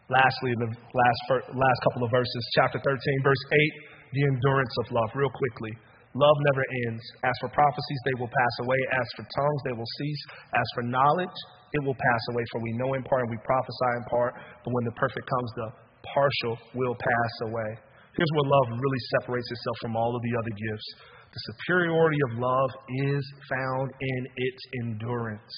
Lastly, 0.07 0.55
in 0.55 0.61
the 0.62 0.70
last, 0.70 1.22
last 1.51 1.78
couple 1.82 2.07
of 2.07 2.11
verses, 2.14 2.42
chapter 2.55 2.78
13, 2.78 2.94
verse 3.24 3.44
8, 3.51 4.14
the 4.14 4.22
endurance 4.22 4.74
of 4.86 4.92
love, 4.92 5.11
real 5.16 5.30
quickly. 5.30 5.74
Love 6.17 6.39
never 6.49 6.64
ends. 6.89 7.05
As 7.29 7.37
for 7.45 7.53
prophecies, 7.53 8.01
they 8.09 8.17
will 8.17 8.33
pass 8.33 8.55
away. 8.64 8.81
As 8.97 9.09
for 9.21 9.25
tongues, 9.37 9.61
they 9.69 9.77
will 9.77 9.93
cease. 10.01 10.23
As 10.57 10.69
for 10.73 10.83
knowledge, 10.89 11.39
it 11.77 11.85
will 11.85 11.97
pass 11.97 12.23
away. 12.33 12.45
For 12.53 12.61
we 12.64 12.73
know 12.81 12.97
in 12.97 13.05
part 13.05 13.29
and 13.29 13.31
we 13.31 13.41
prophesy 13.45 13.93
in 14.01 14.05
part. 14.09 14.33
But 14.64 14.73
when 14.73 14.85
the 14.89 14.97
perfect 14.97 15.29
comes, 15.29 15.51
the 15.61 15.69
partial 16.09 16.57
will 16.73 16.97
pass 16.97 17.35
away. 17.53 17.71
Here's 18.17 18.33
where 18.33 18.49
love 18.49 18.81
really 18.81 19.03
separates 19.21 19.45
itself 19.53 19.77
from 19.85 19.93
all 19.93 20.17
of 20.17 20.23
the 20.25 20.35
other 20.41 20.55
gifts. 20.57 20.89
The 21.37 21.43
superiority 21.53 22.17
of 22.33 22.39
love 22.41 22.71
is 23.12 23.25
found 23.53 23.93
in 24.01 24.21
its 24.41 24.61
endurance. 24.81 25.53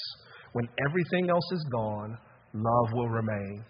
When 0.58 0.66
everything 0.90 1.30
else 1.30 1.46
is 1.52 1.64
gone, 1.70 2.18
love 2.50 2.88
will 2.98 3.10
remain. 3.14 3.62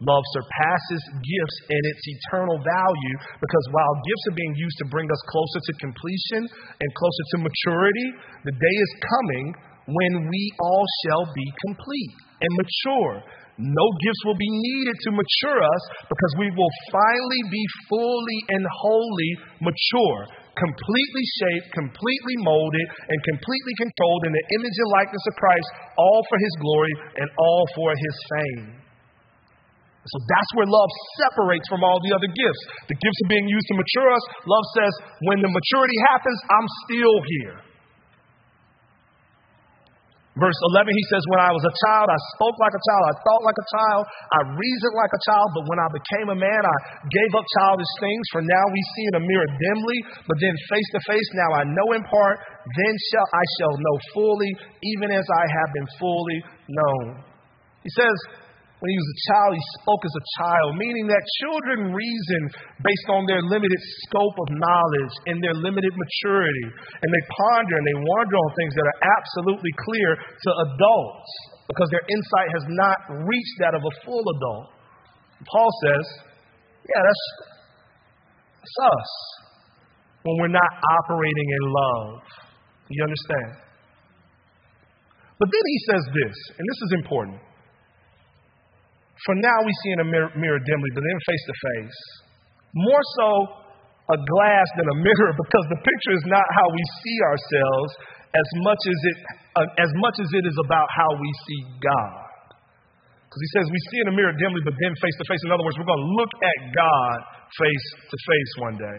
Love 0.00 0.24
surpasses 0.32 1.02
gifts 1.20 1.58
in 1.68 1.82
its 1.92 2.02
eternal 2.08 2.56
value 2.64 3.16
because 3.36 3.64
while 3.68 3.94
gifts 4.00 4.24
are 4.32 4.38
being 4.40 4.56
used 4.56 4.78
to 4.80 4.88
bring 4.88 5.04
us 5.04 5.22
closer 5.28 5.60
to 5.60 5.72
completion 5.76 6.42
and 6.48 6.88
closer 6.96 7.24
to 7.36 7.44
maturity, 7.44 8.08
the 8.48 8.56
day 8.56 8.76
is 8.80 8.92
coming 9.04 9.46
when 9.92 10.24
we 10.32 10.42
all 10.56 10.86
shall 11.04 11.28
be 11.36 11.46
complete 11.68 12.14
and 12.40 12.52
mature. 12.56 13.28
No 13.60 13.86
gifts 14.00 14.24
will 14.24 14.40
be 14.40 14.48
needed 14.48 14.96
to 15.04 15.10
mature 15.12 15.60
us 15.60 15.82
because 16.08 16.32
we 16.40 16.48
will 16.48 16.72
finally 16.88 17.42
be 17.52 17.64
fully 17.92 18.40
and 18.56 18.64
wholly 18.80 19.32
mature, 19.60 20.20
completely 20.56 21.24
shaped, 21.44 21.76
completely 21.76 22.36
molded, 22.40 22.86
and 22.88 23.18
completely 23.36 23.74
controlled 23.76 24.24
in 24.24 24.32
the 24.32 24.46
image 24.56 24.76
and 24.80 24.90
likeness 24.96 25.24
of 25.28 25.36
Christ, 25.36 25.68
all 26.00 26.24
for 26.24 26.38
his 26.40 26.54
glory 26.56 26.94
and 27.20 27.28
all 27.36 27.64
for 27.76 27.92
his 27.92 28.16
fame. 28.32 28.80
So 30.08 30.16
that's 30.16 30.50
where 30.56 30.64
love 30.64 30.90
separates 31.20 31.68
from 31.68 31.84
all 31.84 32.00
the 32.00 32.16
other 32.16 32.30
gifts. 32.32 32.62
The 32.88 32.96
gifts 32.96 33.18
are 33.24 33.30
being 33.30 33.44
used 33.44 33.68
to 33.68 33.76
mature 33.76 34.08
us. 34.08 34.24
Love 34.48 34.66
says, 34.72 34.92
when 35.28 35.44
the 35.44 35.52
maturity 35.52 35.98
happens, 36.08 36.38
I'm 36.48 36.68
still 36.88 37.16
here. 37.36 37.56
Verse 40.40 40.56
11, 40.72 40.88
he 40.88 41.04
says, 41.12 41.20
When 41.28 41.42
I 41.42 41.52
was 41.52 41.60
a 41.68 41.74
child, 41.84 42.08
I 42.08 42.16
spoke 42.32 42.56
like 42.56 42.72
a 42.72 42.80
child, 42.80 43.02
I 43.12 43.14
thought 43.20 43.42
like 43.44 43.60
a 43.60 43.68
child, 43.76 44.02
I 44.08 44.40
reasoned 44.56 44.96
like 44.96 45.12
a 45.12 45.22
child, 45.28 45.48
but 45.52 45.64
when 45.68 45.80
I 45.82 45.88
became 45.92 46.28
a 46.32 46.38
man, 46.38 46.62
I 46.64 46.76
gave 47.12 47.32
up 47.36 47.44
childish 47.60 47.92
things. 48.00 48.24
For 48.32 48.40
now 48.40 48.64
we 48.72 48.80
see 48.96 49.04
in 49.10 49.14
a 49.20 49.24
mirror 49.26 49.50
dimly, 49.52 49.98
but 50.24 50.38
then 50.40 50.54
face 50.72 50.88
to 50.96 51.00
face, 51.04 51.28
now 51.36 51.50
I 51.60 51.62
know 51.68 51.88
in 51.92 52.02
part, 52.08 52.40
then 52.62 52.94
shall 53.12 53.28
I 53.28 53.44
shall 53.60 53.74
know 53.76 53.96
fully, 54.16 54.52
even 54.96 55.12
as 55.12 55.26
I 55.28 55.44
have 55.44 55.70
been 55.76 55.88
fully 56.00 56.38
known. 56.72 57.04
He 57.84 57.90
says, 57.92 58.16
when 58.80 58.88
he 58.88 58.96
was 58.96 59.10
a 59.12 59.20
child, 59.28 59.50
he 59.52 59.66
spoke 59.84 60.02
as 60.08 60.16
a 60.16 60.26
child, 60.40 60.68
meaning 60.80 61.04
that 61.12 61.20
children 61.44 61.92
reason 61.92 62.42
based 62.80 63.08
on 63.12 63.28
their 63.28 63.44
limited 63.44 63.80
scope 64.08 64.32
of 64.40 64.48
knowledge 64.56 65.14
and 65.28 65.36
their 65.44 65.52
limited 65.52 65.92
maturity. 65.92 66.66
And 66.72 67.08
they 67.12 67.24
ponder 67.28 67.76
and 67.76 67.84
they 67.84 67.98
wonder 68.00 68.36
on 68.40 68.48
things 68.56 68.72
that 68.80 68.86
are 68.88 69.00
absolutely 69.20 69.72
clear 69.84 70.10
to 70.16 70.50
adults 70.64 71.30
because 71.68 71.92
their 71.92 72.06
insight 72.08 72.48
has 72.56 72.64
not 72.72 72.98
reached 73.28 73.56
that 73.60 73.76
of 73.76 73.84
a 73.84 73.92
full 74.00 74.24
adult. 74.24 74.72
Paul 75.44 75.70
says, 75.84 76.04
yeah, 76.88 77.04
that's, 77.04 77.24
that's 78.64 78.78
us 78.80 79.10
when 80.24 80.40
we're 80.40 80.56
not 80.56 80.72
operating 81.04 81.48
in 81.52 81.64
love. 81.68 82.24
You 82.88 83.04
understand? 83.04 83.60
But 85.36 85.48
then 85.52 85.64
he 85.68 85.78
says 85.84 86.04
this, 86.16 86.36
and 86.56 86.64
this 86.64 86.80
is 86.88 86.92
important. 86.96 87.49
For 89.26 89.34
now 89.36 89.58
we 89.64 89.72
see 89.84 89.90
in 89.96 90.00
a 90.00 90.08
mirror, 90.08 90.30
mirror 90.36 90.60
dimly, 90.64 90.90
but 90.96 91.02
then 91.04 91.18
face 91.28 91.44
to 91.44 91.56
face. 91.56 91.98
More 92.72 93.04
so 93.20 93.28
a 94.10 94.18
glass 94.18 94.68
than 94.80 94.86
a 94.88 94.96
mirror 94.98 95.32
because 95.44 95.66
the 95.68 95.80
picture 95.80 96.14
is 96.16 96.26
not 96.26 96.46
how 96.56 96.66
we 96.72 96.82
see 97.04 97.18
ourselves 97.28 97.90
as 98.30 98.48
much 98.62 98.82
as 98.86 98.98
it, 99.04 99.16
uh, 99.58 99.82
as 99.82 99.90
much 99.98 100.16
as 100.22 100.28
it 100.30 100.44
is 100.46 100.56
about 100.64 100.86
how 100.94 101.10
we 101.18 101.30
see 101.46 101.60
God. 101.82 102.30
Because 103.26 103.42
he 103.46 103.50
says 103.54 103.64
we 103.70 103.82
see 103.94 103.98
in 104.02 104.08
a 104.10 104.16
mirror 104.16 104.34
dimly, 104.34 104.62
but 104.66 104.74
then 104.74 104.92
face 104.98 105.16
to 105.22 105.26
face. 105.30 105.38
In 105.46 105.54
other 105.54 105.62
words, 105.62 105.78
we're 105.78 105.86
going 105.86 106.02
to 106.02 106.12
look 106.18 106.32
at 106.42 106.58
God 106.74 107.16
face 107.54 107.86
to 108.10 108.16
face 108.18 108.52
one 108.58 108.76
day. 108.78 108.98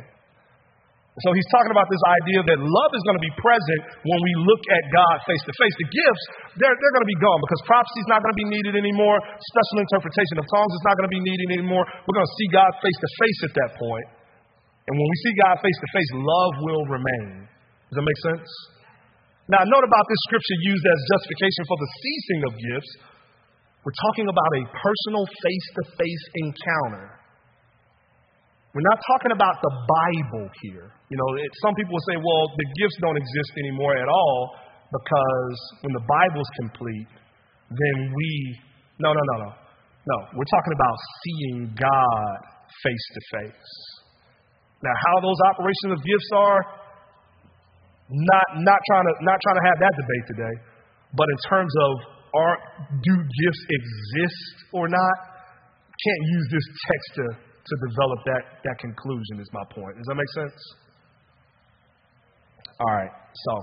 So 1.19 1.35
he's 1.35 1.49
talking 1.51 1.75
about 1.75 1.91
this 1.91 1.99
idea 2.23 2.39
that 2.55 2.59
love 2.63 2.91
is 2.95 3.03
going 3.03 3.19
to 3.19 3.25
be 3.25 3.35
present 3.35 3.81
when 3.99 4.19
we 4.23 4.31
look 4.47 4.63
at 4.63 4.83
God 4.95 5.15
face 5.27 5.43
to 5.43 5.51
face. 5.59 5.75
The 5.75 5.89
gifts, 5.91 6.25
they're, 6.55 6.71
they're 6.71 6.95
going 6.95 7.03
to 7.03 7.11
be 7.11 7.19
gone 7.19 7.39
because 7.43 7.61
prophecy 7.67 7.99
is 7.99 8.07
not 8.07 8.23
going 8.23 8.31
to 8.31 8.39
be 8.39 8.47
needed 8.47 8.79
anymore. 8.79 9.19
Special 9.19 9.83
interpretation 9.83 10.39
of 10.39 10.47
tongues 10.47 10.71
is 10.71 10.83
not 10.87 10.95
going 10.95 11.11
to 11.11 11.15
be 11.19 11.19
needed 11.19 11.59
anymore. 11.59 11.83
We're 12.07 12.15
going 12.15 12.31
to 12.31 12.37
see 12.39 12.47
God 12.55 12.71
face 12.79 12.95
to 12.95 13.09
face 13.19 13.39
at 13.43 13.53
that 13.59 13.71
point. 13.75 14.07
And 14.87 14.93
when 14.95 15.07
we 15.11 15.17
see 15.27 15.33
God 15.35 15.59
face 15.59 15.79
to 15.83 15.89
face, 15.91 16.09
love 16.15 16.53
will 16.63 16.85
remain. 16.87 17.43
Does 17.91 17.99
that 17.99 18.07
make 18.07 18.21
sense? 18.31 18.47
Now, 19.51 19.67
note 19.67 19.83
about 19.83 20.05
this 20.07 20.21
scripture 20.31 20.57
used 20.63 20.85
as 20.87 20.99
justification 21.11 21.63
for 21.67 21.75
the 21.75 21.89
ceasing 21.91 22.41
of 22.47 22.51
gifts. 22.55 22.91
We're 23.83 23.99
talking 24.07 24.31
about 24.31 24.51
a 24.63 24.63
personal 24.79 25.27
face 25.27 25.67
to 25.75 25.83
face 25.99 26.23
encounter. 26.39 27.19
We're 28.71 28.87
not 28.87 28.99
talking 29.03 29.35
about 29.35 29.59
the 29.59 29.73
Bible 29.83 30.47
here. 30.63 30.87
You 31.11 31.17
know, 31.19 31.29
it, 31.43 31.51
some 31.59 31.75
people 31.75 31.91
will 31.91 32.07
say, 32.07 32.15
well, 32.15 32.43
the 32.55 32.67
gifts 32.79 32.97
don't 33.03 33.19
exist 33.19 33.51
anymore 33.67 33.99
at 33.99 34.07
all 34.07 34.55
because 34.87 35.57
when 35.83 35.91
the 35.91 36.05
Bible's 36.07 36.47
complete, 36.55 37.11
then 37.67 37.97
we. 38.15 38.29
No, 39.03 39.11
no, 39.11 39.19
no, 39.19 39.35
no. 39.43 39.51
No, 40.01 40.17
we're 40.33 40.49
talking 40.49 40.73
about 40.73 40.95
seeing 41.19 41.57
God 41.75 42.37
face 42.71 43.05
to 43.11 43.21
face. 43.37 43.71
Now, 44.81 44.95
how 44.97 45.15
those 45.19 45.37
operations 45.51 45.91
of 45.93 45.99
gifts 46.01 46.29
are, 46.33 46.59
not, 48.09 48.47
not, 48.65 48.79
trying 48.89 49.05
to, 49.05 49.13
not 49.21 49.37
trying 49.45 49.59
to 49.61 49.65
have 49.67 49.77
that 49.83 49.93
debate 49.93 50.25
today, 50.31 50.55
but 51.13 51.27
in 51.27 51.39
terms 51.51 51.73
of 51.85 51.91
are, 52.33 52.57
do 53.03 53.13
gifts 53.19 53.63
exist 53.67 54.55
or 54.73 54.87
not, 54.87 55.15
can't 55.91 56.23
use 56.39 56.47
this 56.49 56.67
text 56.87 57.09
to 57.19 57.50
to 57.65 57.73
develop 57.89 58.19
that, 58.25 58.43
that 58.63 58.77
conclusion, 58.79 59.39
is 59.39 59.49
my 59.53 59.63
point. 59.73 59.97
Does 59.97 60.05
that 60.07 60.15
make 60.15 60.33
sense? 60.33 60.59
All 62.79 62.93
right, 62.97 63.11
so 63.33 63.53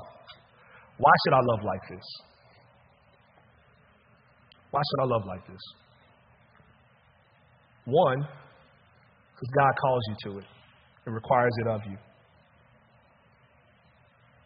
why 0.98 1.12
should 1.24 1.34
I 1.34 1.42
love 1.42 1.62
like 1.64 1.82
this? 1.90 2.06
Why 4.70 4.80
should 4.80 5.02
I 5.02 5.06
love 5.06 5.24
like 5.26 5.46
this? 5.46 5.64
One, 7.86 8.20
because 8.20 9.50
God 9.56 9.72
calls 9.80 10.02
you 10.08 10.16
to 10.24 10.38
it 10.38 10.46
and 11.06 11.14
requires 11.14 11.54
it 11.64 11.68
of 11.68 11.80
you. 11.88 11.98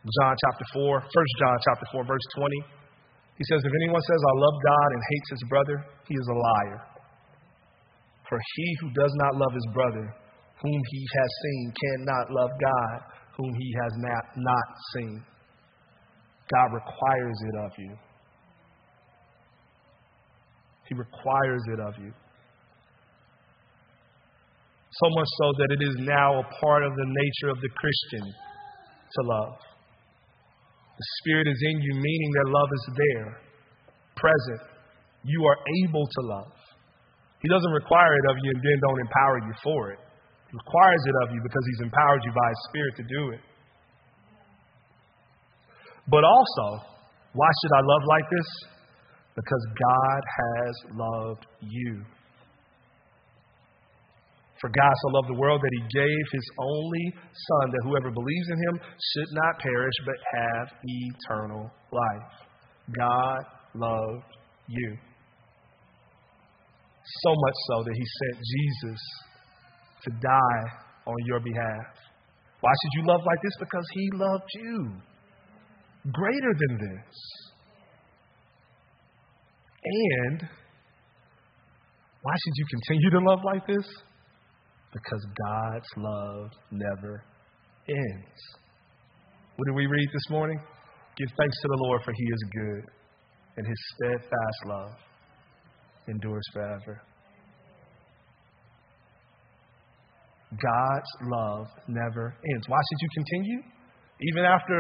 John 0.03 0.35
chapter 0.35 0.67
4, 0.75 0.99
1 0.99 1.09
John 1.39 1.57
chapter 1.63 1.87
4, 1.93 2.05
verse 2.07 2.27
20. 2.35 2.83
He 3.39 3.45
says, 3.51 3.63
If 3.63 3.73
anyone 3.83 4.03
says, 4.03 4.19
I 4.19 4.35
love 4.35 4.57
God 4.63 4.89
and 4.93 5.03
hates 5.11 5.29
his 5.31 5.43
brother, 5.49 5.77
he 6.07 6.15
is 6.15 6.27
a 6.27 6.37
liar. 6.39 6.92
For 8.33 8.41
he 8.57 8.77
who 8.81 8.89
does 8.97 9.13
not 9.17 9.37
love 9.37 9.53
his 9.53 9.69
brother, 9.75 10.09
whom 10.63 10.81
he 10.89 11.07
has 11.21 11.31
seen, 11.43 11.75
cannot 11.85 12.33
love 12.33 12.49
God, 12.49 13.01
whom 13.37 13.53
he 13.53 13.75
has 13.83 13.93
not, 13.99 14.25
not 14.39 14.69
seen. 14.95 15.23
God 16.49 16.73
requires 16.73 17.37
it 17.45 17.57
of 17.61 17.73
you. 17.77 17.93
He 20.89 20.95
requires 20.95 21.61
it 21.75 21.81
of 21.81 21.93
you. 22.03 22.11
So 24.93 25.07
much 25.11 25.29
so 25.37 25.53
that 25.59 25.77
it 25.79 25.83
is 25.85 25.97
now 25.99 26.41
a 26.41 26.45
part 26.65 26.85
of 26.85 26.93
the 26.97 27.05
nature 27.05 27.51
of 27.53 27.61
the 27.61 27.69
Christian 27.77 28.33
to 29.13 29.29
love. 29.29 29.59
The 30.97 31.07
Spirit 31.21 31.49
is 31.49 31.63
in 31.71 31.83
you, 31.83 31.95
meaning 32.01 32.31
that 32.33 32.49
love 32.49 32.71
is 32.73 32.91
there, 32.97 33.41
present. 34.17 34.71
You 35.23 35.45
are 35.45 35.59
able 35.85 36.07
to 36.07 36.21
love. 36.29 36.62
He 37.43 37.49
doesn't 37.51 37.75
require 37.75 38.15
it 38.15 38.27
of 38.31 38.37
you 38.39 38.49
and 38.55 38.63
then 38.63 38.79
don't 38.87 39.01
empower 39.03 39.37
you 39.43 39.55
for 39.67 39.91
it. 39.91 39.99
He 40.47 40.55
requires 40.55 41.03
it 41.03 41.17
of 41.27 41.35
you 41.35 41.41
because 41.43 41.65
He's 41.75 41.83
empowered 41.91 42.23
you 42.23 42.33
by 42.33 42.49
His 42.49 42.61
Spirit 42.71 42.95
to 42.97 43.05
do 43.11 43.23
it. 43.35 43.43
But 46.07 46.23
also, 46.23 46.87
why 47.35 47.51
should 47.51 47.75
I 47.75 47.83
love 47.83 48.03
like 48.07 48.27
this? 48.31 48.49
Because 49.35 49.65
God 49.75 50.21
has 50.23 50.75
loved 50.95 51.47
you. 51.61 52.05
For 54.61 54.71
God 54.71 54.95
so 55.03 55.09
loved 55.19 55.29
the 55.29 55.41
world 55.41 55.61
that 55.61 55.75
He 55.75 55.83
gave 55.99 56.25
His 56.31 56.47
only 56.63 57.07
Son, 57.19 57.71
that 57.75 57.83
whoever 57.83 58.15
believes 58.15 58.49
in 58.55 58.59
Him 58.71 58.75
should 58.79 59.31
not 59.33 59.59
perish 59.59 59.95
but 60.07 60.15
have 60.39 60.69
eternal 60.85 61.71
life. 61.91 62.47
God 62.97 63.43
loved 63.75 64.31
you. 64.69 64.97
So 67.05 67.31
much 67.35 67.59
so 67.69 67.83
that 67.85 67.95
he 67.95 68.05
sent 68.05 68.43
Jesus 68.43 69.01
to 70.05 70.11
die 70.23 70.65
on 71.07 71.17
your 71.27 71.41
behalf. 71.41 71.95
Why 72.61 72.71
should 72.71 73.01
you 73.01 73.09
love 73.09 73.21
like 73.27 73.43
this? 73.43 73.57
Because 73.59 73.87
he 73.93 74.11
loved 74.15 74.51
you 74.55 74.93
greater 76.13 76.55
than 76.69 76.79
this. 76.79 77.15
And 79.85 80.49
why 82.23 82.33
should 82.33 82.55
you 82.57 82.67
continue 82.71 83.11
to 83.11 83.19
love 83.19 83.41
like 83.45 83.67
this? 83.67 83.87
Because 84.93 85.27
God's 85.45 85.89
love 85.97 86.51
never 86.71 87.25
ends. 87.89 88.41
What 89.57 89.67
did 89.67 89.75
we 89.75 89.87
read 89.87 90.09
this 90.13 90.31
morning? 90.31 90.59
Give 91.17 91.29
thanks 91.37 91.57
to 91.63 91.69
the 91.69 91.79
Lord, 91.83 92.03
for 92.05 92.13
he 92.17 92.25
is 92.25 92.45
good, 92.53 92.85
and 93.57 93.67
his 93.67 93.79
steadfast 93.97 94.67
love 94.67 94.93
endures 96.09 96.45
forever. 96.53 97.03
God's 100.53 101.13
love 101.33 101.67
never 101.89 102.37
ends. 102.53 102.69
Why 102.69 102.77
should 102.77 103.01
you 103.01 103.11
continue? 103.17 103.61
Even 104.21 104.45
after, 104.45 104.77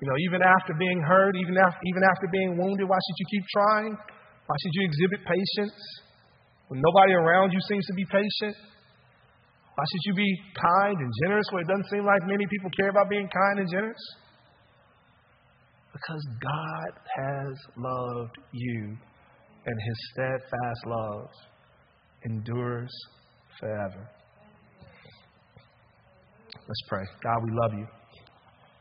you 0.00 0.06
know, 0.08 0.16
even 0.24 0.40
after 0.40 0.72
being 0.78 1.00
hurt, 1.04 1.36
even 1.36 1.56
after, 1.60 1.80
even 1.84 2.02
after 2.04 2.26
being 2.32 2.56
wounded, 2.56 2.88
why 2.88 2.96
should 2.96 3.18
you 3.20 3.28
keep 3.28 3.44
trying? 3.52 3.92
Why 3.94 4.56
should 4.64 4.74
you 4.74 4.84
exhibit 4.88 5.20
patience 5.28 5.76
when 6.68 6.80
nobody 6.80 7.12
around 7.12 7.52
you 7.52 7.60
seems 7.68 7.84
to 7.86 7.94
be 7.94 8.04
patient? 8.08 8.56
Why 9.74 9.84
should 9.84 10.04
you 10.06 10.14
be 10.14 10.30
kind 10.56 10.96
and 10.96 11.12
generous 11.22 11.46
when 11.52 11.62
it 11.62 11.68
doesn't 11.68 11.88
seem 11.90 12.04
like 12.04 12.20
many 12.26 12.46
people 12.48 12.70
care 12.76 12.88
about 12.88 13.08
being 13.08 13.28
kind 13.28 13.60
and 13.60 13.68
generous? 13.70 14.04
Because 15.92 16.24
God 16.40 16.90
has 17.16 17.54
loved 17.76 18.36
you 18.52 18.96
and 19.66 19.76
his 19.86 20.10
steadfast 20.12 20.86
love 20.86 21.28
endures 22.24 22.90
forever. 23.58 24.08
Let's 26.54 26.82
pray. 26.88 27.04
God, 27.22 27.44
we 27.44 27.50
love 27.52 27.72
you. 27.74 27.86